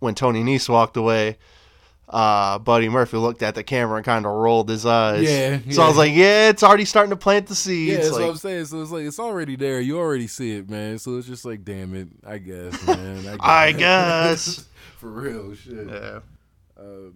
when 0.00 0.14
Tony 0.14 0.42
Nese 0.42 0.68
walked 0.68 0.96
away. 0.96 1.38
Uh, 2.06 2.58
Buddy 2.58 2.90
Murphy 2.90 3.16
looked 3.16 3.42
at 3.42 3.54
the 3.54 3.64
camera 3.64 3.96
and 3.96 4.04
kind 4.04 4.26
of 4.26 4.32
rolled 4.32 4.68
his 4.68 4.84
eyes. 4.84 5.22
Yeah, 5.22 5.58
So 5.70 5.82
I 5.82 5.88
was 5.88 5.96
like, 5.96 6.12
"Yeah, 6.12 6.50
it's 6.50 6.62
already 6.62 6.84
starting 6.84 7.10
to 7.10 7.16
plant 7.16 7.46
the 7.46 7.54
seeds." 7.54 7.90
Yeah, 7.90 7.96
that's 7.96 8.10
like, 8.10 8.20
what 8.20 8.30
I'm 8.30 8.36
saying. 8.36 8.66
So 8.66 8.82
it's 8.82 8.90
like 8.90 9.04
it's 9.04 9.18
already 9.18 9.56
there. 9.56 9.80
You 9.80 9.98
already 9.98 10.26
see 10.26 10.52
it, 10.52 10.68
man. 10.68 10.98
So 10.98 11.16
it's 11.16 11.26
just 11.26 11.46
like, 11.46 11.64
damn 11.64 11.94
it. 11.94 12.08
I 12.24 12.38
guess, 12.38 12.86
man. 12.86 13.38
I 13.40 13.72
guess. 13.78 14.66
for 14.98 15.08
real, 15.08 15.54
shit. 15.54 15.88
yeah. 15.88 16.20
Uh, 16.78 17.10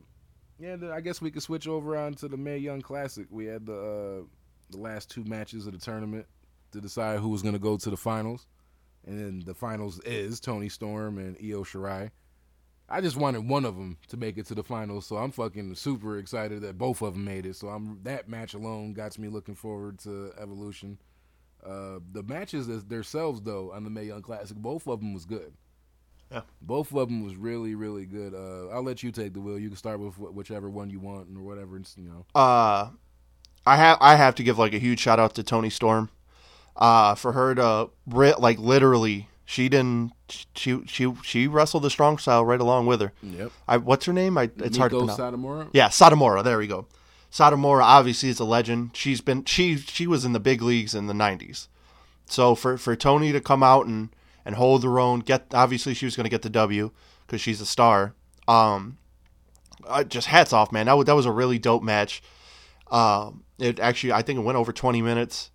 yeah, 0.58 0.76
I 0.92 1.00
guess 1.00 1.20
we 1.20 1.30
could 1.30 1.42
switch 1.42 1.68
over 1.68 1.96
on 1.96 2.14
to 2.14 2.28
the 2.28 2.36
May 2.36 2.58
Young 2.58 2.80
Classic. 2.80 3.26
We 3.30 3.46
had 3.46 3.66
the 3.66 3.72
uh, 3.72 4.24
the 4.70 4.78
last 4.78 5.10
two 5.10 5.24
matches 5.24 5.66
of 5.66 5.72
the 5.72 5.78
tournament 5.78 6.26
to 6.72 6.80
decide 6.80 7.20
who 7.20 7.28
was 7.28 7.42
going 7.42 7.54
to 7.54 7.60
go 7.60 7.76
to 7.76 7.90
the 7.90 7.96
finals, 7.96 8.46
and 9.06 9.18
then 9.18 9.42
the 9.46 9.54
finals 9.54 10.00
is 10.00 10.40
Toni 10.40 10.68
Storm 10.68 11.18
and 11.18 11.36
Io 11.36 11.62
Shirai. 11.62 12.10
I 12.90 13.00
just 13.02 13.16
wanted 13.16 13.46
one 13.46 13.66
of 13.66 13.76
them 13.76 13.98
to 14.08 14.16
make 14.16 14.38
it 14.38 14.46
to 14.46 14.54
the 14.54 14.64
finals, 14.64 15.06
so 15.06 15.16
I'm 15.18 15.30
fucking 15.30 15.74
super 15.74 16.18
excited 16.18 16.62
that 16.62 16.78
both 16.78 17.02
of 17.02 17.14
them 17.14 17.24
made 17.24 17.44
it. 17.44 17.54
So 17.56 17.68
I'm 17.68 18.02
that 18.04 18.28
match 18.28 18.54
alone 18.54 18.94
got 18.94 19.18
me 19.18 19.28
looking 19.28 19.54
forward 19.54 19.98
to 20.00 20.32
Evolution. 20.40 20.98
Uh, 21.64 21.98
the 22.12 22.22
matches 22.22 22.66
themselves 22.86 23.42
though 23.42 23.72
on 23.72 23.84
the 23.84 23.90
May 23.90 24.04
Young 24.04 24.22
Classic, 24.22 24.56
both 24.56 24.86
of 24.88 25.00
them 25.00 25.12
was 25.12 25.24
good. 25.24 25.52
Yeah. 26.30 26.42
Both 26.60 26.92
of 26.92 27.08
them 27.08 27.24
was 27.24 27.36
really, 27.36 27.74
really 27.74 28.04
good. 28.04 28.34
Uh, 28.34 28.68
I'll 28.68 28.82
let 28.82 29.02
you 29.02 29.10
take 29.10 29.32
the 29.32 29.40
wheel. 29.40 29.58
You 29.58 29.68
can 29.68 29.76
start 29.76 29.98
with 29.98 30.14
wh- 30.14 30.34
whichever 30.34 30.68
one 30.68 30.90
you 30.90 31.00
want 31.00 31.28
or 31.36 31.42
whatever. 31.42 31.76
It's, 31.78 31.96
you 31.96 32.04
know. 32.04 32.24
uh, 32.34 32.90
I 33.66 33.76
have 33.76 33.98
I 34.00 34.14
have 34.16 34.34
to 34.36 34.42
give 34.42 34.58
like 34.58 34.72
a 34.74 34.78
huge 34.78 35.00
shout 35.00 35.18
out 35.18 35.34
to 35.36 35.42
Toni 35.42 35.70
Storm, 35.70 36.10
uh, 36.76 37.14
for 37.14 37.32
her 37.32 37.54
to 37.54 37.90
ri- 38.06 38.34
like 38.38 38.58
literally 38.58 39.28
she 39.44 39.68
didn't 39.68 40.12
she 40.54 40.82
she 40.86 41.12
she 41.22 41.46
wrestled 41.46 41.82
the 41.82 41.90
strong 41.90 42.18
style 42.18 42.44
right 42.44 42.60
along 42.60 42.86
with 42.86 43.00
her. 43.00 43.12
Yep. 43.22 43.50
I 43.66 43.76
what's 43.78 44.04
her 44.06 44.12
name? 44.12 44.36
I 44.38 44.50
it's 44.58 44.76
hard 44.76 44.90
to 44.92 44.98
Meiko 44.98 45.16
pronounce. 45.16 45.18
Satomura. 45.20 45.68
Yeah, 45.72 45.88
Satomura. 45.88 46.44
There 46.44 46.58
we 46.58 46.66
go. 46.66 46.86
Satomura 47.30 47.82
obviously 47.82 48.28
is 48.30 48.40
a 48.40 48.44
legend. 48.44 48.90
She's 48.94 49.20
been 49.20 49.44
she 49.44 49.76
she 49.76 50.06
was 50.06 50.24
in 50.24 50.32
the 50.32 50.40
big 50.40 50.62
leagues 50.62 50.94
in 50.94 51.06
the 51.06 51.14
'90s. 51.14 51.68
So 52.26 52.54
for 52.54 52.78
for 52.78 52.96
Toni 52.96 53.32
to 53.32 53.40
come 53.40 53.62
out 53.62 53.86
and 53.86 54.10
and 54.44 54.54
hold 54.54 54.84
her 54.84 54.98
own, 54.98 55.20
get 55.20 55.52
obviously 55.54 55.94
she 55.94 56.04
was 56.04 56.16
going 56.16 56.24
to 56.24 56.30
get 56.30 56.42
the 56.42 56.50
W 56.50 56.90
because 57.26 57.40
she's 57.40 57.60
a 57.60 57.66
star. 57.66 58.14
Um, 58.46 58.98
just 60.08 60.26
hats 60.26 60.52
off, 60.52 60.72
man. 60.72 60.86
That 60.86 60.94
was 60.94 61.06
that 61.06 61.14
was 61.14 61.26
a 61.26 61.32
really 61.32 61.58
dope 61.58 61.82
match. 61.82 62.22
Um, 62.90 63.44
it 63.58 63.78
actually 63.80 64.12
I 64.12 64.22
think 64.22 64.38
it 64.38 64.42
went 64.42 64.56
over 64.56 64.72
20 64.72 65.02
minutes, 65.02 65.50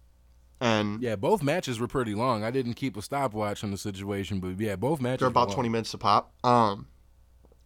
and 0.62 1.02
Yeah, 1.02 1.15
both 1.15 1.41
matches 1.41 1.80
were 1.80 1.88
pretty 1.88 2.13
long. 2.15 2.43
I 2.43 2.52
didn't 2.52 2.76
keep 2.76 2.96
a 2.98 3.02
stopwatch 3.02 3.63
on 3.63 3.72
the 3.72 3.78
situation, 3.78 4.39
but 4.39 4.60
yeah, 4.60 4.76
both 4.76 5.02
matches. 5.02 5.19
they're 5.19 5.28
about 5.28 5.50
long. 5.50 5.56
20 5.56 5.69
minutes 5.69 5.91
to 5.91 5.98
pop. 5.98 6.34
Um, 6.46 6.88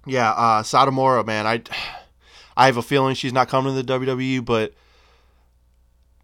yeah, 0.06 0.32
uh, 0.32 0.64
Satomura, 0.64 1.26
man, 1.26 1.46
I 1.46 1.62
I 2.58 2.66
have 2.66 2.78
a 2.78 2.82
feeling 2.82 3.14
she's 3.14 3.34
not 3.34 3.50
coming 3.50 3.76
to 3.76 3.84
the 3.84 4.00
WWE, 4.00 4.44
but 4.44 4.74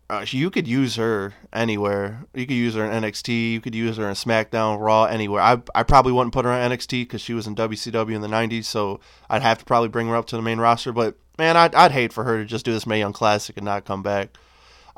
uh, 0.10 0.26
you 0.28 0.50
could 0.50 0.68
use 0.68 0.96
her 0.96 1.34
anywhere. 1.52 2.26
You 2.34 2.46
could 2.46 2.56
use 2.56 2.76
her 2.76 2.86
in 2.86 3.04
NXT. 3.04 3.54
You 3.54 3.62
could 3.62 3.74
use 3.74 3.98
her 3.98 4.08
in 4.08 4.16
SmackDown, 4.16 4.80
Raw, 4.80 5.06
anywhere. 5.06 5.42
I 5.42 5.62
I 5.74 5.84
probably 5.84 6.12
wouldn't 6.12 6.34
put 6.34 6.46
her 6.46 6.52
in 6.52 6.72
NXT 6.72 7.04
because 7.04 7.22
she 7.22 7.34
was 7.34 7.48
in 7.48 7.56
WCW 7.56 8.14
in 8.14 8.22
the 8.22 8.28
'90s, 8.28 8.66
so 8.66 9.00
I'd 9.30 9.42
have 9.42 9.60
to 9.60 9.66
probably 9.66 9.90
bring 9.90 10.08
her 10.08 10.16
up 10.16 10.26
to 10.28 10.36
the 10.36 10.42
main 10.42 10.60
roster. 10.60 10.92
But 10.92 11.16
man, 11.38 11.58
I'd 11.58 11.74
I'd 11.74 11.92
hate 11.92 12.14
for 12.14 12.24
her 12.24 12.38
to 12.38 12.46
just 12.46 12.66
do 12.66 12.74
this 12.74 12.86
May 12.86 13.00
Young 13.00 13.14
Classic 13.14 13.56
and 13.58 13.66
not 13.66 13.86
come 13.86 14.04
back. 14.04 14.38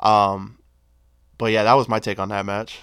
Um, 0.00 0.58
but 1.38 1.52
yeah, 1.52 1.64
that 1.64 1.74
was 1.74 1.88
my 1.88 2.00
take 2.00 2.18
on 2.18 2.28
that 2.30 2.44
match. 2.44 2.80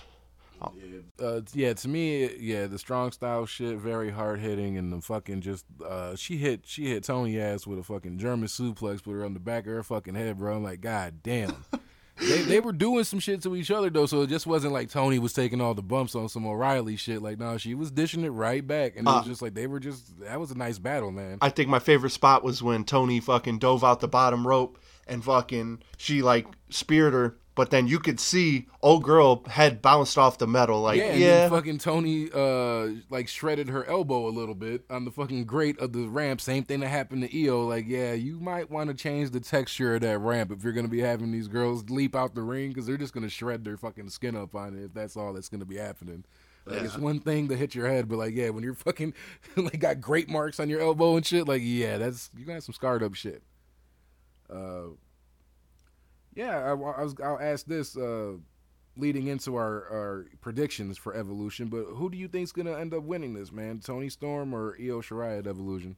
Uh, 1.20 1.42
yeah, 1.54 1.74
to 1.74 1.88
me, 1.88 2.36
yeah, 2.38 2.66
the 2.66 2.80
strong 2.80 3.12
style 3.12 3.46
shit, 3.46 3.78
very 3.78 4.10
hard 4.10 4.40
hitting, 4.40 4.78
and 4.78 4.92
the 4.92 5.00
fucking 5.00 5.42
just, 5.42 5.64
uh, 5.86 6.16
she 6.16 6.38
hit, 6.38 6.62
she 6.66 6.88
hit 6.88 7.04
Toni 7.04 7.40
ass 7.40 7.68
with 7.68 7.78
a 7.78 7.84
fucking 7.84 8.18
German 8.18 8.48
suplex, 8.48 9.04
put 9.04 9.12
her 9.12 9.24
on 9.24 9.34
the 9.34 9.40
back 9.40 9.66
of 9.66 9.74
her 9.74 9.84
fucking 9.84 10.16
head, 10.16 10.40
bro. 10.40 10.58
I'm 10.58 10.64
like, 10.64 10.82
god 10.82 11.22
damn. 11.22 11.64
they 12.20 12.42
they 12.44 12.60
were 12.60 12.72
doing 12.74 13.04
some 13.04 13.20
shit 13.20 13.42
to 13.44 13.56
each 13.56 13.72
other 13.72 13.90
though, 13.90 14.06
so 14.06 14.22
it 14.22 14.28
just 14.28 14.46
wasn't 14.48 14.74
like 14.74 14.90
Toni 14.90 15.20
was 15.20 15.34
taking 15.34 15.60
all 15.62 15.74
the 15.74 15.82
bumps 15.82 16.16
on 16.16 16.30
some 16.30 16.46
O'Reilly 16.46 16.96
shit. 16.96 17.22
Like, 17.22 17.40
no, 17.40 17.58
she 17.58 17.74
was 17.74 17.92
dishing 17.92 18.24
it 18.24 18.30
right 18.30 18.66
back, 18.66 18.94
and 18.96 19.08
it 19.08 19.12
was 19.12 19.26
Uh, 19.26 19.30
just 19.30 19.42
like 19.42 19.54
they 19.54 19.68
were 19.68 19.80
just. 19.80 20.20
That 20.20 20.40
was 20.40 20.52
a 20.52 20.58
nice 20.58 20.78
battle, 20.80 21.12
man. 21.12 21.38
I 21.42 21.50
think 21.50 21.70
my 21.70 21.80
favorite 21.80 22.12
spot 22.12 22.44
was 22.44 22.62
when 22.62 22.84
Toni 22.84 23.20
fucking 23.20 23.60
dove 23.60 23.84
out 23.84 24.00
the 24.00 24.08
bottom 24.08 24.46
rope 24.48 24.78
and 25.08 25.24
fucking 25.24 25.82
she 25.98 26.22
like 26.22 26.48
speared 26.70 27.14
her, 27.14 27.36
but 27.56 27.70
then 27.70 27.88
you 27.88 28.00
could 28.00 28.20
see 28.20 28.68
old 28.82 29.04
girl 29.04 29.44
head 29.48 29.82
bounced 29.82 30.18
off 30.18 30.38
the 30.38 30.48
metal. 30.48 30.82
Like 30.82 30.98
yeah, 30.98 31.06
yeah, 31.06 31.12
and 31.12 31.24
then 31.24 31.50
fucking 31.52 31.78
Toni 31.78 32.30
uh 32.34 33.02
like 33.10 33.28
shredded 33.28 33.70
her 33.70 33.86
elbow 33.86 34.28
a 34.28 34.32
little 34.32 34.56
bit 34.56 34.84
on 34.90 35.06
the 35.06 35.12
fucking 35.12 35.46
grate 35.46 35.80
of 35.80 35.94
the 35.94 36.08
ramp. 36.08 36.42
Same 36.42 36.64
thing 36.64 36.80
that 36.80 36.88
happened 36.88 37.30
to 37.30 37.46
Io. 37.46 37.66
Like, 37.66 37.86
yeah, 37.88 38.14
you 38.14 38.40
might 38.40 38.72
want 38.72 38.90
to 38.90 38.96
change 38.96 39.32
the 39.32 39.40
texture 39.40 39.96
of 39.96 40.02
that 40.02 40.20
ramp 40.20 40.52
if 40.52 40.64
you're 40.64 40.74
gonna 40.74 40.88
be 40.88 41.02
having 41.02 41.32
these 41.32 41.48
girls 41.48 41.90
leap 41.90 42.16
out 42.16 42.34
the 42.34 42.42
ring 42.42 42.70
because 42.70 42.86
they're 42.86 42.98
just 42.98 43.14
gonna 43.14 43.30
shred 43.30 43.64
their 43.64 43.78
fucking 43.78 44.10
skin 44.10 44.36
up 44.36 44.56
on 44.56 44.76
it 44.76 44.86
if 44.86 44.94
that's 44.94 45.16
all 45.16 45.34
that's 45.34 45.50
gonna 45.50 45.66
be 45.66 45.78
happening. 45.78 46.24
Like 46.66 46.84
it's 46.84 46.98
one 46.98 47.20
thing 47.20 47.50
to 47.50 47.58
hit 47.58 47.76
your 47.76 47.88
head, 47.88 48.08
but 48.08 48.18
like 48.18 48.34
yeah, 48.34 48.50
when 48.50 48.64
you're 48.64 48.74
fucking 48.74 49.14
like 49.58 49.80
got 49.80 50.02
great 50.02 50.30
marks 50.30 50.60
on 50.60 50.70
your 50.70 50.82
elbow 50.82 51.18
and 51.18 51.26
shit, 51.26 51.48
like 51.48 51.62
yeah, 51.64 51.98
that's 51.98 52.30
you 52.36 52.46
got 52.46 52.64
some 52.64 52.74
scarred 52.74 53.04
up 53.04 53.14
shit. 53.16 53.44
Uh, 54.50 54.94
yeah, 56.36 56.60
I, 56.60 56.70
I 56.70 56.74
was. 56.74 57.16
I'll 57.24 57.40
ask 57.40 57.66
this 57.66 57.98
uh, 57.98 58.34
leading 58.98 59.28
into 59.28 59.56
our, 59.56 59.88
our 59.90 60.26
predictions 60.42 60.98
for 60.98 61.14
Evolution. 61.16 61.68
But 61.68 61.86
who 61.86 62.10
do 62.10 62.18
you 62.18 62.28
think's 62.28 62.52
gonna 62.52 62.78
end 62.78 62.94
up 62.94 63.04
winning 63.04 63.34
this, 63.34 63.52
man? 63.52 63.80
Toni 63.80 64.10
Storm 64.10 64.54
or 64.54 64.76
Io 64.80 65.02
Shirai 65.02 65.40
at 65.40 65.48
Evolution? 65.48 65.96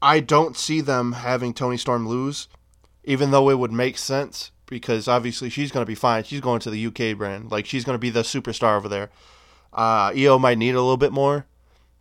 I 0.00 0.20
don't 0.20 0.56
see 0.56 0.80
them 0.80 1.12
having 1.12 1.52
Toni 1.52 1.76
Storm 1.76 2.08
lose, 2.08 2.48
even 3.04 3.30
though 3.30 3.50
it 3.50 3.58
would 3.58 3.72
make 3.72 3.98
sense 3.98 4.52
because 4.66 5.08
obviously 5.08 5.48
she's 5.50 5.72
going 5.72 5.82
to 5.82 5.88
be 5.88 5.94
fine. 5.94 6.22
She's 6.24 6.40
going 6.40 6.60
to 6.60 6.70
the 6.70 6.86
UK 6.86 7.16
brand, 7.16 7.50
like 7.50 7.66
she's 7.66 7.84
going 7.84 7.94
to 7.94 8.00
be 8.00 8.10
the 8.10 8.22
superstar 8.22 8.76
over 8.76 8.88
there. 8.88 9.10
Uh, 9.72 10.12
Io 10.16 10.38
might 10.38 10.58
need 10.58 10.74
a 10.74 10.80
little 10.80 10.96
bit 10.96 11.12
more, 11.12 11.46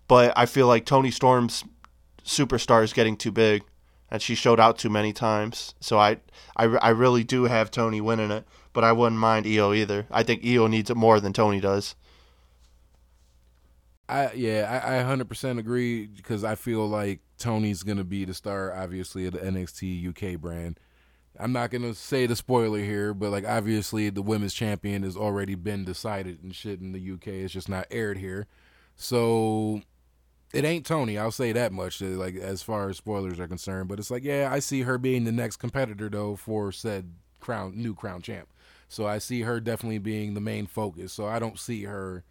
but 0.07 0.33
I 0.37 0.45
feel 0.45 0.67
like 0.67 0.85
Toni 0.85 1.11
Storm's 1.11 1.63
superstar 2.23 2.83
is 2.83 2.93
getting 2.93 3.17
too 3.17 3.31
big, 3.31 3.63
and 4.09 4.21
she 4.21 4.35
showed 4.35 4.59
out 4.59 4.77
too 4.77 4.89
many 4.89 5.13
times. 5.13 5.75
So 5.79 5.97
I, 5.97 6.17
I, 6.55 6.65
I 6.65 6.89
really 6.89 7.23
do 7.23 7.43
have 7.43 7.71
Toni 7.71 8.01
winning 8.01 8.31
it, 8.31 8.45
but 8.73 8.83
I 8.83 8.91
wouldn't 8.91 9.19
mind 9.19 9.45
Io 9.45 9.73
either. 9.73 10.05
I 10.09 10.23
think 10.23 10.45
Io 10.45 10.67
needs 10.67 10.89
it 10.89 10.97
more 10.97 11.19
than 11.19 11.33
Toni 11.33 11.59
does. 11.59 11.95
I 14.09 14.31
yeah, 14.33 14.81
I, 14.85 14.99
I 14.99 15.03
100% 15.03 15.59
agree 15.59 16.05
because 16.05 16.43
I 16.43 16.55
feel 16.55 16.87
like 16.87 17.19
Toni's 17.37 17.83
gonna 17.83 18.05
be 18.05 18.23
the 18.23 18.33
star, 18.33 18.73
obviously, 18.73 19.25
of 19.27 19.33
the 19.33 19.39
NXT 19.39 20.07
UK 20.09 20.39
brand. 20.39 20.79
I'm 21.39 21.51
not 21.51 21.71
gonna 21.71 21.93
say 21.93 22.25
the 22.25 22.35
spoiler 22.35 22.79
here, 22.79 23.13
but 23.13 23.31
like 23.31 23.45
obviously 23.45 24.09
the 24.09 24.21
women's 24.21 24.53
champion 24.53 25.03
has 25.03 25.17
already 25.17 25.55
been 25.55 25.83
decided 25.83 26.41
and 26.41 26.55
shit 26.55 26.79
in 26.79 26.93
the 26.93 27.11
UK. 27.11 27.27
It's 27.27 27.53
just 27.53 27.69
not 27.69 27.85
aired 27.91 28.17
here, 28.17 28.47
so 28.95 29.81
it 30.53 30.63
ain't 30.63 30.85
Toni. 30.85 31.17
I'll 31.17 31.31
say 31.31 31.51
that 31.51 31.71
much. 31.71 32.01
Uh, 32.01 32.07
like 32.07 32.35
as 32.35 32.61
far 32.61 32.89
as 32.89 32.97
spoilers 32.97 33.39
are 33.39 33.47
concerned, 33.47 33.89
but 33.89 33.99
it's 33.99 34.11
like 34.11 34.23
yeah, 34.23 34.49
I 34.51 34.59
see 34.59 34.81
her 34.81 34.97
being 34.97 35.25
the 35.25 35.31
next 35.31 35.57
competitor 35.57 36.09
though 36.09 36.35
for 36.35 36.71
said 36.71 37.13
crown 37.39 37.73
new 37.75 37.93
crown 37.93 38.21
champ. 38.21 38.47
So 38.87 39.05
I 39.05 39.17
see 39.17 39.41
her 39.41 39.59
definitely 39.59 39.99
being 39.99 40.33
the 40.33 40.41
main 40.41 40.65
focus. 40.65 41.11
So 41.11 41.25
I 41.25 41.39
don't 41.39 41.59
see 41.59 41.83
her 41.83 42.23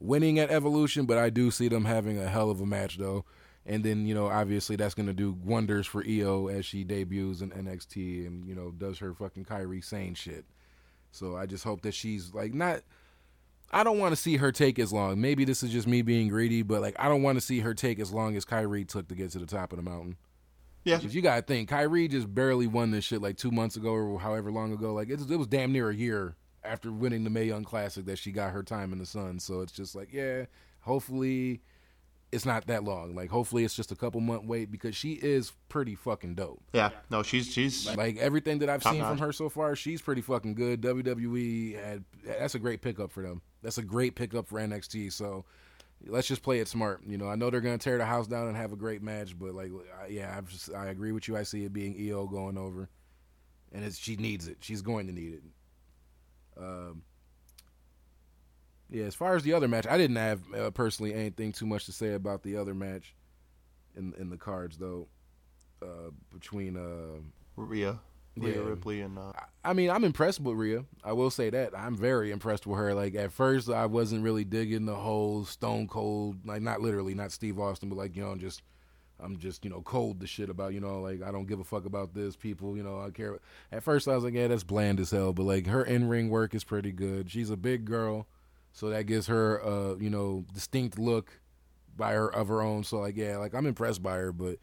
winning 0.00 0.38
at 0.38 0.50
Evolution, 0.50 1.04
but 1.04 1.18
I 1.18 1.28
do 1.28 1.50
see 1.50 1.68
them 1.68 1.84
having 1.84 2.18
a 2.18 2.28
hell 2.28 2.50
of 2.50 2.60
a 2.60 2.66
match 2.66 2.96
though. 2.96 3.24
And 3.66 3.84
then 3.84 4.06
you 4.06 4.14
know 4.14 4.28
obviously 4.28 4.76
that's 4.76 4.94
gonna 4.94 5.12
do 5.12 5.36
wonders 5.44 5.86
for 5.86 6.02
Io 6.08 6.46
as 6.48 6.64
she 6.64 6.84
debuts 6.84 7.42
in 7.42 7.50
NXT 7.50 8.26
and 8.26 8.48
you 8.48 8.54
know 8.54 8.70
does 8.70 8.98
her 8.98 9.12
fucking 9.12 9.44
Kairi 9.44 9.84
Sane 9.84 10.14
shit. 10.14 10.46
So 11.10 11.36
I 11.36 11.46
just 11.46 11.64
hope 11.64 11.82
that 11.82 11.94
she's 11.94 12.32
like 12.32 12.54
not 12.54 12.80
I 13.70 13.84
don't 13.84 13.98
want 13.98 14.12
to 14.12 14.16
see 14.16 14.36
her 14.38 14.50
take 14.50 14.78
as 14.78 14.92
long. 14.92 15.20
Maybe 15.20 15.44
this 15.44 15.62
is 15.62 15.70
just 15.70 15.86
me 15.86 16.02
being 16.02 16.28
greedy, 16.28 16.62
but 16.62 16.80
like 16.80 16.96
I 16.98 17.08
don't 17.08 17.22
want 17.22 17.36
to 17.36 17.40
see 17.40 17.60
her 17.60 17.74
take 17.74 18.00
as 18.00 18.12
long 18.12 18.36
as 18.36 18.44
Kairi 18.44 18.86
took 18.88 19.08
to 19.08 19.14
get 19.14 19.30
to 19.32 19.38
the 19.38 19.46
top 19.46 19.72
of 19.72 19.76
the 19.76 19.82
mountain. 19.82 20.16
Yeah, 20.84 20.96
because 20.96 21.14
you 21.14 21.20
gotta 21.20 21.42
think 21.42 21.68
Kairi 21.68 22.10
just 22.10 22.32
barely 22.34 22.66
won 22.66 22.90
this 22.90 23.04
shit 23.04 23.20
like 23.20 23.36
two 23.36 23.50
months 23.50 23.76
ago 23.76 23.90
or 23.90 24.18
however 24.20 24.50
long 24.50 24.72
ago. 24.72 24.94
Like 24.94 25.10
it 25.10 25.18
was, 25.18 25.30
it 25.30 25.36
was 25.36 25.46
damn 25.46 25.72
near 25.72 25.90
a 25.90 25.94
year 25.94 26.36
after 26.64 26.90
winning 26.90 27.24
the 27.24 27.30
May 27.30 27.44
Young 27.44 27.64
Classic 27.64 28.06
that 28.06 28.18
she 28.18 28.32
got 28.32 28.52
her 28.52 28.62
time 28.62 28.92
in 28.92 28.98
the 28.98 29.06
sun. 29.06 29.38
So 29.38 29.60
it's 29.60 29.72
just 29.72 29.94
like 29.94 30.12
yeah, 30.12 30.46
hopefully 30.80 31.60
it's 32.30 32.44
not 32.44 32.66
that 32.66 32.84
long. 32.84 33.14
Like 33.14 33.30
hopefully 33.30 33.64
it's 33.64 33.74
just 33.74 33.92
a 33.92 33.96
couple 33.96 34.20
month 34.20 34.44
wait 34.44 34.70
because 34.70 34.94
she 34.94 35.12
is 35.12 35.52
pretty 35.68 35.94
fucking 35.94 36.34
dope. 36.34 36.62
Yeah, 36.72 36.90
no, 37.10 37.22
she's 37.22 37.50
she's 37.50 37.94
like 37.96 38.16
everything 38.18 38.58
that 38.58 38.68
I've 38.68 38.82
seen 38.82 38.98
notch. 38.98 39.08
from 39.08 39.18
her 39.18 39.32
so 39.32 39.48
far. 39.48 39.74
She's 39.76 40.02
pretty 40.02 40.20
fucking 40.20 40.54
good. 40.54 40.82
WWE 40.82 41.82
had 41.82 42.04
that's 42.24 42.54
a 42.54 42.58
great 42.58 42.82
pickup 42.82 43.10
for 43.10 43.22
them. 43.22 43.40
That's 43.62 43.78
a 43.78 43.82
great 43.82 44.14
pickup 44.14 44.46
for 44.46 44.60
NXT. 44.60 45.12
So 45.12 45.44
let's 46.06 46.28
just 46.28 46.42
play 46.42 46.60
it 46.60 46.68
smart. 46.68 47.00
You 47.06 47.16
know, 47.18 47.28
I 47.28 47.34
know 47.34 47.50
they're 47.50 47.60
gonna 47.60 47.78
tear 47.78 47.98
the 47.98 48.06
house 48.06 48.26
down 48.26 48.48
and 48.48 48.56
have 48.56 48.72
a 48.72 48.76
great 48.76 49.02
match, 49.02 49.38
but 49.38 49.54
like, 49.54 49.70
yeah, 50.08 50.34
I 50.36 50.40
just 50.42 50.72
I 50.74 50.88
agree 50.88 51.12
with 51.12 51.28
you. 51.28 51.36
I 51.36 51.42
see 51.44 51.64
it 51.64 51.72
being 51.72 51.96
Io 51.98 52.26
going 52.26 52.58
over, 52.58 52.90
and 53.72 53.84
it's 53.84 53.96
she 53.96 54.16
needs 54.16 54.48
it. 54.48 54.58
She's 54.60 54.82
going 54.82 55.06
to 55.06 55.12
need 55.12 55.34
it. 55.34 55.42
Um, 56.60 57.02
yeah, 58.90 59.04
as 59.04 59.14
far 59.14 59.36
as 59.36 59.42
the 59.42 59.52
other 59.52 59.68
match, 59.68 59.86
I 59.86 59.98
didn't 59.98 60.16
have 60.16 60.40
uh, 60.54 60.70
personally 60.70 61.14
anything 61.14 61.52
too 61.52 61.66
much 61.66 61.86
to 61.86 61.92
say 61.92 62.14
about 62.14 62.42
the 62.42 62.56
other 62.56 62.74
match 62.74 63.14
in 63.96 64.14
in 64.18 64.30
the 64.30 64.36
cards 64.36 64.78
though. 64.78 65.08
Uh, 65.80 66.10
between 66.32 66.76
uh, 66.76 67.20
Rhea, 67.54 68.00
Rhea 68.36 68.54
yeah. 68.56 68.68
Ripley, 68.68 69.00
and 69.00 69.16
uh... 69.16 69.32
I, 69.34 69.70
I 69.70 69.72
mean, 69.74 69.90
I'm 69.90 70.02
impressed 70.02 70.40
with 70.40 70.56
Rhea. 70.56 70.84
I 71.04 71.12
will 71.12 71.30
say 71.30 71.50
that 71.50 71.76
I'm 71.76 71.96
very 71.96 72.32
impressed 72.32 72.66
with 72.66 72.78
her. 72.78 72.94
Like 72.94 73.14
at 73.14 73.30
first, 73.30 73.68
I 73.70 73.86
wasn't 73.86 74.24
really 74.24 74.42
digging 74.44 74.86
the 74.86 74.96
whole 74.96 75.44
Stone 75.44 75.86
Cold, 75.86 76.44
like 76.44 76.62
not 76.62 76.80
literally, 76.80 77.14
not 77.14 77.30
Steve 77.30 77.60
Austin, 77.60 77.88
but 77.88 77.98
like 77.98 78.16
you 78.16 78.24
know, 78.24 78.34
just 78.34 78.62
I'm 79.20 79.36
just 79.36 79.64
you 79.64 79.70
know 79.70 79.82
cold 79.82 80.18
the 80.18 80.26
shit 80.26 80.50
about 80.50 80.74
you 80.74 80.80
know 80.80 81.00
like 81.00 81.22
I 81.22 81.30
don't 81.30 81.46
give 81.46 81.60
a 81.60 81.64
fuck 81.64 81.84
about 81.84 82.14
this 82.14 82.34
people 82.36 82.76
you 82.76 82.82
know 82.82 83.00
I 83.00 83.10
care. 83.10 83.38
At 83.70 83.84
first, 83.84 84.08
I 84.08 84.14
was 84.14 84.24
like, 84.24 84.34
yeah, 84.34 84.48
that's 84.48 84.64
bland 84.64 84.98
as 84.98 85.10
hell. 85.10 85.32
But 85.32 85.44
like 85.44 85.66
her 85.66 85.84
in 85.84 86.08
ring 86.08 86.28
work 86.28 86.54
is 86.54 86.64
pretty 86.64 86.92
good. 86.92 87.30
She's 87.30 87.50
a 87.50 87.56
big 87.56 87.84
girl 87.84 88.26
so 88.72 88.90
that 88.90 89.06
gives 89.06 89.26
her 89.26 89.58
a 89.58 89.96
you 89.98 90.10
know 90.10 90.44
distinct 90.52 90.98
look 90.98 91.40
by 91.98 92.12
her 92.12 92.32
of 92.32 92.48
her 92.48 92.62
own. 92.62 92.84
So 92.84 92.98
like 92.98 93.16
yeah, 93.16 93.36
like 93.36 93.54
I'm 93.54 93.66
impressed 93.66 94.02
by 94.02 94.16
her, 94.16 94.32
but 94.32 94.56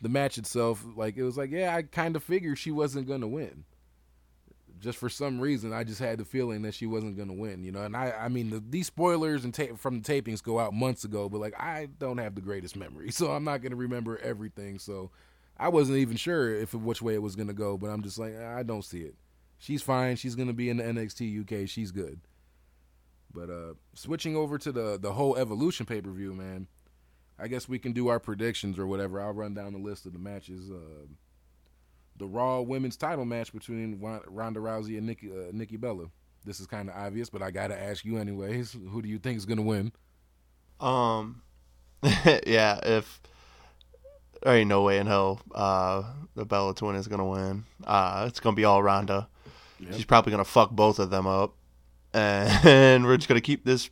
the 0.00 0.08
match 0.08 0.38
itself, 0.38 0.84
like 0.96 1.16
it 1.16 1.22
was 1.22 1.36
like 1.36 1.50
yeah, 1.50 1.76
I 1.76 1.82
kind 1.82 2.16
of 2.16 2.24
figured 2.24 2.58
she 2.58 2.72
wasn't 2.72 3.06
gonna 3.06 3.28
win. 3.28 3.64
Just 4.80 4.96
for 4.96 5.10
some 5.10 5.38
reason, 5.38 5.74
I 5.74 5.84
just 5.84 6.00
had 6.00 6.18
the 6.18 6.24
feeling 6.24 6.62
that 6.62 6.72
she 6.72 6.86
wasn't 6.86 7.18
gonna 7.18 7.34
win, 7.34 7.62
you 7.62 7.70
know. 7.70 7.82
And 7.82 7.94
I, 7.94 8.12
I 8.12 8.28
mean, 8.28 8.48
the, 8.48 8.64
these 8.66 8.86
spoilers 8.86 9.44
and 9.44 9.54
from 9.78 10.00
the 10.00 10.22
tapings 10.22 10.42
go 10.42 10.58
out 10.58 10.72
months 10.72 11.04
ago, 11.04 11.28
but 11.28 11.38
like 11.38 11.54
I 11.60 11.88
don't 11.98 12.16
have 12.16 12.34
the 12.34 12.40
greatest 12.40 12.76
memory, 12.76 13.10
so 13.12 13.30
I'm 13.30 13.44
not 13.44 13.62
gonna 13.62 13.76
remember 13.76 14.18
everything. 14.18 14.78
So 14.78 15.10
I 15.58 15.68
wasn't 15.68 15.98
even 15.98 16.16
sure 16.16 16.54
if 16.54 16.72
which 16.72 17.02
way 17.02 17.14
it 17.14 17.22
was 17.22 17.36
gonna 17.36 17.52
go, 17.52 17.76
but 17.76 17.88
I'm 17.88 18.02
just 18.02 18.18
like 18.18 18.34
ah, 18.40 18.56
I 18.56 18.62
don't 18.62 18.84
see 18.84 19.02
it. 19.02 19.14
She's 19.58 19.82
fine. 19.82 20.16
She's 20.16 20.34
gonna 20.34 20.54
be 20.54 20.70
in 20.70 20.78
the 20.78 20.84
NXT 20.84 21.42
UK. 21.42 21.68
She's 21.68 21.92
good. 21.92 22.18
But 23.32 23.50
uh, 23.50 23.74
switching 23.94 24.36
over 24.36 24.58
to 24.58 24.72
the 24.72 24.98
the 25.00 25.12
whole 25.12 25.36
Evolution 25.36 25.86
pay 25.86 26.00
per 26.00 26.10
view, 26.10 26.34
man. 26.34 26.66
I 27.38 27.48
guess 27.48 27.68
we 27.68 27.78
can 27.78 27.92
do 27.92 28.08
our 28.08 28.20
predictions 28.20 28.78
or 28.78 28.86
whatever. 28.86 29.20
I'll 29.20 29.32
run 29.32 29.54
down 29.54 29.72
the 29.72 29.78
list 29.78 30.04
of 30.06 30.12
the 30.12 30.18
matches. 30.18 30.70
Uh, 30.70 31.06
the 32.18 32.26
Raw 32.26 32.60
Women's 32.60 32.96
Title 32.96 33.24
match 33.24 33.52
between 33.52 33.98
Ronda 34.00 34.60
Rousey 34.60 34.98
and 34.98 35.06
Nikki 35.06 35.30
uh, 35.30 35.50
Nikki 35.52 35.76
Bella. 35.76 36.06
This 36.44 36.60
is 36.60 36.66
kind 36.66 36.88
of 36.88 36.96
obvious, 36.96 37.30
but 37.30 37.42
I 37.42 37.50
gotta 37.50 37.80
ask 37.80 38.04
you 38.04 38.18
anyways. 38.18 38.76
Who 38.90 39.02
do 39.02 39.08
you 39.08 39.18
think 39.18 39.38
is 39.38 39.46
gonna 39.46 39.62
win? 39.62 39.92
Um, 40.80 41.42
yeah, 42.46 42.80
if 42.82 43.20
there 44.42 44.54
ain't 44.54 44.68
no 44.68 44.82
way 44.82 44.98
in 44.98 45.06
hell 45.06 45.40
uh, 45.54 46.02
the 46.34 46.44
Bella 46.44 46.74
twin 46.74 46.96
is 46.96 47.08
gonna 47.08 47.26
win. 47.26 47.64
Uh, 47.84 48.26
it's 48.28 48.40
gonna 48.40 48.56
be 48.56 48.64
all 48.64 48.82
Ronda. 48.82 49.28
Yep. 49.78 49.94
She's 49.94 50.04
probably 50.04 50.30
gonna 50.30 50.44
fuck 50.44 50.70
both 50.70 50.98
of 50.98 51.10
them 51.10 51.26
up 51.26 51.54
and 52.12 53.04
we're 53.06 53.16
just 53.16 53.28
gonna 53.28 53.40
keep 53.40 53.64
this 53.64 53.90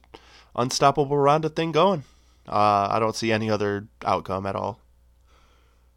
unstoppable 0.57 1.16
Ronda 1.16 1.49
thing 1.49 1.73
going. 1.73 2.05
Uh, 2.47 2.89
I 2.91 2.99
don't 2.99 3.14
see 3.14 3.31
any 3.31 3.51
other 3.51 3.89
outcome 4.05 4.47
at 4.47 4.57
all. 4.57 4.81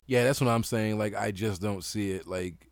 Yeah, 0.06 0.26
that's 0.26 0.42
what 0.42 0.50
I'm 0.50 0.64
saying. 0.64 0.98
Like, 0.98 1.16
I 1.16 1.32
just 1.32 1.62
don't 1.62 1.84
see 1.84 2.12
it. 2.12 2.28
Like, 2.28 2.70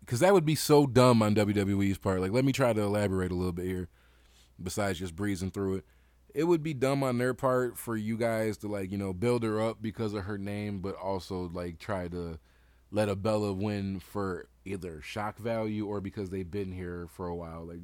because 0.00 0.20
that 0.20 0.32
would 0.32 0.46
be 0.46 0.54
so 0.54 0.86
dumb 0.86 1.22
on 1.22 1.34
WWE's 1.34 1.98
part. 1.98 2.20
Like, 2.20 2.32
let 2.32 2.44
me 2.44 2.52
try 2.52 2.72
to 2.72 2.80
elaborate 2.80 3.30
a 3.30 3.34
little 3.34 3.52
bit 3.52 3.66
here. 3.66 3.88
Besides 4.62 4.98
just 4.98 5.16
breezing 5.16 5.50
through 5.50 5.76
it, 5.76 5.84
it 6.34 6.44
would 6.44 6.62
be 6.62 6.74
dumb 6.74 7.02
on 7.02 7.18
their 7.18 7.34
part 7.34 7.78
for 7.78 7.96
you 7.96 8.16
guys 8.16 8.56
to 8.58 8.68
like, 8.68 8.90
you 8.90 8.98
know, 8.98 9.12
build 9.12 9.42
her 9.42 9.60
up 9.60 9.80
because 9.80 10.14
of 10.14 10.24
her 10.24 10.38
name, 10.38 10.80
but 10.80 10.94
also 10.96 11.50
like 11.52 11.78
try 11.78 12.08
to 12.08 12.38
let 12.90 13.08
a 13.08 13.16
Bella 13.16 13.52
win 13.52 14.00
for 14.00 14.48
either 14.64 15.00
shock 15.00 15.38
value 15.38 15.86
or 15.86 16.00
because 16.00 16.30
they've 16.30 16.50
been 16.50 16.72
here 16.72 17.08
for 17.14 17.26
a 17.26 17.34
while. 17.34 17.66
Like, 17.66 17.80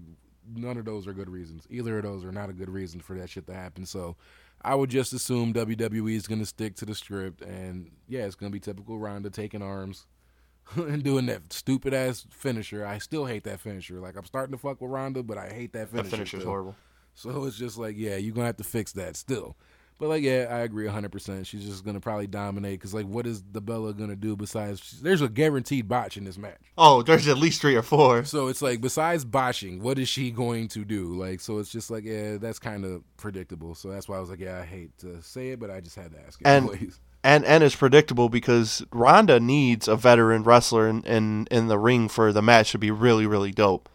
none 0.55 0.77
of 0.77 0.85
those 0.85 1.07
are 1.07 1.13
good 1.13 1.31
reasons. 1.31 1.67
Either 1.71 1.99
of 1.99 2.05
those 2.05 2.25
are 2.25 2.33
not 2.33 2.51
a 2.51 2.53
good 2.53 2.71
reason 2.71 3.01
for 3.01 3.15
that 3.15 3.31
shit 3.31 3.47
to 3.47 3.55
happen. 3.55 3.87
So 3.87 4.17
I 4.63 4.75
would 4.75 4.91
just 4.91 5.13
assume 5.13 5.53
WWE 5.53 6.17
is 6.17 6.27
going 6.27 6.41
to 6.41 6.47
stick 6.47 6.77
to 6.77 6.85
the 6.85 6.95
script, 6.95 7.43
and 7.43 7.91
yeah, 8.09 8.25
it's 8.25 8.35
going 8.35 8.51
to 8.51 8.55
be 8.55 8.61
typical 8.61 8.99
Ronda 8.99 9.31
taking 9.31 9.63
arms 9.63 10.07
and 10.77 11.03
doing 11.03 11.27
that 11.27 11.53
stupid 11.53 11.95
ass 11.95 12.27
finisher. 12.31 12.85
I 12.87 12.99
still 12.99 13.27
hate 13.27 13.45
that 13.45 13.61
finisher. 13.61 14.01
Like 14.01 14.17
I'm 14.17 14.25
starting 14.25 14.53
to 14.53 14.59
fuck 14.59 14.81
with 14.81 14.91
Ronda, 14.91 15.23
but 15.23 15.39
I 15.39 15.49
hate 15.49 15.73
that 15.75 15.91
finisher. 15.91 16.11
That 16.11 16.17
finisher's 16.17 16.41
still. 16.41 16.51
horrible. 16.51 16.77
So 17.15 17.45
it's 17.45 17.57
just 17.57 17.79
like, 17.79 17.97
yeah, 17.97 18.17
you're 18.17 18.35
gonna 18.35 18.47
have 18.47 18.59
to 18.59 18.65
fix 18.65 18.93
that 18.93 19.17
still. 19.17 19.57
But 19.99 20.09
like, 20.09 20.23
yeah, 20.23 20.47
I 20.51 20.59
agree 20.59 20.85
100. 20.85 21.11
percent 21.11 21.47
She's 21.47 21.65
just 21.65 21.85
gonna 21.85 22.01
probably 22.01 22.27
dominate 22.27 22.79
because 22.79 22.93
like, 22.93 23.07
what 23.07 23.27
is 23.27 23.43
the 23.51 23.63
Bella 23.63 23.95
gonna 23.95 24.17
do 24.17 24.37
besides? 24.37 25.01
There's 25.01 25.23
a 25.23 25.29
guaranteed 25.29 25.89
botch 25.89 26.17
in 26.17 26.25
this 26.25 26.37
match. 26.37 26.61
Oh, 26.77 27.03
there's 27.03 27.29
at 27.29 27.39
least 27.39 27.63
three 27.63 27.77
or 27.77 27.83
four. 27.83 28.25
So 28.25 28.49
it's 28.49 28.61
like, 28.61 28.81
besides 28.83 29.25
botching, 29.25 29.83
what 29.83 29.99
is 29.99 30.09
she 30.09 30.31
going 30.31 30.69
to 30.69 30.85
do? 30.85 31.15
Like, 31.15 31.41
so 31.41 31.59
it's 31.59 31.71
just 31.71 31.91
like, 31.91 32.05
yeah, 32.05 32.37
that's 32.37 32.59
kind 32.59 32.85
of 32.85 33.03
predictable. 33.17 33.75
So 33.75 33.89
that's 33.89 34.09
why 34.09 34.17
I 34.17 34.21
was 34.21 34.29
like, 34.29 34.41
yeah, 34.41 34.61
I 34.61 34.65
hate 34.67 34.97
to 34.99 35.23
say 35.23 35.51
it, 35.51 35.61
but 35.61 35.71
I 35.71 35.81
just 35.81 35.97
had 35.97 36.13
to 36.13 36.19
ask 36.27 36.41
it. 36.41 36.47
And 36.47 36.93
and 37.25 37.45
and 37.47 37.65
it's 37.65 37.75
predictable 37.75 38.29
because 38.29 38.85
Ronda 38.93 39.41
needs 39.41 39.89
a 39.89 39.97
veteran 39.97 40.43
wrestler 40.43 40.89
in 40.89 41.03
in, 41.05 41.49
in 41.51 41.69
the 41.69 41.79
ring 41.79 42.09
for 42.09 42.33
the 42.33 42.43
match 42.43 42.73
to 42.73 42.79
be 42.79 42.91
really 42.91 43.27
really 43.27 43.51
dope. 43.51 43.89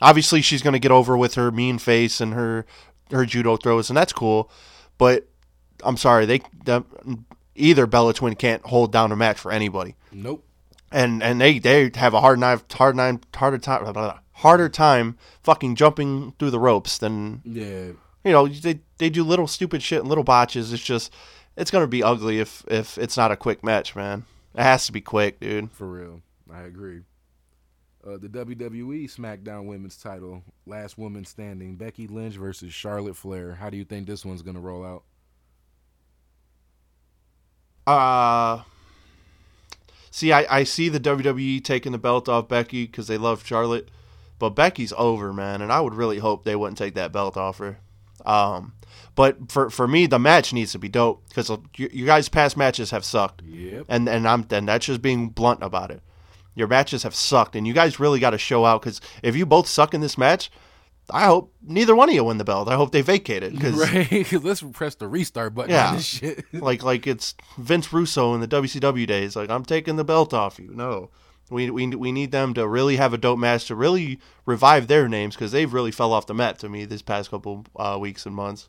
Obviously, 0.00 0.40
she's 0.40 0.62
gonna 0.62 0.78
get 0.78 0.90
over 0.90 1.14
with 1.14 1.34
her 1.34 1.50
mean 1.52 1.78
face 1.78 2.22
and 2.22 2.32
her 2.32 2.64
her 3.10 3.26
judo 3.26 3.58
throws, 3.58 3.90
and 3.90 3.96
that's 3.98 4.14
cool. 4.14 4.50
But 4.96 5.28
I'm 5.84 5.96
sorry, 5.96 6.26
they 6.26 6.40
the, 6.64 6.84
either 7.54 7.86
Bella 7.86 8.14
Twin 8.14 8.34
can't 8.34 8.64
hold 8.64 8.92
down 8.92 9.12
a 9.12 9.16
match 9.16 9.38
for 9.38 9.52
anybody. 9.52 9.96
Nope. 10.12 10.44
And 10.90 11.22
and 11.22 11.40
they 11.40 11.58
they 11.58 11.90
have 11.94 12.14
a 12.14 12.20
hard 12.20 12.38
knife, 12.38 12.64
hard 12.72 12.96
nine, 12.96 13.20
harder 13.34 13.58
time, 13.58 13.82
blah, 13.82 13.92
blah, 13.92 14.02
blah, 14.02 14.18
harder 14.32 14.68
time 14.68 15.16
fucking 15.42 15.76
jumping 15.76 16.32
through 16.38 16.50
the 16.50 16.60
ropes 16.60 16.98
than 16.98 17.40
yeah. 17.44 17.92
You 18.24 18.32
know 18.32 18.46
they 18.46 18.80
they 18.98 19.10
do 19.10 19.24
little 19.24 19.46
stupid 19.46 19.82
shit 19.82 20.00
and 20.00 20.08
little 20.08 20.24
botches. 20.24 20.72
It's 20.72 20.82
just 20.82 21.12
it's 21.56 21.70
gonna 21.70 21.86
be 21.86 22.02
ugly 22.02 22.40
if 22.40 22.64
if 22.68 22.98
it's 22.98 23.16
not 23.16 23.32
a 23.32 23.36
quick 23.36 23.64
match, 23.64 23.96
man. 23.96 24.24
It 24.54 24.62
has 24.62 24.86
to 24.86 24.92
be 24.92 25.00
quick, 25.00 25.40
dude. 25.40 25.72
For 25.72 25.86
real, 25.86 26.20
I 26.52 26.62
agree. 26.62 27.00
Uh, 28.04 28.18
the 28.18 28.28
WWE 28.28 29.04
SmackDown 29.04 29.66
Women's 29.66 29.96
Title, 29.96 30.42
last 30.66 30.98
woman 30.98 31.24
standing, 31.24 31.76
Becky 31.76 32.08
Lynch 32.08 32.34
versus 32.34 32.74
Charlotte 32.74 33.16
Flair. 33.16 33.54
How 33.54 33.70
do 33.70 33.76
you 33.76 33.84
think 33.84 34.06
this 34.06 34.24
one's 34.24 34.42
gonna 34.42 34.60
roll 34.60 34.84
out? 34.84 35.04
Uh 37.86 38.62
see, 40.10 40.32
I, 40.32 40.58
I 40.58 40.64
see 40.64 40.88
the 40.88 41.00
WWE 41.00 41.64
taking 41.64 41.92
the 41.92 41.98
belt 41.98 42.28
off 42.28 42.48
Becky 42.48 42.86
because 42.86 43.08
they 43.08 43.18
love 43.18 43.44
Charlotte, 43.44 43.90
but 44.38 44.50
Becky's 44.50 44.92
over, 44.96 45.32
man, 45.32 45.62
and 45.62 45.72
I 45.72 45.80
would 45.80 45.94
really 45.94 46.18
hope 46.18 46.44
they 46.44 46.56
wouldn't 46.56 46.78
take 46.78 46.94
that 46.94 47.12
belt 47.12 47.36
off 47.36 47.58
her. 47.58 47.78
Um, 48.24 48.74
but 49.14 49.50
for 49.50 49.68
for 49.68 49.88
me, 49.88 50.06
the 50.06 50.18
match 50.18 50.52
needs 50.52 50.72
to 50.72 50.78
be 50.78 50.88
dope 50.88 51.26
because 51.28 51.50
you, 51.76 51.90
you 51.92 52.06
guys' 52.06 52.28
past 52.28 52.56
matches 52.56 52.90
have 52.90 53.04
sucked. 53.04 53.42
Yep. 53.42 53.86
And 53.88 54.08
and 54.08 54.28
I'm 54.28 54.46
and 54.50 54.68
that's 54.68 54.86
just 54.86 55.02
being 55.02 55.28
blunt 55.28 55.62
about 55.62 55.90
it. 55.90 56.02
Your 56.54 56.68
matches 56.68 57.02
have 57.02 57.14
sucked, 57.14 57.56
and 57.56 57.66
you 57.66 57.72
guys 57.72 57.98
really 57.98 58.20
got 58.20 58.30
to 58.30 58.38
show 58.38 58.64
out 58.64 58.82
because 58.82 59.00
if 59.22 59.34
you 59.34 59.46
both 59.46 59.66
suck 59.66 59.94
in 59.94 60.00
this 60.02 60.18
match, 60.18 60.50
I 61.10 61.24
hope 61.24 61.54
neither 61.62 61.94
one 61.94 62.08
of 62.08 62.14
you 62.14 62.24
win 62.24 62.38
the 62.38 62.44
belt. 62.44 62.68
I 62.68 62.76
hope 62.76 62.92
they 62.92 63.02
vacate 63.02 63.42
it. 63.42 63.58
Cause, 63.60 63.72
right. 63.72 64.32
Let's 64.44 64.62
press 64.62 64.94
the 64.94 65.08
restart 65.08 65.54
button. 65.54 65.72
Yeah. 65.72 65.88
on 65.88 65.96
this 65.96 66.06
shit. 66.06 66.44
like 66.54 66.82
like 66.82 67.06
it's 67.06 67.34
Vince 67.58 67.92
Russo 67.92 68.34
in 68.34 68.40
the 68.40 68.48
WCW 68.48 69.06
days. 69.06 69.36
Like 69.36 69.50
I'm 69.50 69.64
taking 69.64 69.96
the 69.96 70.04
belt 70.04 70.32
off 70.32 70.58
you. 70.58 70.72
No, 70.74 71.10
we 71.50 71.70
we 71.70 71.86
we 71.88 72.12
need 72.12 72.30
them 72.30 72.54
to 72.54 72.66
really 72.66 72.96
have 72.96 73.12
a 73.12 73.18
dope 73.18 73.38
match 73.38 73.66
to 73.66 73.74
really 73.74 74.20
revive 74.46 74.86
their 74.86 75.08
names 75.08 75.34
because 75.34 75.52
they've 75.52 75.72
really 75.72 75.90
fell 75.92 76.12
off 76.12 76.26
the 76.26 76.34
mat 76.34 76.58
to 76.60 76.68
me 76.68 76.84
this 76.84 77.02
past 77.02 77.30
couple 77.30 77.64
uh, 77.76 77.98
weeks 78.00 78.26
and 78.26 78.34
months. 78.34 78.68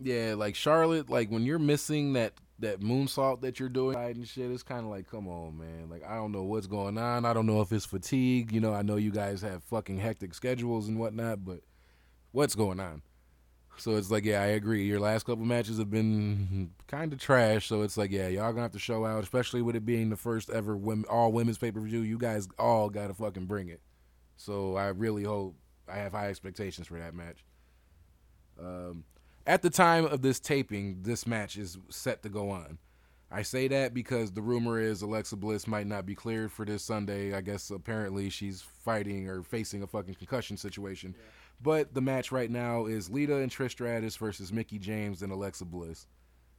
Yeah, 0.00 0.34
like 0.36 0.54
Charlotte, 0.54 1.10
like 1.10 1.28
when 1.28 1.44
you're 1.44 1.58
missing 1.58 2.12
that 2.12 2.34
that 2.60 2.80
moonsault 2.80 3.40
that 3.42 3.60
you're 3.60 3.68
doing 3.68 3.96
and 3.96 4.26
shit, 4.26 4.50
it's 4.50 4.62
kind 4.62 4.80
of 4.80 4.90
like, 4.90 5.08
come 5.10 5.28
on, 5.28 5.58
man. 5.58 5.88
Like 5.88 6.04
I 6.04 6.16
don't 6.16 6.32
know 6.32 6.42
what's 6.42 6.66
going 6.66 6.98
on. 6.98 7.24
I 7.24 7.32
don't 7.32 7.46
know 7.46 7.60
if 7.60 7.72
it's 7.72 7.86
fatigue. 7.86 8.52
You 8.52 8.60
know, 8.60 8.74
I 8.74 8.82
know 8.82 8.96
you 8.96 9.12
guys 9.12 9.42
have 9.42 9.62
fucking 9.64 9.98
hectic 9.98 10.34
schedules 10.34 10.88
and 10.88 10.98
whatnot, 10.98 11.44
but 11.44 11.60
what's 12.32 12.54
going 12.54 12.80
on? 12.80 13.02
So 13.76 13.94
it's 13.94 14.10
like, 14.10 14.24
yeah, 14.24 14.42
I 14.42 14.46
agree. 14.46 14.84
Your 14.84 14.98
last 14.98 15.24
couple 15.24 15.44
matches 15.44 15.78
have 15.78 15.90
been 15.90 16.70
kind 16.88 17.12
of 17.12 17.20
trash. 17.20 17.68
So 17.68 17.82
it's 17.82 17.96
like, 17.96 18.10
yeah, 18.10 18.26
y'all 18.26 18.50
gonna 18.50 18.62
have 18.62 18.72
to 18.72 18.78
show 18.78 19.06
out, 19.06 19.22
especially 19.22 19.62
with 19.62 19.76
it 19.76 19.86
being 19.86 20.10
the 20.10 20.16
first 20.16 20.50
ever 20.50 20.76
women, 20.76 21.04
all 21.08 21.30
women's 21.30 21.58
pay 21.58 21.70
per 21.70 21.80
view. 21.80 22.00
You 22.00 22.18
guys 22.18 22.48
all 22.58 22.90
gotta 22.90 23.14
fucking 23.14 23.46
bring 23.46 23.68
it. 23.68 23.80
So 24.36 24.76
I 24.76 24.88
really 24.88 25.22
hope 25.22 25.54
I 25.88 25.96
have 25.98 26.12
high 26.12 26.28
expectations 26.28 26.88
for 26.88 26.98
that 26.98 27.14
match. 27.14 27.44
Um, 28.60 29.04
at 29.48 29.62
the 29.62 29.70
time 29.70 30.04
of 30.04 30.20
this 30.20 30.38
taping, 30.38 30.98
this 31.02 31.26
match 31.26 31.56
is 31.56 31.78
set 31.88 32.22
to 32.22 32.28
go 32.28 32.50
on. 32.50 32.78
I 33.30 33.42
say 33.42 33.66
that 33.68 33.94
because 33.94 34.30
the 34.32 34.42
rumor 34.42 34.78
is 34.78 35.02
Alexa 35.02 35.36
Bliss 35.36 35.66
might 35.66 35.86
not 35.86 36.04
be 36.06 36.14
cleared 36.14 36.52
for 36.52 36.64
this 36.64 36.82
Sunday. 36.82 37.34
I 37.34 37.40
guess 37.40 37.70
apparently 37.70 38.28
she's 38.28 38.62
fighting 38.84 39.28
or 39.28 39.42
facing 39.42 39.82
a 39.82 39.86
fucking 39.86 40.14
concussion 40.14 40.58
situation. 40.58 41.14
Yeah. 41.16 41.24
But 41.60 41.94
the 41.94 42.00
match 42.02 42.30
right 42.30 42.50
now 42.50 42.86
is 42.86 43.10
Lita 43.10 43.36
and 43.36 43.50
Trish 43.50 43.72
Stratus 43.72 44.16
versus 44.16 44.52
Mickie 44.52 44.78
James 44.78 45.22
and 45.22 45.32
Alexa 45.32 45.64
Bliss. 45.64 46.06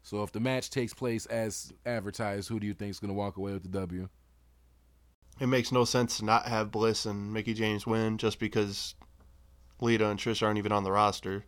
So 0.02 0.24
if 0.24 0.32
the 0.32 0.40
match 0.40 0.72
takes 0.72 0.94
place 0.94 1.26
as 1.28 1.72
advertised, 1.86 2.50
who 2.50 2.60
do 2.60 2.66
you 2.66 2.74
think 2.74 2.90
is 2.90 3.00
going 3.00 3.10
to 3.10 3.16
walk 3.16 3.38
away 3.38 3.54
with 3.54 3.64
the 3.64 3.70
W? 3.70 4.10
It 5.40 5.48
makes 5.48 5.72
no 5.72 5.86
sense 5.86 6.18
to 6.18 6.26
not 6.26 6.48
have 6.48 6.72
Bliss 6.72 7.06
and 7.06 7.32
Mickie 7.34 7.54
James 7.54 7.86
win 7.86 8.18
just 8.18 8.40
because 8.40 8.96
Lita 9.80 10.08
and 10.08 10.20
Trish 10.20 10.42
aren't 10.42 10.58
even 10.58 10.72
on 10.72 10.84
the 10.84 10.92
roster. 10.92 11.46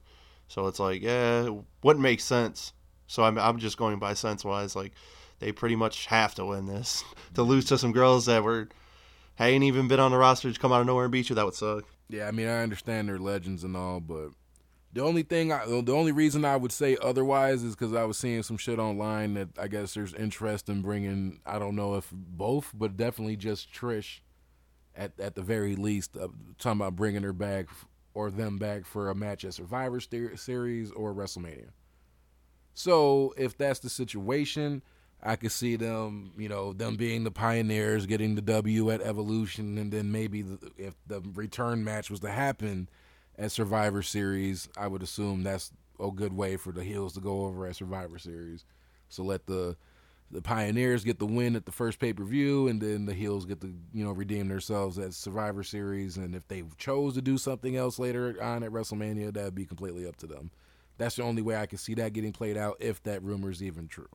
So 0.51 0.67
it's 0.67 0.81
like, 0.81 1.01
yeah, 1.01 1.45
it 1.45 1.53
wouldn't 1.81 2.03
make 2.03 2.19
sense. 2.19 2.73
So 3.07 3.23
I'm 3.23 3.37
I'm 3.37 3.57
just 3.57 3.77
going 3.77 3.99
by 3.99 4.13
sense 4.15 4.43
wise. 4.43 4.75
Like 4.75 4.91
they 5.39 5.53
pretty 5.53 5.77
much 5.77 6.07
have 6.07 6.35
to 6.35 6.45
win 6.45 6.65
this 6.65 7.05
to 7.35 7.43
lose 7.43 7.63
to 7.65 7.77
some 7.77 7.93
girls 7.93 8.25
that 8.25 8.43
were 8.43 8.67
ain't 9.39 9.63
even 9.63 9.87
been 9.87 10.01
on 10.01 10.11
the 10.11 10.17
roster 10.17 10.51
to 10.51 10.59
come 10.59 10.73
out 10.73 10.81
of 10.81 10.87
nowhere 10.87 11.05
and 11.05 11.11
beat 11.11 11.29
you. 11.29 11.35
That 11.35 11.45
would 11.45 11.55
suck. 11.55 11.85
Yeah, 12.09 12.27
I 12.27 12.31
mean 12.31 12.49
I 12.49 12.63
understand 12.63 13.07
they're 13.07 13.17
legends 13.17 13.63
and 13.63 13.77
all, 13.77 14.01
but 14.01 14.31
the 14.91 15.01
only 15.01 15.23
thing, 15.23 15.53
I, 15.53 15.65
the 15.65 15.93
only 15.93 16.11
reason 16.11 16.43
I 16.43 16.57
would 16.57 16.73
say 16.73 16.97
otherwise 17.01 17.63
is 17.63 17.73
because 17.73 17.93
I 17.93 18.03
was 18.03 18.17
seeing 18.17 18.43
some 18.43 18.57
shit 18.57 18.77
online 18.77 19.35
that 19.35 19.47
I 19.57 19.69
guess 19.69 19.93
there's 19.93 20.13
interest 20.13 20.67
in 20.67 20.81
bringing. 20.81 21.39
I 21.45 21.59
don't 21.59 21.77
know 21.77 21.95
if 21.95 22.09
both, 22.11 22.71
but 22.73 22.97
definitely 22.97 23.37
just 23.37 23.73
Trish, 23.73 24.19
at 24.93 25.17
at 25.17 25.35
the 25.35 25.41
very 25.41 25.77
least, 25.77 26.17
uh, 26.17 26.27
talking 26.59 26.81
about 26.81 26.97
bringing 26.97 27.23
her 27.23 27.31
back 27.31 27.67
or 28.13 28.29
them 28.29 28.57
back 28.57 28.85
for 28.85 29.09
a 29.09 29.15
match 29.15 29.45
at 29.45 29.53
Survivor 29.53 29.99
Series 29.99 30.91
or 30.91 31.13
WrestleMania. 31.13 31.69
So 32.73 33.33
if 33.37 33.57
that's 33.57 33.79
the 33.79 33.89
situation, 33.89 34.81
I 35.23 35.35
could 35.35 35.51
see 35.51 35.75
them, 35.75 36.33
you 36.37 36.49
know, 36.49 36.73
them 36.73 36.95
being 36.95 37.23
the 37.23 37.31
pioneers, 37.31 38.05
getting 38.05 38.35
the 38.35 38.41
W 38.41 38.91
at 38.91 39.01
Evolution, 39.01 39.77
and 39.77 39.91
then 39.91 40.11
maybe 40.11 40.43
if 40.77 40.95
the 41.07 41.21
return 41.33 41.83
match 41.83 42.09
was 42.09 42.21
to 42.21 42.29
happen 42.29 42.89
at 43.37 43.51
Survivor 43.51 44.01
Series, 44.01 44.67
I 44.75 44.87
would 44.87 45.03
assume 45.03 45.43
that's 45.43 45.71
a 45.99 46.09
good 46.11 46.33
way 46.33 46.57
for 46.57 46.71
the 46.71 46.83
heels 46.83 47.13
to 47.13 47.21
go 47.21 47.45
over 47.45 47.67
at 47.67 47.75
Survivor 47.75 48.17
Series. 48.17 48.65
So 49.09 49.23
let 49.23 49.45
the 49.45 49.77
the 50.31 50.41
pioneers 50.41 51.03
get 51.03 51.19
the 51.19 51.25
win 51.25 51.55
at 51.55 51.65
the 51.65 51.71
first 51.71 51.99
pay 51.99 52.13
per 52.13 52.23
view, 52.23 52.67
and 52.67 52.81
then 52.81 53.05
the 53.05 53.13
heels 53.13 53.45
get 53.45 53.61
to 53.61 53.73
you 53.93 54.03
know 54.03 54.11
redeem 54.11 54.47
themselves 54.47 54.97
at 54.97 55.13
Survivor 55.13 55.63
Series. 55.63 56.17
And 56.17 56.35
if 56.35 56.47
they 56.47 56.63
chose 56.77 57.15
to 57.15 57.21
do 57.21 57.37
something 57.37 57.75
else 57.75 57.99
later 57.99 58.35
on 58.41 58.63
at 58.63 58.71
WrestleMania, 58.71 59.33
that'd 59.33 59.55
be 59.55 59.65
completely 59.65 60.07
up 60.07 60.15
to 60.17 60.27
them. 60.27 60.51
That's 60.97 61.15
the 61.15 61.23
only 61.23 61.41
way 61.41 61.55
I 61.55 61.65
can 61.65 61.77
see 61.77 61.95
that 61.95 62.13
getting 62.13 62.31
played 62.31 62.57
out 62.57 62.77
if 62.79 63.01
that 63.03 63.23
rumor 63.23 63.49
is 63.49 63.63
even 63.63 63.87
true. 63.87 64.09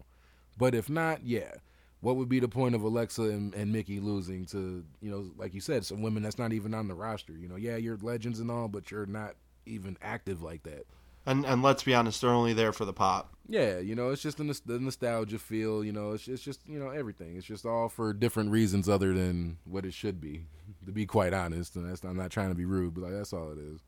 But 0.56 0.74
if 0.74 0.88
not, 0.88 1.24
yeah. 1.24 1.52
What 2.00 2.16
would 2.16 2.28
be 2.28 2.40
the 2.40 2.48
point 2.48 2.74
of 2.74 2.82
Alexa 2.82 3.22
and, 3.22 3.54
and 3.54 3.72
Mickie 3.72 4.00
losing 4.00 4.44
to, 4.46 4.84
you 5.00 5.10
know, 5.10 5.30
like 5.36 5.54
you 5.54 5.60
said, 5.60 5.84
some 5.84 6.02
women 6.02 6.22
that's 6.22 6.38
not 6.38 6.52
even 6.52 6.74
on 6.74 6.88
the 6.88 6.94
roster? 6.94 7.32
You 7.32 7.48
know, 7.48 7.56
yeah, 7.56 7.76
you're 7.76 7.96
legends 7.96 8.38
and 8.38 8.50
all, 8.50 8.68
but 8.68 8.90
you're 8.90 9.06
not 9.06 9.34
even 9.64 9.96
active 10.02 10.42
like 10.42 10.62
that. 10.64 10.84
And 11.27 11.45
and 11.45 11.62
let's 11.62 11.83
be 11.83 11.95
honest, 11.95 12.20
they're 12.20 12.31
only 12.31 12.53
there 12.53 12.72
for 12.72 12.85
the 12.85 12.93
pop. 12.93 13.35
Yeah, 13.49 13.79
you 13.79 13.95
know, 13.95 14.11
it's 14.11 14.22
just 14.22 14.39
the, 14.39 14.79
nostalgia 14.79 15.39
feel. 15.39 15.85
You 15.85 15.93
know, 15.93 16.12
it's, 16.12 16.29
it's 16.29 16.43
just 16.43 16.66
you 16.66 16.79
know 16.79 16.91
everything. 16.91 17.37
It's 17.37 17.47
just 17.47 17.66
all 17.66 17.89
for 17.89 18.12
different 18.12 18.51
reasons 18.51 18.89
other 18.89 19.12
than 19.12 19.59
what 19.64 19.85
it 19.85 19.93
should 19.93 20.20
be. 20.20 20.45
To 20.87 20.93
be 20.93 21.05
quite 21.05 21.35
honest, 21.35 21.74
and 21.77 21.89
that's 21.89 22.05
I'm 22.05 22.16
not 22.16 22.31
trying 22.31 22.51
to 22.51 22.55
be 22.55 22.64
rude, 22.64 22.95
but 22.95 23.05
like, 23.05 23.12
that's 23.12 23.33
all 23.33 23.51
it 23.51 23.59
is. 23.59 23.81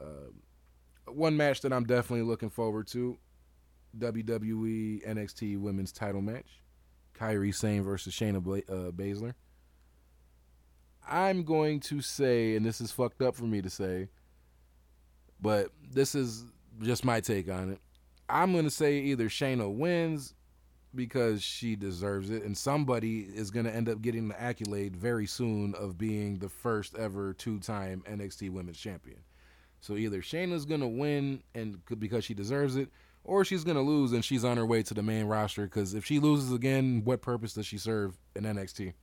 Uh, 0.00 1.10
one 1.12 1.36
match 1.36 1.60
that 1.62 1.72
I'm 1.72 1.84
definitely 1.84 2.24
looking 2.24 2.50
forward 2.50 2.86
to: 2.88 3.18
WWE 3.98 5.06
NXT 5.06 5.58
Women's 5.58 5.92
Title 5.92 6.22
match, 6.22 6.62
Kairi 7.18 7.54
Sane 7.54 7.82
versus 7.82 8.14
Shayna 8.14 8.42
Bla- 8.42 8.58
uh, 8.68 8.92
Baszler. 8.92 9.34
I'm 11.08 11.44
going 11.44 11.80
to 11.80 12.00
say, 12.00 12.56
and 12.56 12.66
this 12.66 12.80
is 12.80 12.90
fucked 12.90 13.22
up 13.22 13.36
for 13.36 13.44
me 13.44 13.62
to 13.62 13.70
say, 13.70 14.08
but 15.40 15.70
this 15.92 16.14
is 16.14 16.44
just 16.82 17.04
my 17.04 17.20
take 17.20 17.50
on 17.50 17.70
it. 17.72 17.80
I'm 18.28 18.52
to 18.64 18.70
say 18.70 18.98
either 18.98 19.28
Shayna 19.28 19.72
wins 19.72 20.34
because 20.94 21.42
she 21.42 21.76
deserves 21.76 22.30
it, 22.30 22.42
and 22.42 22.56
somebody 22.56 23.20
is 23.20 23.50
to 23.66 23.74
end 23.74 23.88
up 23.88 24.00
getting 24.00 24.28
the 24.28 24.40
accolade 24.40 24.96
very 24.96 25.26
soon 25.26 25.74
of 25.74 25.98
being 25.98 26.38
the 26.38 26.48
first 26.48 26.96
ever 26.96 27.34
two 27.34 27.60
time 27.60 28.02
NXT 28.08 28.50
Women's 28.50 28.78
Champion. 28.78 29.18
So 29.80 29.94
either 29.96 30.22
Shayna's 30.22 30.64
to 30.80 30.88
win 30.88 31.42
and 31.54 31.78
because 31.98 32.24
she 32.24 32.34
deserves 32.34 32.76
it, 32.76 32.88
or 33.22 33.44
she's 33.44 33.64
to 33.76 33.82
lose 33.82 34.12
and 34.12 34.24
she's 34.24 34.44
on 34.44 34.56
her 34.56 34.66
way 34.66 34.82
to 34.84 34.94
the 34.94 35.02
main 35.02 35.26
roster. 35.26 35.64
Because 35.64 35.94
if 35.94 36.04
she 36.04 36.18
loses 36.18 36.52
again, 36.52 37.02
what 37.04 37.20
purpose 37.22 37.54
does 37.54 37.66
she 37.66 37.78
serve 37.78 38.16
in 38.34 38.44
NXT? 38.44 38.94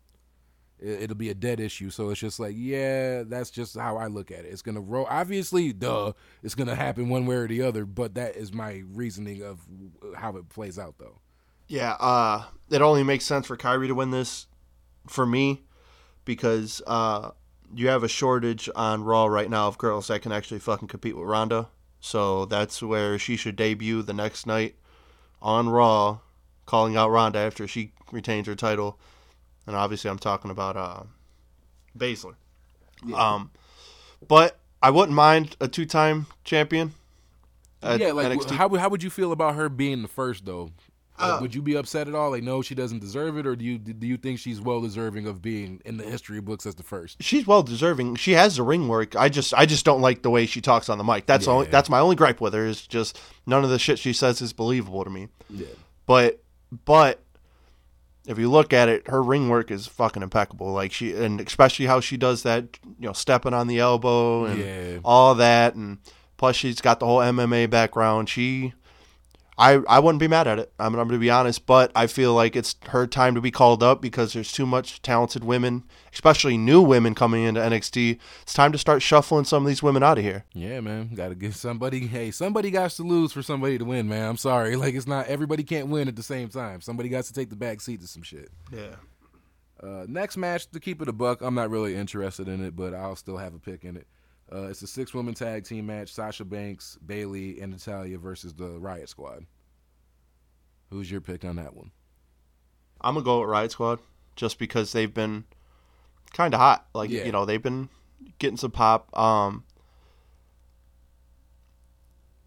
It'll 0.84 1.16
be 1.16 1.30
a 1.30 1.36
dead 1.36 1.60
issue. 1.60 1.90
So 1.90 2.10
it's 2.10 2.20
just 2.20 2.40
like, 2.40 2.56
yeah, 2.58 3.24
that's 3.24 3.50
just 3.50 3.78
how 3.78 3.98
I 3.98 4.08
look 4.08 4.32
at 4.32 4.40
it. 4.40 4.50
It's 4.50 4.62
gonna 4.62 4.82
roll. 4.82 5.08
Obviously, 5.10 5.72
duh, 5.74 6.14
it's 6.44 6.56
gonna 6.56 6.76
happen 6.76 7.10
one 7.10 7.26
way 7.26 7.36
or 7.36 7.48
the 7.48 7.62
other. 7.62 7.86
But 7.86 8.16
that 8.16 8.36
is 8.36 8.54
my 8.54 8.84
reasoning 8.92 9.42
of 9.42 9.62
how 10.16 10.36
it 10.38 10.50
plays 10.50 10.78
out, 10.78 10.96
though. 10.98 11.20
Yeah, 11.68 11.94
uh, 11.94 12.44
it 12.70 12.82
only 12.82 13.04
makes 13.04 13.26
sense 13.26 13.48
for 13.48 13.56
Kairi 13.56 13.88
to 13.88 13.96
win 13.96 14.12
this, 14.12 14.48
for 15.08 15.26
me, 15.26 15.64
because 16.26 16.82
uh, 16.86 17.32
you 17.74 17.88
have 17.88 18.04
a 18.04 18.10
shortage 18.10 18.70
on 18.76 19.04
Raw 19.04 19.26
right 19.26 19.50
now 19.50 19.68
of 19.68 19.78
girls 19.78 20.08
that 20.08 20.22
can 20.22 20.32
actually 20.32 20.60
fucking 20.60 20.90
compete 20.90 21.16
with 21.16 21.28
Ronda. 21.28 21.70
So 22.00 22.46
that's 22.46 22.84
where 22.84 23.18
she 23.18 23.38
should 23.38 23.56
debut 23.56 24.02
the 24.02 24.14
next 24.14 24.46
night 24.46 24.76
on 25.42 25.70
Raw, 25.70 26.20
calling 26.66 26.98
out 26.98 27.10
Ronda 27.10 27.40
after 27.40 27.66
she 27.66 27.94
retains 28.12 28.48
her 28.48 28.56
title 28.56 29.00
and 29.68 29.76
obviously 29.76 30.10
I'm 30.10 30.20
talking 30.20 30.52
about 30.52 30.78
uh, 30.78 31.04
Baszler. 31.98 32.36
Yeah. 33.06 33.16
Um, 33.16 33.52
but 34.28 34.60
I 34.82 34.90
wouldn't 34.90 35.16
mind 35.16 35.56
a 35.60 35.68
two-time 35.68 36.28
champion. 36.44 36.94
yeah, 37.82 38.12
like 38.12 38.28
NXT. 38.28 38.52
how 38.52 38.70
how 38.76 38.90
would 38.90 39.04
you 39.04 39.10
feel 39.10 39.32
about 39.32 39.56
her 39.56 39.70
being 39.70 40.02
the 40.02 40.08
first 40.08 40.46
though? 40.46 40.72
Like, 41.20 41.34
uh, 41.34 41.38
would 41.42 41.54
you 41.54 41.62
be 41.62 41.76
upset 41.76 42.08
at 42.08 42.16
all? 42.16 42.32
Like, 42.32 42.42
no, 42.42 42.64
she 42.64 42.74
doesn't 42.74 43.00
deserve 43.00 43.38
it, 43.38 43.46
or 43.46 43.56
do 43.56 43.64
you 43.64 43.78
do 43.78 44.08
you 44.08 44.18
think 44.18 44.40
she's 44.40 44.60
well 44.60 44.82
deserving 44.82 45.28
of 45.28 45.42
being 45.42 45.80
in 45.86 45.98
the 45.98 46.04
history 46.04 46.42
books 46.42 46.66
as 46.66 46.74
the 46.76 46.84
first? 46.84 47.22
She's 47.22 47.46
well 47.46 47.62
deserving. 47.62 48.16
She 48.16 48.32
has 48.32 48.56
the 48.56 48.64
ring 48.64 48.88
work. 48.88 49.16
I 49.16 49.30
just 49.30 49.54
I 49.54 49.66
just 49.68 49.86
don't 49.86 50.02
like 50.02 50.24
the 50.24 50.32
way 50.32 50.48
she 50.48 50.60
talks 50.60 50.90
on 50.90 50.98
the 50.98 51.04
mic. 51.04 51.28
That's 51.28 51.46
yeah. 51.46 51.54
only 51.54 51.68
that's 51.68 51.90
my 51.90 52.00
only 52.00 52.16
gripe 52.16 52.42
with 52.42 52.54
her 52.54 52.66
is 52.66 52.86
just 52.88 53.20
none 53.46 53.64
of 53.64 53.70
the 53.70 53.78
shit 53.78 54.00
she 54.00 54.12
says 54.12 54.42
is 54.42 54.54
believable 54.54 55.04
to 55.04 55.10
me. 55.10 55.28
Yeah. 55.50 55.68
But 56.08 56.42
but 56.86 57.23
if 58.26 58.38
you 58.40 58.50
look 58.50 58.74
at 58.74 58.90
it, 58.90 59.08
her 59.08 59.22
ring 59.22 59.50
work 59.50 59.72
is 59.72 59.88
fucking 59.88 60.24
impeccable. 60.24 60.72
Like 60.72 60.92
she, 60.92 61.14
and 61.14 61.42
especially 61.42 61.86
how 61.86 62.00
she 62.00 62.18
does 62.18 62.44
that, 62.44 62.80
you 63.00 63.08
know, 63.08 63.14
stepping 63.14 63.54
on 63.54 63.68
the 63.68 63.80
elbow 63.80 64.46
and 64.46 64.60
yeah. 64.60 64.98
all 65.04 65.36
that, 65.36 65.76
and 65.76 65.98
plus 66.38 66.56
she's 66.56 66.82
got 66.82 67.00
the 67.00 67.06
whole 67.06 67.20
MMA 67.20 67.70
background. 67.70 68.30
She, 68.30 68.74
I, 69.58 69.82
I 69.88 70.00
wouldn't 70.00 70.20
be 70.20 70.28
mad 70.28 70.48
at 70.48 70.60
it. 70.60 70.74
I'm, 70.80 70.96
I'm 70.96 71.08
going 71.08 71.10
to 71.10 71.18
be 71.20 71.30
honest, 71.30 71.66
but 71.66 71.92
I 71.96 72.08
feel 72.08 72.34
like 72.34 72.56
it's 72.56 72.76
her 72.90 73.06
time 73.06 73.36
to 73.36 73.42
be 73.42 73.52
called 73.52 73.84
up 73.84 74.02
because 74.02 74.34
there's 74.34 74.52
too 74.52 74.66
much 74.66 75.02
talented 75.02 75.44
women, 75.44 75.84
especially 76.12 76.58
new 76.58 76.82
women 76.82 77.14
coming 77.16 77.44
into 77.44 77.62
NXT. 77.62 78.18
It's 78.42 78.54
time 78.54 78.72
to 78.72 78.78
start 78.78 79.02
shuffling 79.02 79.46
some 79.46 79.64
of 79.64 79.68
these 79.68 79.84
women 79.84 80.04
out 80.04 80.18
of 80.18 80.24
here. 80.24 80.46
Yeah, 80.54 80.80
man. 80.82 81.14
Got 81.14 81.30
to 81.30 81.36
give 81.36 81.56
somebody, 81.56 82.08
hey, 82.08 82.32
somebody 82.32 82.72
got 82.72 82.92
to 82.92 83.04
lose 83.04 83.32
for 83.32 83.42
somebody 83.42 83.78
to 83.78 83.86
win, 83.86 84.08
man. 84.08 84.30
I'm 84.30 84.38
sorry. 84.38 84.76
Like, 84.84 84.96
it's 84.96 85.08
not, 85.08 85.28
everybody 85.28 85.64
can't 85.64 85.88
win 85.88 86.10
at 86.10 86.18
the 86.18 86.24
same 86.24 86.50
time. 86.50 86.82
Somebody 86.82 87.08
got 87.08 87.24
to 87.24 87.32
take 87.32 87.50
the 87.50 87.56
back 87.56 87.80
seat 87.80 88.02
to 88.02 88.08
some 88.08 88.22
shit. 88.22 88.50
Yeah. 88.70 88.96
Uh, 89.82 90.06
next 90.10 90.36
match, 90.36 90.70
to 90.72 90.80
keep 90.80 91.02
it 91.02 91.08
a 91.08 91.14
buck, 91.14 91.42
I'm 91.42 91.56
not 91.56 91.70
really 91.70 91.96
interested 91.96 92.50
in 92.50 92.66
it, 92.66 92.76
but 92.76 92.94
I'll 92.94 93.16
still 93.16 93.38
have 93.38 93.54
a 93.54 93.60
pick 93.60 93.86
in 93.86 93.96
it. 93.96 94.08
Uh, 94.54 94.68
it's 94.68 94.82
a 94.84 94.88
six 94.88 95.14
woman 95.14 95.34
tag 95.34 95.66
team 95.66 95.88
match 95.88 96.14
Sasha 96.14 96.46
Banks, 96.46 96.98
Bayley, 97.04 97.60
and 97.60 97.72
Natalya 97.72 98.18
versus 98.20 98.54
the 98.54 98.80
Riot 98.80 99.10
Squad. 99.10 99.46
Who's 100.92 101.10
your 101.10 101.22
pick 101.22 101.44
on 101.44 101.56
that 101.56 101.76
one? 101.76 101.92
I'm 103.02 103.16
going 103.16 103.24
to 103.24 103.26
go 103.26 103.40
with 103.40 103.50
Riot 103.50 103.72
Squad 103.72 104.00
just 104.36 104.60
because 104.60 104.92
they've 104.92 105.14
been 105.14 105.46
kind 106.34 106.54
of 106.54 106.60
hot. 106.60 106.86
Like, 106.94 107.10
yeah. 107.10 107.24
you 107.24 107.32
know, 107.32 107.46
they've 107.46 107.62
been 107.62 107.90
getting 108.38 108.58
some 108.58 108.72
pop. 108.72 109.18
Um, 109.18 109.64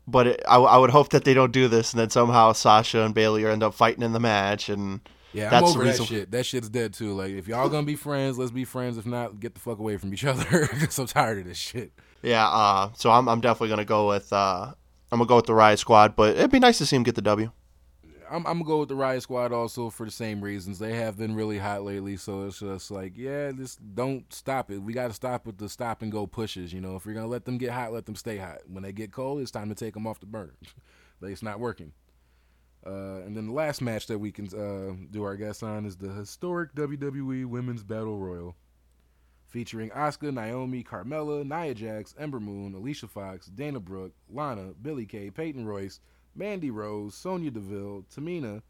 but 0.07 0.29
it, 0.29 0.43
I, 0.49 0.59
I 0.59 0.79
would 0.79 0.91
hope 0.91 1.11
that 1.11 1.25
they 1.25 1.35
don't 1.35 1.53
do 1.53 1.67
this 1.67 1.93
and 1.93 2.01
then 2.01 2.11
somehow 2.11 2.53
Sasha 2.53 3.03
and 3.03 3.15
Bayley 3.15 3.45
end 3.45 3.65
up 3.65 3.75
fighting 3.75 4.05
in 4.05 4.13
the 4.13 4.21
match 4.21 4.69
and 4.69 5.01
yeah, 5.37 5.51
That's 5.51 5.71
I'm 5.71 5.81
over 5.81 5.85
that 5.85 6.03
shit. 6.03 6.31
That 6.31 6.47
shit's 6.47 6.69
dead 6.69 6.95
too. 6.95 7.13
Like, 7.13 7.33
if 7.33 7.47
y'all 7.47 7.69
gonna 7.69 7.87
be 7.87 7.97
friends, 7.97 8.39
let's 8.39 8.51
be 8.51 8.65
friends. 8.65 8.97
If 8.97 9.07
not, 9.07 9.39
get 9.39 9.55
the 9.55 9.61
fuck 9.61 9.79
away 9.79 9.97
from 9.99 10.13
each 10.13 10.25
other. 10.25 10.67
Cause 10.67 10.83
I'm 10.83 10.91
so 10.91 11.07
tired 11.07 11.39
of 11.39 11.45
this 11.45 11.59
shit. 11.59 11.93
Yeah. 12.23 12.47
Uh, 12.47 12.91
so 12.95 13.11
I'm 13.11 13.29
I'm 13.29 13.41
definitely 13.41 13.69
gonna 13.69 13.85
go 13.85 14.09
with 14.09 14.33
uh, 14.33 14.73
I'm 15.13 15.19
gonna 15.19 15.29
go 15.29 15.37
with 15.37 15.47
the 15.47 15.55
Riot 15.55 15.79
Squad, 15.79 16.17
but 16.17 16.37
it'd 16.37 16.51
be 16.51 16.59
nice 16.59 16.79
to 16.79 16.87
see 16.87 16.97
him 16.97 17.03
get 17.03 17.15
the 17.15 17.23
W. 17.23 17.51
I'm, 18.29 18.47
I'm 18.47 18.59
gonna 18.59 18.65
go 18.65 18.81
with 18.81 18.89
the 18.89 18.97
Riot 18.97 19.23
Squad 19.23 19.53
also 19.53 19.91
for 19.91 20.05
the 20.05 20.11
same 20.11 20.41
reasons. 20.41 20.79
They 20.79 20.95
have 20.97 21.17
been 21.17 21.35
really 21.35 21.59
hot 21.59 21.85
lately, 21.85 22.17
so 22.17 22.47
it's 22.47 22.59
just 22.59 22.91
like, 22.91 23.17
yeah, 23.17 23.53
just 23.53 23.79
don't 23.95 24.33
stop 24.33 24.71
it. 24.71 24.79
We 24.79 24.93
got 24.93 25.09
to 25.09 25.15
stop 25.15 25.47
with 25.47 25.59
the 25.59 25.69
stop 25.69 26.03
and 26.03 26.11
go 26.11 26.27
pushes. 26.27 26.73
You 26.73 26.81
know, 26.81 26.97
if 26.97 27.05
you're 27.05 27.15
gonna 27.15 27.27
let 27.27 27.45
them 27.45 27.59
get 27.59 27.71
hot, 27.71 27.93
let 27.93 28.07
them 28.07 28.17
stay 28.17 28.39
hot. 28.39 28.63
When 28.67 28.83
they 28.83 28.93
get 28.93 29.13
cold, 29.13 29.41
it's 29.41 29.51
time 29.51 29.69
to 29.69 29.75
take 29.75 29.95
them 29.95 30.07
off 30.07 30.19
the 30.19 30.27
burn. 30.27 30.53
like 31.21 31.33
it's 31.33 31.43
not 31.43 31.61
working. 31.61 31.93
Uh, 32.87 33.21
and 33.27 33.37
then 33.37 33.49
the 33.49 33.53
last 33.53 33.83
match 33.83 34.07
that 34.07 34.19
we 34.19 34.31
can 34.31 34.47
uh, 34.55 34.95
do 35.11 35.25
our 35.25 35.37
guest 35.37 35.65
on 35.65 35.85
is 35.85 35.97
the 35.97 36.11
historic 36.11 36.73
WWE 36.77 37.45
Women's 37.47 37.83
Battle 37.83 38.17
Royal, 38.17 38.55
featuring 39.49 39.91
Asuka, 39.91 40.33
Naomi, 40.33 40.85
Carmella, 40.85 41.45
Nia 41.45 41.75
Jax, 41.75 42.15
Ember 42.17 42.39
Moon, 42.39 42.75
Alicia 42.75 43.09
Fox, 43.09 43.47
Dana 43.47 43.81
Brooke, 43.81 44.13
Lana, 44.31 44.73
Billie 44.81 45.07
Kay, 45.07 45.31
Peyton 45.31 45.67
Royce, 45.67 45.99
Mandy 46.37 46.71
Rose, 46.71 47.15
Sonya 47.17 47.51
Deville, 47.51 48.05
Tamina, 48.15 48.63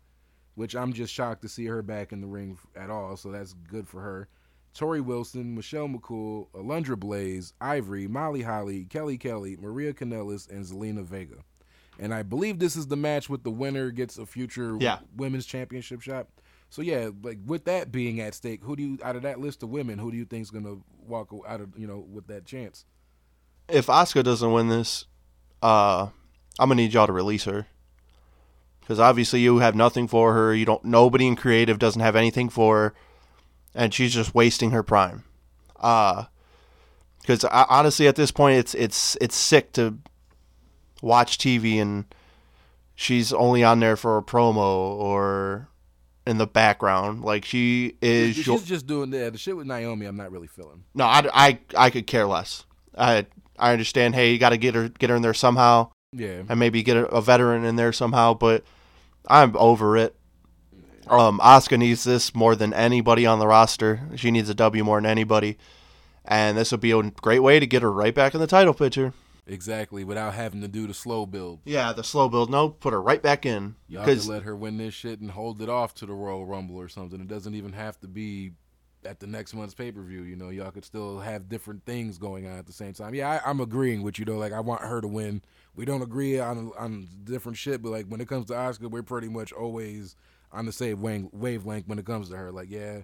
which 0.55 0.75
I'm 0.75 0.95
just 0.95 1.13
shocked 1.13 1.43
to 1.43 1.49
see 1.49 1.67
her 1.67 1.83
back 1.83 2.13
in 2.13 2.23
the 2.23 2.27
ring 2.27 2.57
at 2.75 2.89
all, 2.89 3.19
so 3.19 3.31
that's 3.31 3.53
good 3.53 3.87
for 3.87 4.01
her. 4.01 4.29
Torrie 4.75 5.05
Wilson, 5.05 5.55
Michelle 5.55 5.89
McCool, 5.89 6.49
Alundra 6.55 6.99
Blaze, 6.99 7.53
Ivory, 7.61 8.09
Molly 8.09 8.43
Holly, 8.43 8.87
Kelly 8.87 9.19
Kelly, 9.19 9.59
Maria 9.61 9.93
Kanellis, 9.93 10.51
and 10.51 10.65
Zelina 10.65 11.05
Vega 11.05 11.45
and 11.99 12.13
I 12.13 12.23
believe 12.23 12.59
this 12.59 12.77
is 12.77 12.87
the 12.87 12.97
match 12.97 13.29
with 13.29 13.43
the 13.43 13.51
winner 13.51 13.91
gets 13.91 14.19
a 14.19 14.27
future 14.27 14.77
yeah. 14.81 14.99
women's 15.17 15.47
championship 15.47 16.01
shot. 16.01 16.29
So 16.71 16.83
yeah, 16.83 17.11
like 17.23 17.39
with 17.47 17.65
that 17.65 17.93
being 17.93 18.21
at 18.21 18.35
stake, 18.35 18.63
who 18.63 18.77
do 18.77 18.83
you 18.83 18.99
out 19.03 19.17
of 19.17 19.23
that 19.23 19.41
list 19.41 19.63
of 19.63 19.71
women, 19.71 19.99
who 19.99 20.11
do 20.11 20.17
you 20.17 20.25
think 20.25 20.43
is 20.43 20.51
gonna 20.51 20.77
walk 21.07 21.33
out 21.47 21.61
of 21.61 21.79
you 21.79 21.87
know 21.87 21.99
with 21.99 22.27
that 22.27 22.45
chance? 22.45 22.85
If 23.69 23.87
Asuka 23.87 24.23
doesn't 24.23 24.53
win 24.53 24.69
this, 24.69 25.07
uh, 25.63 26.09
I'm 26.59 26.69
gonna 26.69 26.77
need 26.77 26.93
y'all 26.93 27.07
to 27.07 27.13
release 27.13 27.45
her 27.45 27.67
because 28.81 29.01
obviously 29.01 29.41
you 29.41 29.59
have 29.59 29.75
nothing 29.75 30.07
for 30.07 30.33
her. 30.33 30.55
You 30.55 30.65
don't. 30.65 30.85
Nobody 30.85 31.27
in 31.27 31.37
creative 31.37 31.79
doesn't 31.79 32.03
have 32.03 32.17
anything 32.17 32.49
for 32.49 32.77
her, 32.77 32.95
and 33.75 33.93
she's 33.93 34.15
just 34.15 34.35
wasting 34.35 34.71
her 34.71 34.83
prime. 34.83 35.25
Uh, 35.81 36.25
because 37.21 37.45
honestly, 37.45 38.07
at 38.07 38.17
this 38.17 38.31
point, 38.31 38.59
it's 38.59 38.75
it's 38.75 39.17
it's 39.21 39.35
sick 39.35 39.73
to 39.73 39.99
watch 41.03 41.39
TV 41.39 41.81
and 41.81 42.05
she's 42.95 43.33
only 43.33 43.63
on 43.63 43.81
there 43.81 43.97
for 43.97 44.19
a 44.19 44.23
promo 44.23 44.59
or 44.59 45.69
in 46.27 46.39
the 46.39 46.47
background. 46.47 47.23
Like 47.23 47.45
she 47.45 47.97
is. 48.03 48.37
She's 48.37 48.65
just 48.65 48.87
doing 48.87 49.11
that. 49.11 49.33
The 49.33 49.39
shit 49.39 49.57
with 49.57 49.67
Naomi, 49.67 50.07
I'm 50.07 50.17
not 50.17 50.33
really 50.33 50.49
feeling. 50.49 50.85
No, 50.95 51.05
I, 51.05 51.29
I, 51.33 51.59
I 51.77 51.91
could 51.91 52.07
care 52.07 52.27
less. 52.27 52.65
I 52.97 53.27
I 53.59 53.73
understand. 53.73 54.15
Hey, 54.15 54.33
you 54.33 54.39
got 54.39 54.51
to 54.51 54.57
get 54.57 54.75
her 54.75 54.89
get 54.89 55.11
her 55.11 55.17
in 55.17 55.23
there 55.23 55.35
somehow. 55.35 55.91
Yeah. 56.13 56.43
And 56.49 56.59
maybe 56.59 56.83
get 56.83 56.97
a, 56.97 57.07
a, 57.07 57.21
veteran 57.21 57.65
in 57.65 57.77
there 57.77 57.93
somehow. 57.93 58.35
But 58.35 58.65
I'm 59.27 59.57
over 59.57 59.97
it. 59.97 60.17
Um, 61.09 61.39
Asuka 61.41 61.79
needs 61.79 62.05
this 62.05 62.35
more 62.35 62.57
than 62.57 62.73
anybody 62.73 63.27
on 63.27 63.39
the 63.39 63.47
roster. 63.47 64.01
She 64.17 64.31
needs 64.31 64.49
a 64.49 64.55
W 64.55 64.83
more 64.83 64.99
than 64.99 65.07
anybody. 65.07 65.59
And 66.25 66.59
this 66.59 66.73
would 66.73 66.81
be 66.81 66.91
a 66.91 67.03
great 67.03 67.41
way 67.41 67.61
to 67.61 67.67
get 67.67 67.83
her 67.83 67.93
right 67.93 68.15
back 68.15 68.35
in 68.35 68.41
the 68.41 68.47
title 68.47 68.75
picture. 68.75 69.13
Exactly, 69.49 70.03
without 70.03 70.35
having 70.35 70.61
to 70.63 70.69
do 70.69 70.89
the 70.89 70.95
slow 70.95 71.25
build. 71.25 71.61
Yeah, 71.65 71.93
the 71.93 72.03
slow 72.03 72.29
build. 72.29 72.51
No, 72.51 72.69
put 72.69 72.93
her 72.93 73.01
right 73.01 73.23
back 73.23 73.47
in. 73.47 73.77
Y'all 73.87 74.05
can 74.05 74.27
let 74.27 74.43
her 74.43 74.57
win 74.57 74.77
this 74.77 74.93
shit 74.93 75.21
and 75.21 75.31
hold 75.31 75.63
it 75.63 75.69
off 75.69 75.95
to 75.95 76.07
the 76.07 76.15
Royal 76.15 76.45
Rumble 76.45 76.77
or 76.77 76.89
something. 76.89 77.21
It 77.21 77.29
doesn't 77.29 77.55
even 77.55 77.73
have 77.73 78.01
to 78.01 78.09
be 78.09 78.53
at 79.05 79.21
the 79.21 79.27
next 79.29 79.55
month's 79.55 79.75
pay 79.75 79.93
per 79.93 80.03
view. 80.03 80.23
You 80.23 80.35
know, 80.35 80.49
y'all 80.49 80.73
could 80.73 80.85
still 80.85 81.21
have 81.21 81.49
different 81.49 81.85
things 81.85 82.19
going 82.19 82.47
on 82.47 82.59
at 82.59 82.67
the 82.67 82.73
same 82.73 82.93
time. 82.93 83.15
Yeah, 83.15 83.41
I, 83.45 83.51
am 83.51 83.61
agreeing 83.61 84.03
with 84.03 84.19
you 84.19 84.25
though. 84.25 84.37
Like, 84.37 84.53
I 84.53 84.61
want 84.61 84.83
her 84.83 85.01
to 85.01 85.09
win. 85.09 85.43
We 85.77 85.85
don't 85.85 86.03
agree 86.03 86.41
on 86.41 86.73
on 86.77 87.07
different 87.23 87.57
shit, 87.57 87.83
but 87.83 87.91
like 87.91 88.07
when 88.07 88.21
it 88.21 88.29
comes 88.29 88.47
to 88.47 88.55
Asuka, 88.55 88.91
we're 88.91 89.05
pretty 89.05 89.29
much 89.29 89.53
always 89.53 90.17
on 90.51 90.67
the 90.67 90.73
same 90.73 91.01
wavelength 91.33 91.87
when 91.87 91.99
it 91.99 92.07
comes 92.07 92.31
to 92.31 92.37
her. 92.37 92.51
Like, 92.51 92.71
yeah, 92.71 93.03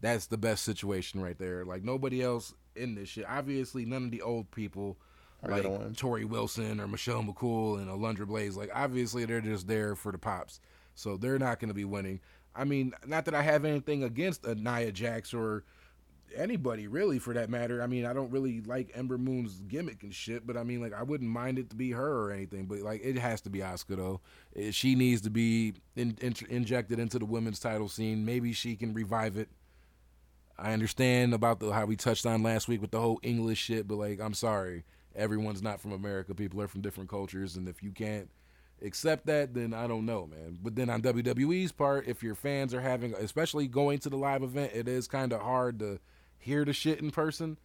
that's 0.00 0.26
the 0.26 0.38
best 0.38 0.64
situation 0.64 1.20
right 1.20 1.38
there. 1.38 1.64
Like 1.66 1.84
nobody 1.84 2.22
else 2.22 2.54
in 2.74 2.94
this 2.94 3.10
shit. 3.10 3.26
Obviously, 3.28 3.84
none 3.84 4.04
of 4.04 4.10
the 4.10 4.22
old 4.22 4.50
people 4.50 4.96
like 5.50 5.64
Torrie 5.94 6.24
Wilson 6.24 6.80
or 6.80 6.88
Michelle 6.88 7.22
McCool 7.22 7.78
and 7.78 7.88
Alundra 7.88 8.26
Blaze. 8.26 8.56
Like 8.56 8.70
obviously 8.74 9.24
they're 9.24 9.40
just 9.40 9.66
there 9.66 9.94
for 9.94 10.12
the 10.12 10.18
pops, 10.18 10.60
so 10.94 11.16
they're 11.16 11.38
not 11.38 11.60
going 11.60 11.68
to 11.68 11.74
be 11.74 11.84
winning. 11.84 12.20
I 12.54 12.64
mean, 12.64 12.94
not 13.06 13.26
that 13.26 13.34
I 13.34 13.42
have 13.42 13.64
anything 13.64 14.02
against 14.02 14.46
a 14.46 14.54
Nia 14.54 14.90
Jax 14.92 15.34
or 15.34 15.64
anybody 16.34 16.86
really 16.86 17.18
for 17.18 17.34
that 17.34 17.50
matter. 17.50 17.82
I 17.82 17.86
mean, 17.86 18.06
I 18.06 18.12
don't 18.12 18.30
really 18.30 18.60
like 18.62 18.90
Ember 18.94 19.18
Moon's 19.18 19.60
gimmick 19.68 20.02
and 20.02 20.14
shit, 20.14 20.46
but 20.46 20.56
I 20.56 20.62
mean, 20.62 20.80
like 20.80 20.92
I 20.92 21.02
wouldn't 21.02 21.30
mind 21.30 21.58
it 21.58 21.70
to 21.70 21.76
be 21.76 21.90
her 21.92 22.24
or 22.24 22.32
anything. 22.32 22.66
But 22.66 22.80
like 22.80 23.02
it 23.04 23.18
has 23.18 23.40
to 23.42 23.50
be 23.50 23.60
Asuka 23.60 23.96
though. 23.96 24.20
Eh, 24.54 24.70
she 24.70 24.94
needs 24.94 25.22
to 25.22 25.30
be 25.30 25.74
in, 25.94 26.16
in, 26.20 26.34
injected 26.48 26.98
into 26.98 27.18
the 27.18 27.26
women's 27.26 27.60
title 27.60 27.88
scene. 27.88 28.24
Maybe 28.24 28.52
she 28.52 28.76
can 28.76 28.94
revive 28.94 29.36
it. 29.36 29.48
I 30.58 30.72
understand 30.72 31.34
about 31.34 31.60
the 31.60 31.70
how 31.72 31.84
we 31.84 31.96
touched 31.96 32.24
on 32.24 32.42
last 32.42 32.66
week 32.66 32.80
with 32.80 32.90
the 32.90 33.00
whole 33.00 33.20
English 33.22 33.58
shit, 33.58 33.86
but 33.86 33.96
like 33.96 34.20
I'm 34.20 34.34
sorry 34.34 34.84
everyone's 35.16 35.62
not 35.62 35.80
from 35.80 35.92
America. 35.92 36.34
People 36.34 36.60
are 36.62 36.68
from 36.68 36.80
different 36.80 37.10
cultures, 37.10 37.56
and 37.56 37.68
if 37.68 37.82
you 37.82 37.90
can't 37.90 38.30
accept 38.82 39.26
that, 39.26 39.54
then 39.54 39.72
I 39.72 39.86
don't 39.86 40.06
know, 40.06 40.26
man. 40.26 40.58
But 40.62 40.76
then 40.76 40.90
on 40.90 41.02
WWE's 41.02 41.72
part, 41.72 42.06
if 42.06 42.22
your 42.22 42.34
fans 42.34 42.74
are 42.74 42.80
having, 42.80 43.14
especially 43.14 43.68
going 43.68 43.98
to 44.00 44.10
the 44.10 44.16
live 44.16 44.42
event, 44.42 44.72
it 44.74 44.88
is 44.88 45.06
kind 45.08 45.32
of 45.32 45.40
hard 45.40 45.78
to 45.80 45.98
hear 46.38 46.64
the 46.64 46.72
shit 46.72 47.00
in 47.00 47.10
person. 47.10 47.58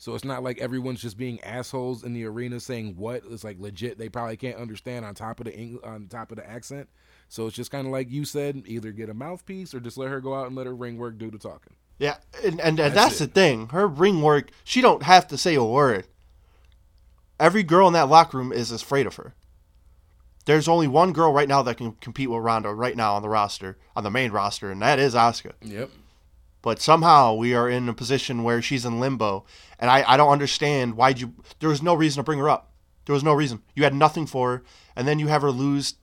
So 0.00 0.14
it's 0.14 0.24
not 0.24 0.44
like 0.44 0.60
everyone's 0.60 1.02
just 1.02 1.18
being 1.18 1.40
assholes 1.40 2.04
in 2.04 2.12
the 2.12 2.24
arena 2.24 2.60
saying 2.60 2.94
what. 2.96 3.24
It's 3.28 3.42
like 3.42 3.58
legit. 3.58 3.98
They 3.98 4.08
probably 4.08 4.36
can't 4.36 4.56
understand 4.56 5.04
on 5.04 5.14
top 5.14 5.40
of 5.40 5.46
the 5.46 5.54
Eng- 5.54 5.80
on 5.82 6.06
top 6.06 6.30
of 6.30 6.36
the 6.36 6.48
accent. 6.48 6.88
So 7.28 7.48
it's 7.48 7.56
just 7.56 7.72
kind 7.72 7.84
of 7.84 7.92
like 7.92 8.08
you 8.08 8.24
said, 8.24 8.62
either 8.66 8.92
get 8.92 9.08
a 9.08 9.14
mouthpiece 9.14 9.74
or 9.74 9.80
just 9.80 9.98
let 9.98 10.08
her 10.08 10.20
go 10.20 10.34
out 10.34 10.46
and 10.46 10.54
let 10.54 10.66
her 10.66 10.74
ring 10.74 10.98
work 10.98 11.18
do 11.18 11.32
the 11.32 11.38
talking. 11.38 11.74
Yeah, 11.98 12.18
and 12.44 12.60
and, 12.60 12.60
and 12.60 12.78
that's, 12.78 12.94
that's 12.94 13.18
the 13.18 13.26
thing. 13.26 13.68
Her 13.68 13.88
ring 13.88 14.22
work, 14.22 14.50
she 14.62 14.80
don't 14.80 15.02
have 15.02 15.26
to 15.28 15.36
say 15.36 15.56
a 15.56 15.64
word. 15.64 16.06
Every 17.38 17.62
girl 17.62 17.86
in 17.86 17.92
that 17.94 18.08
locker 18.08 18.36
room 18.36 18.52
is 18.52 18.70
afraid 18.72 19.06
of 19.06 19.16
her. 19.16 19.34
There's 20.44 20.66
only 20.66 20.88
one 20.88 21.12
girl 21.12 21.32
right 21.32 21.48
now 21.48 21.62
that 21.62 21.76
can 21.76 21.92
compete 21.92 22.30
with 22.30 22.42
Ronda 22.42 22.72
right 22.72 22.96
now 22.96 23.14
on 23.14 23.22
the 23.22 23.28
roster, 23.28 23.76
on 23.94 24.02
the 24.02 24.10
main 24.10 24.32
roster, 24.32 24.70
and 24.70 24.80
that 24.80 24.98
is 24.98 25.14
Asuka. 25.14 25.52
Yep. 25.60 25.90
But 26.62 26.80
somehow 26.80 27.34
we 27.34 27.54
are 27.54 27.68
in 27.68 27.88
a 27.88 27.94
position 27.94 28.42
where 28.42 28.62
she's 28.62 28.84
in 28.84 28.98
limbo, 28.98 29.44
and 29.78 29.90
I, 29.90 30.02
I 30.06 30.16
don't 30.16 30.32
understand 30.32 30.96
why 30.96 31.10
you. 31.10 31.34
There 31.60 31.68
was 31.68 31.82
no 31.82 31.94
reason 31.94 32.20
to 32.20 32.24
bring 32.24 32.38
her 32.38 32.48
up. 32.48 32.70
There 33.04 33.12
was 33.12 33.22
no 33.22 33.34
reason. 33.34 33.62
You 33.76 33.84
had 33.84 33.94
nothing 33.94 34.26
for 34.26 34.50
her, 34.50 34.62
and 34.96 35.06
then 35.06 35.18
you 35.18 35.28
have 35.28 35.42
her 35.42 35.50
lose, 35.50 35.94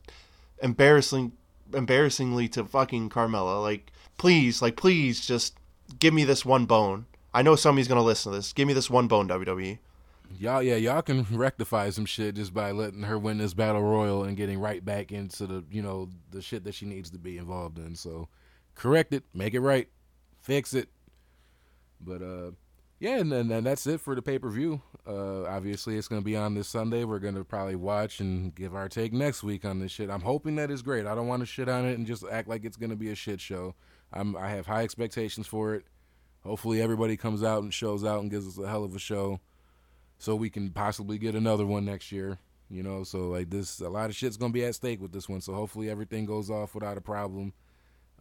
embarrassing, 0.62 1.34
embarrassingly 1.74 2.48
to 2.50 2.66
fucking 2.66 3.10
Carmella. 3.10 3.62
Like, 3.62 3.92
please, 4.18 4.62
like, 4.62 4.78
please, 4.78 5.26
just 5.26 5.58
give 6.00 6.14
me 6.14 6.24
this 6.24 6.46
one 6.46 6.66
bone. 6.66 7.08
I 7.34 7.42
know 7.42 7.56
somebody's 7.56 7.88
gonna 7.88 8.04
listen 8.04 8.32
to 8.32 8.38
this. 8.38 8.54
Give 8.54 8.68
me 8.68 8.74
this 8.74 8.92
one 8.92 9.08
bone, 9.08 9.28
WWE 9.28 9.80
y'all 10.38 10.62
yeah 10.62 10.76
y'all 10.76 11.02
can 11.02 11.24
rectify 11.32 11.90
some 11.90 12.06
shit 12.06 12.36
just 12.36 12.54
by 12.54 12.72
letting 12.72 13.04
her 13.04 13.18
win 13.18 13.38
this 13.38 13.54
battle 13.54 13.82
royal 13.82 14.24
and 14.24 14.38
getting 14.38 14.60
right 14.60 14.84
back 14.84 15.12
into 15.12 15.48
the 15.48 15.64
you 15.70 15.82
know 15.82 16.10
the 16.32 16.42
shit 16.42 16.64
that 16.64 16.76
she 16.76 16.86
needs 16.86 17.10
to 17.10 17.18
be 17.18 17.38
involved 17.38 17.78
in 17.78 17.96
so 17.96 18.28
correct 18.76 19.14
it 19.14 19.24
make 19.34 19.54
it 19.54 19.62
right 19.62 19.90
fix 20.42 20.74
it 20.74 20.90
but 22.02 22.22
uh 22.22 22.52
yeah, 23.00 23.18
and 23.20 23.32
then 23.32 23.52
and 23.52 23.66
that's 23.66 23.86
it 23.88 24.00
for 24.00 24.16
the 24.16 24.22
pay 24.22 24.40
per 24.40 24.50
view. 24.50 24.82
Uh, 25.06 25.44
obviously, 25.44 25.98
it's 25.98 26.08
to 26.22 26.26
be 26.26 26.36
on 26.36 26.56
this 26.56 26.68
Sunday. 26.68 27.04
We're 27.04 27.20
to 27.36 27.44
probably 27.44 27.76
watch 27.76 28.20
and 28.20 28.56
give 28.56 28.74
our 28.74 28.88
take 28.88 29.12
next 29.12 29.44
week 29.44 29.66
on 29.66 29.80
this 29.80 29.92
shit. 29.92 30.10
I'm 30.10 30.22
hoping 30.22 30.56
that 30.56 30.72
is 30.72 30.82
great. 30.82 31.06
I 31.06 31.14
don't 31.14 31.28
want 31.28 31.42
to 31.42 31.46
shit 31.46 31.68
on 31.68 31.86
it 31.86 31.98
and 31.98 32.08
just 32.08 32.24
act 32.32 32.48
like 32.48 32.64
it's 32.64 32.78
to 32.92 32.96
be 32.96 33.12
a 33.12 33.16
shit 33.16 33.42
show. 33.42 33.76
I'm, 34.14 34.36
I 34.38 34.50
have 34.50 34.66
high 34.66 34.84
expectations 34.84 35.46
for 35.46 35.76
it. 35.76 35.86
Hopefully, 36.44 36.82
everybody 36.82 37.18
comes 37.18 37.44
out 37.44 37.64
and 37.64 37.74
shows 37.74 38.06
out 38.06 38.22
and 38.22 38.32
gives 38.32 38.48
us 38.48 38.58
a 38.58 38.68
hell 38.68 38.84
of 38.86 38.96
a 38.96 39.00
show, 39.00 39.42
so 40.18 40.36
we 40.36 40.50
can 40.50 40.70
possibly 40.70 41.18
get 41.18 41.36
another 41.36 41.66
one 41.66 41.86
next 41.86 42.12
year. 42.12 42.40
You 42.70 42.82
know, 42.82 43.04
so 43.04 43.30
like 43.30 43.50
this, 43.50 43.80
a 43.80 43.90
lot 43.90 44.10
of 44.10 44.16
shit's 44.16 44.38
gonna 44.38 44.54
be 44.54 44.66
at 44.66 44.76
stake 44.76 45.02
with 45.02 45.12
this 45.12 45.30
one. 45.30 45.42
So 45.42 45.54
hopefully, 45.54 45.90
everything 45.90 46.26
goes 46.26 46.50
off 46.50 46.74
without 46.74 46.98
a 46.98 47.02
problem. 47.02 47.54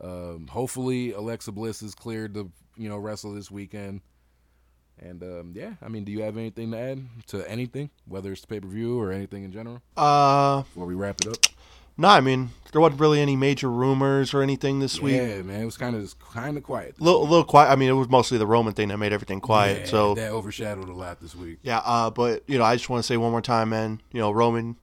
Um, 0.00 0.48
hopefully, 0.48 1.12
Alexa 1.12 1.52
Bliss 1.52 1.82
is 1.82 1.94
cleared 1.94 2.34
to 2.34 2.50
you 2.76 2.88
know 2.88 2.98
wrestle 2.98 3.32
this 3.32 3.50
weekend. 3.50 4.02
And 4.98 5.22
um, 5.22 5.52
yeah, 5.56 5.72
I 5.82 5.88
mean, 5.88 6.04
do 6.04 6.12
you 6.12 6.22
have 6.22 6.36
anything 6.36 6.70
to 6.72 6.78
add 6.78 7.04
to 7.28 7.50
anything, 7.50 7.90
whether 8.06 8.30
it's 8.32 8.42
the 8.42 8.46
pay 8.46 8.60
per 8.60 8.68
view 8.68 9.00
or 9.00 9.12
anything 9.12 9.44
in 9.44 9.50
general? 9.50 9.82
Uh, 9.96 10.62
before 10.62 10.86
we 10.86 10.94
wrap 10.94 11.20
it 11.22 11.28
up. 11.28 11.36
No, 11.96 12.08
I 12.08 12.20
mean 12.20 12.50
there 12.74 12.80
wasn't 12.80 13.00
really 13.00 13.20
any 13.20 13.36
major 13.36 13.70
rumors 13.70 14.34
or 14.34 14.42
anything 14.42 14.80
this 14.80 15.00
week. 15.00 15.14
Yeah, 15.14 15.42
man, 15.42 15.60
it 15.62 15.64
was 15.64 15.76
kind 15.76 15.94
of 15.94 16.18
kind 16.18 16.56
of 16.56 16.64
quiet. 16.64 16.96
A 17.00 17.04
little, 17.04 17.22
little, 17.22 17.44
quiet. 17.44 17.70
I 17.70 17.76
mean, 17.76 17.88
it 17.88 17.92
was 17.92 18.08
mostly 18.08 18.36
the 18.36 18.48
Roman 18.48 18.74
thing 18.74 18.88
that 18.88 18.98
made 18.98 19.12
everything 19.12 19.40
quiet. 19.40 19.82
Yeah, 19.82 19.86
so 19.86 20.14
that 20.14 20.32
overshadowed 20.32 20.88
a 20.88 20.92
lot 20.92 21.20
this 21.20 21.36
week. 21.36 21.58
Yeah, 21.62 21.78
uh, 21.78 22.10
but 22.10 22.42
you 22.48 22.58
know, 22.58 22.64
I 22.64 22.74
just 22.74 22.90
want 22.90 23.04
to 23.04 23.06
say 23.06 23.16
one 23.16 23.30
more 23.30 23.40
time, 23.40 23.68
man. 23.68 24.00
You 24.10 24.20
know, 24.20 24.32
Roman, 24.32 24.74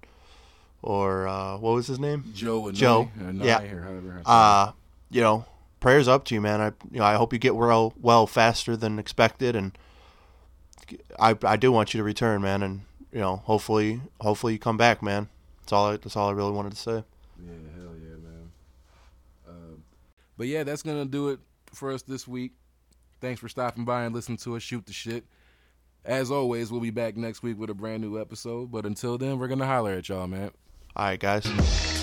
or 0.81 1.27
uh, 1.27 1.57
what 1.57 1.73
was 1.73 1.87
his 1.87 1.99
name? 1.99 2.31
Joe. 2.33 2.71
Joe. 2.71 3.11
Yeah. 3.33 3.61
Or 3.61 3.81
however, 3.81 4.21
uh, 4.25 4.71
you 5.09 5.19
know, 5.19 5.43
prayers 5.81 6.07
up 6.07 6.23
to 6.25 6.35
you, 6.35 6.39
man. 6.39 6.61
I 6.61 6.67
you 6.91 6.99
know 6.99 7.03
I 7.03 7.15
hope 7.15 7.33
you 7.33 7.39
get 7.39 7.57
well 7.57 7.93
well 8.01 8.25
faster 8.25 8.77
than 8.77 8.99
expected, 8.99 9.53
and 9.53 9.77
I 11.19 11.35
I 11.43 11.57
do 11.57 11.73
want 11.73 11.93
you 11.93 11.97
to 11.97 12.05
return, 12.05 12.41
man, 12.41 12.63
and 12.63 12.81
you 13.11 13.19
know 13.19 13.35
hopefully 13.35 13.99
hopefully 14.21 14.53
you 14.53 14.59
come 14.59 14.77
back, 14.77 15.03
man. 15.03 15.27
That's 15.61 15.73
all 15.73 15.87
I, 15.87 15.97
that's 15.97 16.15
all 16.15 16.29
I 16.29 16.33
really 16.33 16.51
wanted 16.51 16.71
to 16.71 16.77
say. 16.77 17.03
Yeah, 17.39 17.53
hell 17.75 17.93
yeah, 17.95 18.15
man. 18.17 18.51
Um, 19.47 19.83
but 20.37 20.47
yeah, 20.47 20.63
that's 20.63 20.83
gonna 20.83 21.05
do 21.05 21.29
it 21.29 21.39
for 21.73 21.91
us 21.91 22.01
this 22.01 22.27
week. 22.27 22.53
Thanks 23.19 23.39
for 23.39 23.49
stopping 23.49 23.85
by 23.85 24.03
and 24.03 24.15
listening 24.15 24.37
to 24.39 24.55
us 24.55 24.63
shoot 24.63 24.85
the 24.85 24.93
shit. 24.93 25.25
As 26.03 26.31
always, 26.31 26.71
we'll 26.71 26.81
be 26.81 26.89
back 26.89 27.15
next 27.15 27.43
week 27.43 27.59
with 27.59 27.69
a 27.69 27.75
brand 27.75 28.01
new 28.01 28.19
episode. 28.19 28.71
But 28.71 28.85
until 28.85 29.17
then, 29.17 29.37
we're 29.39 29.47
gonna 29.47 29.67
holler 29.67 29.91
at 29.91 30.09
y'all, 30.09 30.27
man. 30.27 30.51
All 30.95 31.05
right, 31.05 31.19
guys. 31.19 32.00